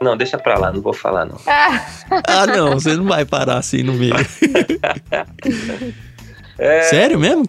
Não, 0.00 0.16
deixa 0.16 0.36
pra 0.38 0.58
lá, 0.58 0.72
não 0.72 0.80
vou 0.82 0.92
falar, 0.92 1.24
não. 1.24 1.38
ah 1.46 2.46
não, 2.46 2.72
você 2.74 2.94
não 2.94 3.04
vai 3.04 3.24
parar 3.24 3.58
assim 3.58 3.82
no 3.82 3.92
meio. 3.94 4.14
É, 6.56 6.82
Sério 6.82 7.18
mesmo? 7.18 7.44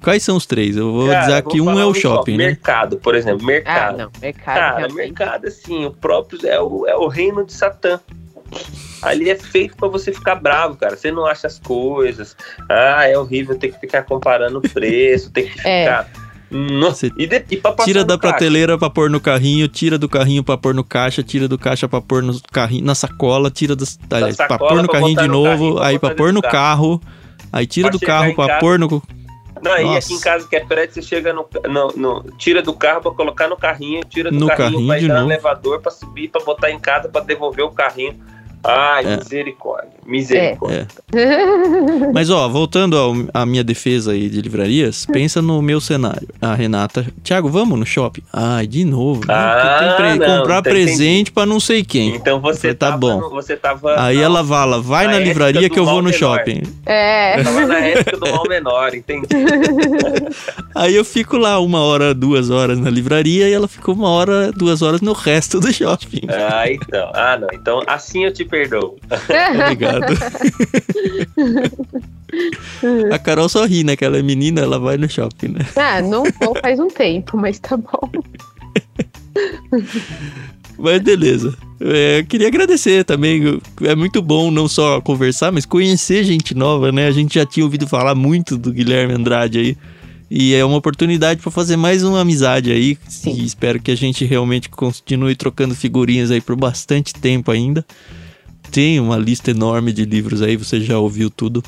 Que- 0.00 0.04
Quais 0.04 0.22
são 0.22 0.36
os 0.36 0.46
três? 0.46 0.76
Eu 0.76 0.90
vou 0.92 1.08
cara, 1.08 1.20
dizer 1.40 1.42
vou 1.62 1.74
um 1.74 1.78
é 1.78 1.84
o 1.84 1.94
só. 1.94 2.00
shopping, 2.00 2.36
né? 2.36 2.46
Mercado, 2.46 2.96
por 2.96 3.14
exemplo, 3.14 3.42
Ah, 3.42 3.46
mercado. 3.46 3.98
não, 3.98 4.10
mercado. 4.20 4.44
Cara, 4.56 4.76
realmente. 4.78 4.96
mercado, 4.96 5.46
assim, 5.46 5.84
o 5.84 5.90
próprio 5.92 6.44
é 6.46 6.60
o, 6.60 6.86
é 6.86 6.96
o 6.96 7.06
reino 7.06 7.44
de 7.44 7.52
Satã. 7.52 8.00
Ali 9.02 9.30
é 9.30 9.36
feito 9.36 9.76
pra 9.76 9.88
você 9.88 10.12
ficar 10.12 10.34
bravo, 10.34 10.76
cara. 10.76 10.96
Você 10.96 11.10
não 11.12 11.24
acha 11.24 11.46
as 11.46 11.58
coisas. 11.58 12.36
Ah, 12.68 13.06
é 13.08 13.16
horrível 13.16 13.56
ter 13.56 13.68
que 13.72 13.78
ficar 13.78 14.02
comparando 14.02 14.58
o 14.58 14.62
preço, 14.62 15.30
ter 15.30 15.42
que 15.50 15.60
É. 15.66 15.84
ficar. 15.84 16.08
Nossa, 16.50 17.06
Você 17.06 17.12
e, 17.16 17.26
de, 17.28 17.44
e 17.52 17.56
pra 17.56 17.70
passar 17.70 17.84
Tira 17.86 18.04
da 18.04 18.18
caixa? 18.18 18.32
prateleira 18.36 18.76
pra 18.76 18.90
pôr 18.90 19.08
no 19.08 19.20
carrinho, 19.20 19.68
tira 19.68 19.96
do 19.96 20.08
carrinho 20.08 20.42
pra 20.42 20.58
pôr 20.58 20.74
no 20.74 20.82
caixa, 20.82 21.22
tira 21.22 21.46
do 21.46 21.56
caixa 21.56 21.88
pra 21.88 22.00
pôr 22.00 22.24
no 22.24 22.40
carrinho, 22.50 22.84
na 22.84 22.94
sacola, 22.96 23.52
tira 23.52 23.76
das, 23.76 23.96
aliás, 24.10 24.34
pra 24.36 24.48
sacola 24.48 24.70
pôr 24.70 24.82
no 24.82 24.88
pra 24.88 24.98
carrinho 25.00 25.20
de 25.20 25.28
no 25.28 25.32
novo, 25.34 25.74
carrinho, 25.76 25.78
aí 25.78 25.98
pra 26.00 26.12
pôr 26.12 26.32
no 26.32 26.40
do 26.42 26.48
carro, 26.48 27.00
aí 27.52 27.66
tira 27.68 27.88
Pra 27.88 27.98
do 27.98 28.04
carro 28.04 28.34
casa- 28.34 28.58
pôr 28.58 28.80
no. 28.80 29.00
Não, 29.62 29.82
Nossa. 29.82 29.98
aqui 30.06 30.14
em 30.14 30.20
casa 30.20 30.48
que 30.48 30.56
é 30.56 30.64
prédio, 30.64 30.94
você 30.94 31.02
chega 31.02 31.32
no, 31.32 31.46
no, 31.68 31.88
no- 31.96 32.22
Tira 32.38 32.62
do 32.62 32.72
carro 32.72 33.00
pra 33.02 33.10
colocar 33.12 33.48
no 33.48 33.56
carrinho, 33.56 34.02
tira 34.04 34.30
do 34.30 34.38
No 34.38 34.46
carrinho, 34.46 34.72
carrinho 34.72 34.86
vai 34.86 35.00
dar 35.06 35.20
no 35.22 35.26
elevador 35.32 35.80
pra 35.80 35.90
subir, 35.90 36.28
pra 36.28 36.42
botar 36.44 36.70
em 36.70 36.78
casa, 36.78 37.08
pra 37.08 37.20
devolver 37.20 37.64
o 37.64 37.70
carrinho. 37.70 38.18
Ai, 38.62 39.04
É. 39.06 39.16
misericórdia. 39.16 39.90
Misericórdia. 40.06 40.86
Mas 42.12 42.30
ó, 42.30 42.48
voltando 42.48 42.96
ao- 42.96 43.14
à 43.32 43.46
minha 43.46 43.62
defesa 43.64 44.12
aí 44.12 44.28
de 44.28 44.40
livrarias, 44.40 45.06
pensa 45.06 45.40
no 45.40 45.62
meu 45.62 45.80
cenário. 45.80 46.28
A 46.40 46.54
Renata, 46.54 47.06
Thiago, 47.22 47.48
vamos 47.48 47.78
no 47.78 47.86
shopping? 47.86 48.22
Ai, 48.32 48.66
de 48.66 48.84
novo. 48.84 49.20
né? 49.26 49.32
Ah, 49.34 49.94
pre- 49.96 50.14
não, 50.16 50.38
comprar 50.38 50.62
tá, 50.62 50.70
presente 50.70 51.30
pra 51.32 51.46
não 51.46 51.58
sei 51.60 51.82
quem. 51.84 52.14
Então 52.16 52.40
você 52.40 52.60
Falei, 52.60 52.74
tá 52.74 52.86
tava 52.86 52.98
bom. 52.98 53.20
no- 53.20 53.30
você 53.30 53.56
tava. 53.56 54.00
Aí 54.00 54.16
não, 54.16 54.22
ela 54.24 54.44
fala, 54.44 54.80
vai 54.80 55.06
na 55.06 55.12
na 55.12 55.18
livraria 55.20 55.68
que 55.70 55.78
eu 55.78 55.84
vou 55.84 56.02
no 56.02 56.10
menor. 56.10 56.18
shopping. 56.18 56.62
É. 56.86 57.42
Tava 57.42 57.66
na 57.66 57.78
época 57.78 58.16
do 58.16 58.30
mal 58.30 58.44
menor, 58.48 58.94
entendi. 58.94 59.26
Aí 60.74 60.94
eu 60.94 61.04
fico 61.04 61.36
lá 61.36 61.58
uma 61.58 61.80
hora, 61.80 62.14
duas 62.14 62.50
horas 62.50 62.78
na 62.78 62.90
livraria 62.90 63.48
e 63.48 63.52
ela 63.52 63.68
ficou 63.68 63.94
uma 63.94 64.08
hora, 64.08 64.52
duas 64.52 64.82
horas 64.82 65.00
no 65.00 65.12
resto 65.12 65.60
do 65.60 65.72
shopping. 65.72 66.22
Ah, 66.28 66.70
então. 66.70 67.10
Ah, 67.14 67.38
não. 67.38 67.48
Então 67.52 67.82
assim 67.86 68.24
eu 68.24 68.32
te 68.32 68.44
perdoo. 68.50 68.98
Obrigado. 69.54 70.12
A 73.12 73.18
Carol 73.18 73.48
só 73.48 73.64
ri, 73.64 73.82
né? 73.82 73.96
Que 73.96 74.04
ela 74.04 74.18
é 74.18 74.22
menina, 74.22 74.60
ela 74.60 74.78
vai 74.78 74.96
no 74.96 75.08
shopping, 75.08 75.48
né? 75.48 75.66
Ah, 75.76 76.00
não 76.00 76.24
vou 76.40 76.54
faz 76.60 76.78
um 76.78 76.88
tempo, 76.88 77.36
mas 77.36 77.58
tá 77.58 77.76
bom. 77.76 78.10
Mas 80.78 81.02
beleza. 81.02 81.54
É, 81.80 82.20
eu 82.20 82.26
queria 82.26 82.48
agradecer 82.48 83.04
também. 83.04 83.60
É 83.82 83.94
muito 83.94 84.22
bom 84.22 84.50
não 84.50 84.68
só 84.68 85.00
conversar, 85.00 85.52
mas 85.52 85.66
conhecer 85.66 86.24
gente 86.24 86.54
nova, 86.54 86.90
né? 86.90 87.06
A 87.06 87.10
gente 87.10 87.34
já 87.34 87.44
tinha 87.44 87.64
ouvido 87.64 87.86
falar 87.86 88.14
muito 88.14 88.56
do 88.56 88.72
Guilherme 88.72 89.14
Andrade 89.14 89.58
aí. 89.58 89.76
E 90.30 90.54
é 90.54 90.64
uma 90.64 90.76
oportunidade 90.76 91.40
para 91.40 91.50
fazer 91.50 91.76
mais 91.76 92.04
uma 92.04 92.20
amizade 92.20 92.70
aí. 92.70 92.96
Sim. 93.08 93.32
E 93.32 93.44
espero 93.44 93.80
que 93.80 93.90
a 93.90 93.96
gente 93.96 94.24
realmente 94.24 94.68
continue 94.68 95.34
trocando 95.34 95.74
figurinhas 95.74 96.30
aí 96.30 96.40
por 96.40 96.54
bastante 96.54 97.12
tempo 97.12 97.50
ainda. 97.50 97.84
Tem 98.70 99.00
uma 99.00 99.16
lista 99.16 99.50
enorme 99.50 99.92
de 99.92 100.04
livros 100.04 100.42
aí, 100.42 100.56
você 100.56 100.80
já 100.80 100.98
ouviu 100.98 101.28
tudo. 101.30 101.62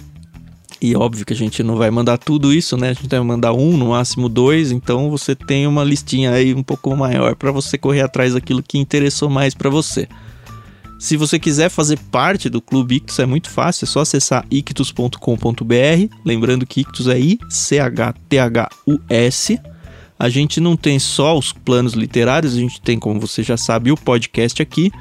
E 0.80 0.96
óbvio 0.96 1.24
que 1.24 1.32
a 1.32 1.36
gente 1.36 1.62
não 1.62 1.76
vai 1.76 1.90
mandar 1.90 2.18
tudo 2.18 2.52
isso, 2.52 2.76
né? 2.76 2.90
A 2.90 2.92
gente 2.92 3.08
vai 3.08 3.20
mandar 3.20 3.52
um, 3.52 3.76
no 3.76 3.90
máximo 3.90 4.28
dois. 4.28 4.72
Então 4.72 5.08
você 5.10 5.34
tem 5.34 5.64
uma 5.66 5.84
listinha 5.84 6.32
aí 6.32 6.52
um 6.52 6.62
pouco 6.62 6.94
maior 6.96 7.36
para 7.36 7.52
você 7.52 7.78
correr 7.78 8.00
atrás 8.00 8.34
daquilo 8.34 8.62
que 8.62 8.78
interessou 8.78 9.30
mais 9.30 9.54
para 9.54 9.70
você. 9.70 10.08
Se 10.98 11.16
você 11.16 11.38
quiser 11.38 11.68
fazer 11.68 11.98
parte 12.10 12.48
do 12.48 12.60
Clube 12.60 12.96
Ictus, 12.96 13.18
é 13.18 13.26
muito 13.26 13.50
fácil, 13.50 13.84
é 13.84 13.88
só 13.88 14.00
acessar 14.00 14.46
ictus.com.br. 14.48 16.14
Lembrando 16.24 16.64
que 16.64 16.82
Ictus 16.82 17.08
é 17.08 17.18
I-C-H-T-H-U-S. 17.18 18.12
A 20.18 20.28
gente 20.28 20.60
não 20.60 20.76
tem 20.76 21.00
só 21.00 21.36
os 21.36 21.52
planos 21.52 21.94
literários, 21.94 22.54
a 22.54 22.58
gente 22.58 22.80
tem, 22.80 23.00
como 23.00 23.18
você 23.18 23.42
já 23.42 23.56
sabe, 23.56 23.90
o 23.90 23.96
podcast 23.96 24.62
aqui. 24.62 24.92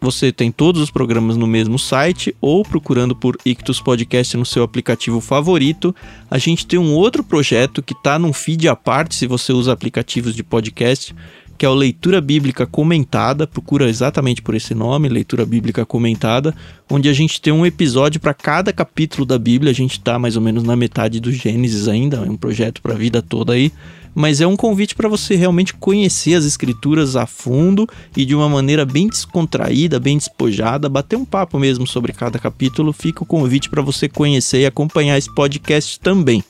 Você 0.00 0.32
tem 0.32 0.50
todos 0.50 0.80
os 0.80 0.90
programas 0.90 1.36
no 1.36 1.46
mesmo 1.46 1.78
site 1.78 2.34
ou 2.40 2.64
procurando 2.64 3.14
por 3.14 3.36
Ictus 3.44 3.80
Podcast 3.80 4.36
no 4.36 4.46
seu 4.46 4.62
aplicativo 4.62 5.20
favorito. 5.20 5.94
A 6.30 6.38
gente 6.38 6.66
tem 6.66 6.78
um 6.78 6.94
outro 6.94 7.22
projeto 7.22 7.82
que 7.82 7.92
está 7.92 8.18
num 8.18 8.32
feed 8.32 8.68
à 8.68 8.74
parte 8.74 9.14
se 9.14 9.26
você 9.26 9.52
usa 9.52 9.72
aplicativos 9.72 10.34
de 10.34 10.42
podcast 10.42 11.14
que 11.60 11.66
é 11.66 11.68
o 11.68 11.74
Leitura 11.74 12.22
Bíblica 12.22 12.66
Comentada, 12.66 13.46
procura 13.46 13.86
exatamente 13.86 14.40
por 14.40 14.54
esse 14.54 14.74
nome, 14.74 15.10
Leitura 15.10 15.44
Bíblica 15.44 15.84
Comentada, 15.84 16.54
onde 16.88 17.06
a 17.06 17.12
gente 17.12 17.38
tem 17.38 17.52
um 17.52 17.66
episódio 17.66 18.18
para 18.18 18.32
cada 18.32 18.72
capítulo 18.72 19.26
da 19.26 19.38
Bíblia, 19.38 19.70
a 19.70 19.74
gente 19.74 19.98
está 19.98 20.18
mais 20.18 20.36
ou 20.36 20.42
menos 20.42 20.62
na 20.62 20.74
metade 20.74 21.20
do 21.20 21.30
Gênesis 21.30 21.86
ainda, 21.86 22.16
é 22.16 22.30
um 22.30 22.36
projeto 22.38 22.80
para 22.80 22.94
a 22.94 22.96
vida 22.96 23.20
toda 23.20 23.52
aí, 23.52 23.70
mas 24.14 24.40
é 24.40 24.46
um 24.46 24.56
convite 24.56 24.94
para 24.94 25.08
você 25.08 25.36
realmente 25.36 25.74
conhecer 25.74 26.34
as 26.34 26.44
escrituras 26.44 27.16
a 27.16 27.26
fundo 27.26 27.86
e 28.16 28.24
de 28.24 28.34
uma 28.34 28.48
maneira 28.48 28.84
bem 28.84 29.08
descontraída, 29.08 30.00
bem 30.00 30.18
despojada, 30.18 30.88
bater 30.88 31.16
um 31.16 31.24
papo 31.24 31.58
mesmo 31.58 31.86
sobre 31.86 32.12
cada 32.12 32.38
capítulo. 32.38 32.92
Fica 32.92 33.22
o 33.22 33.26
convite 33.26 33.70
para 33.70 33.82
você 33.82 34.08
conhecer 34.08 34.60
e 34.60 34.66
acompanhar 34.66 35.16
esse 35.16 35.32
podcast 35.34 35.98
também. 36.00 36.42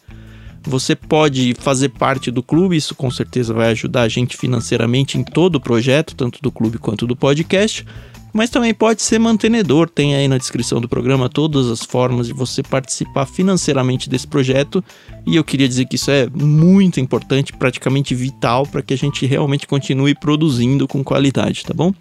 Você 0.62 0.94
pode 0.94 1.54
fazer 1.58 1.88
parte 1.88 2.30
do 2.30 2.42
clube, 2.42 2.76
isso 2.76 2.94
com 2.94 3.10
certeza 3.10 3.54
vai 3.54 3.70
ajudar 3.70 4.02
a 4.02 4.08
gente 4.08 4.36
financeiramente 4.36 5.16
em 5.16 5.24
todo 5.24 5.56
o 5.56 5.60
projeto, 5.60 6.14
tanto 6.14 6.40
do 6.42 6.52
clube 6.52 6.76
quanto 6.78 7.06
do 7.06 7.16
podcast. 7.16 7.86
Mas 8.32 8.50
também 8.50 8.72
pode 8.72 9.02
ser 9.02 9.18
mantenedor, 9.18 9.88
tem 9.88 10.14
aí 10.14 10.28
na 10.28 10.38
descrição 10.38 10.80
do 10.80 10.88
programa 10.88 11.28
todas 11.28 11.68
as 11.68 11.82
formas 11.82 12.28
de 12.28 12.32
você 12.32 12.62
participar 12.62 13.26
financeiramente 13.26 14.08
desse 14.08 14.26
projeto. 14.26 14.84
E 15.26 15.36
eu 15.36 15.44
queria 15.44 15.68
dizer 15.68 15.86
que 15.86 15.96
isso 15.96 16.10
é 16.10 16.28
muito 16.28 17.00
importante, 17.00 17.52
praticamente 17.52 18.14
vital, 18.14 18.66
para 18.66 18.82
que 18.82 18.94
a 18.94 18.98
gente 18.98 19.26
realmente 19.26 19.66
continue 19.66 20.14
produzindo 20.14 20.86
com 20.86 21.02
qualidade, 21.02 21.64
tá 21.64 21.74
bom? 21.74 21.92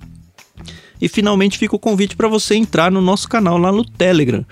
E 1.01 1.07
finalmente 1.07 1.57
fica 1.57 1.75
o 1.75 1.79
convite 1.79 2.15
para 2.15 2.27
você 2.27 2.55
entrar 2.55 2.91
no 2.91 3.01
nosso 3.01 3.27
canal 3.27 3.57
lá 3.57 3.71
no 3.71 3.83
Telegram. 3.83 4.45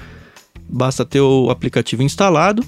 Basta 0.70 1.06
ter 1.06 1.22
o 1.22 1.49
aplicativo 1.49 2.02
instalado 2.02 2.64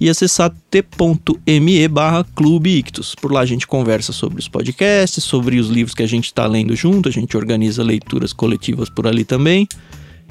e 0.00 0.08
acessar 0.08 0.54
t.me 0.70 1.88
barra 1.88 2.24
Clube 2.34 2.76
Ictus. 2.78 3.14
Por 3.14 3.32
lá 3.32 3.40
a 3.40 3.46
gente 3.46 3.66
conversa 3.66 4.12
sobre 4.12 4.38
os 4.38 4.48
podcasts, 4.48 5.24
sobre 5.24 5.58
os 5.58 5.68
livros 5.68 5.94
que 5.94 6.02
a 6.02 6.08
gente 6.08 6.26
está 6.26 6.46
lendo 6.46 6.74
junto, 6.76 7.08
a 7.08 7.12
gente 7.12 7.36
organiza 7.36 7.82
leituras 7.82 8.32
coletivas 8.32 8.88
por 8.88 9.06
ali 9.06 9.24
também. 9.24 9.66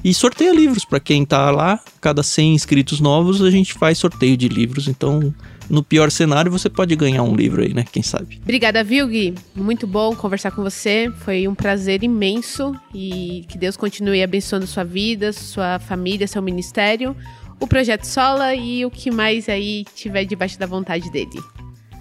E 0.03 0.13
sorteia 0.13 0.53
livros 0.53 0.85
para 0.85 0.99
quem 0.99 1.23
está 1.23 1.49
lá. 1.51 1.79
Cada 1.99 2.21
100 2.21 2.53
inscritos 2.53 2.99
novos 2.99 3.41
a 3.41 3.49
gente 3.49 3.73
faz 3.73 3.97
sorteio 3.97 4.37
de 4.37 4.47
livros. 4.47 4.87
Então, 4.87 5.33
no 5.69 5.83
pior 5.83 6.11
cenário, 6.11 6.51
você 6.51 6.69
pode 6.69 6.95
ganhar 6.95 7.23
um 7.23 7.35
livro 7.35 7.63
aí, 7.63 7.73
né? 7.73 7.83
Quem 7.91 8.03
sabe. 8.03 8.39
Obrigada, 8.43 8.83
Vilgui. 8.83 9.33
Muito 9.55 9.87
bom 9.87 10.15
conversar 10.15 10.51
com 10.51 10.61
você. 10.61 11.11
Foi 11.25 11.47
um 11.47 11.55
prazer 11.55 12.03
imenso. 12.03 12.75
E 12.93 13.43
que 13.49 13.57
Deus 13.57 13.75
continue 13.75 14.21
abençoando 14.21 14.67
sua 14.67 14.83
vida, 14.83 15.33
sua 15.33 15.79
família, 15.79 16.27
seu 16.27 16.41
ministério 16.41 17.15
o 17.59 17.67
Projeto 17.67 18.05
Sola 18.05 18.55
e 18.55 18.85
o 18.85 18.91
que 18.91 19.11
mais 19.11 19.49
aí 19.49 19.85
tiver 19.95 20.25
debaixo 20.25 20.59
da 20.59 20.65
vontade 20.65 21.11
dele. 21.11 21.39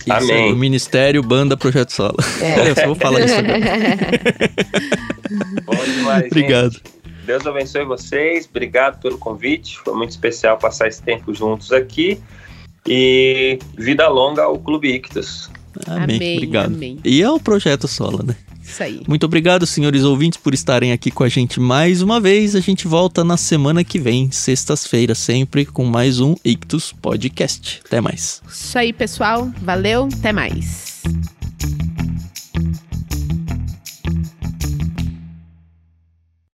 Isso, 0.07 0.13
Amém. 0.13 0.53
O 0.53 0.57
Ministério, 0.57 1.23
Banda, 1.23 1.57
Projeto 1.57 1.91
Sola. 1.91 2.17
É. 2.41 2.61
Eu 2.71 2.75
só 2.75 2.87
vou 2.87 2.95
falar 2.95 3.21
isso 3.21 3.35
agora. 3.35 3.59
Bom 5.65 5.85
demais, 5.85 6.27
Obrigado. 6.27 6.73
Gente. 6.73 6.97
Deus 7.27 7.45
abençoe 7.45 7.85
vocês. 7.85 8.47
Obrigado 8.49 9.01
pelo 9.01 9.19
convite. 9.19 9.79
Foi 9.79 9.95
muito 9.95 10.11
especial 10.11 10.57
passar 10.59 10.87
esse 10.87 11.03
tempo 11.03 11.35
juntos 11.35 11.73
aqui. 11.73 12.21
E 12.87 13.59
vida 13.77 14.07
longa 14.07 14.45
ao 14.45 14.57
Clube 14.61 14.95
Ictus. 14.95 15.51
Amém. 15.89 16.17
amém 16.17 16.37
Obrigado. 16.37 16.75
Amém. 16.75 17.01
E 17.05 17.21
é 17.21 17.29
o 17.29 17.41
Projeto 17.41 17.89
Sola, 17.89 18.23
né? 18.23 18.37
Isso 18.67 18.83
aí. 18.83 19.01
Muito 19.07 19.25
obrigado, 19.25 19.65
senhores 19.67 20.03
ouvintes, 20.03 20.39
por 20.39 20.53
estarem 20.53 20.93
aqui 20.93 21.11
com 21.11 21.23
a 21.25 21.29
gente 21.29 21.61
mais 21.61 22.03
uma 22.03 22.21
vez. 22.21 22.57
A 22.57 22.61
gente 22.61 22.87
volta 22.87 23.23
na 23.23 23.37
semana 23.37 23.85
que 23.85 23.99
vem, 23.99 24.31
sextas-feiras, 24.31 25.19
sempre 25.19 25.65
com 25.65 25.85
mais 25.85 26.21
um 26.21 26.35
Ictus 26.45 26.93
Podcast. 26.93 27.81
Até 27.87 28.01
mais. 28.01 28.43
Isso 28.49 28.79
aí, 28.79 28.93
pessoal. 28.93 29.51
Valeu, 29.63 30.09
até 30.13 30.33
mais. 30.33 31.03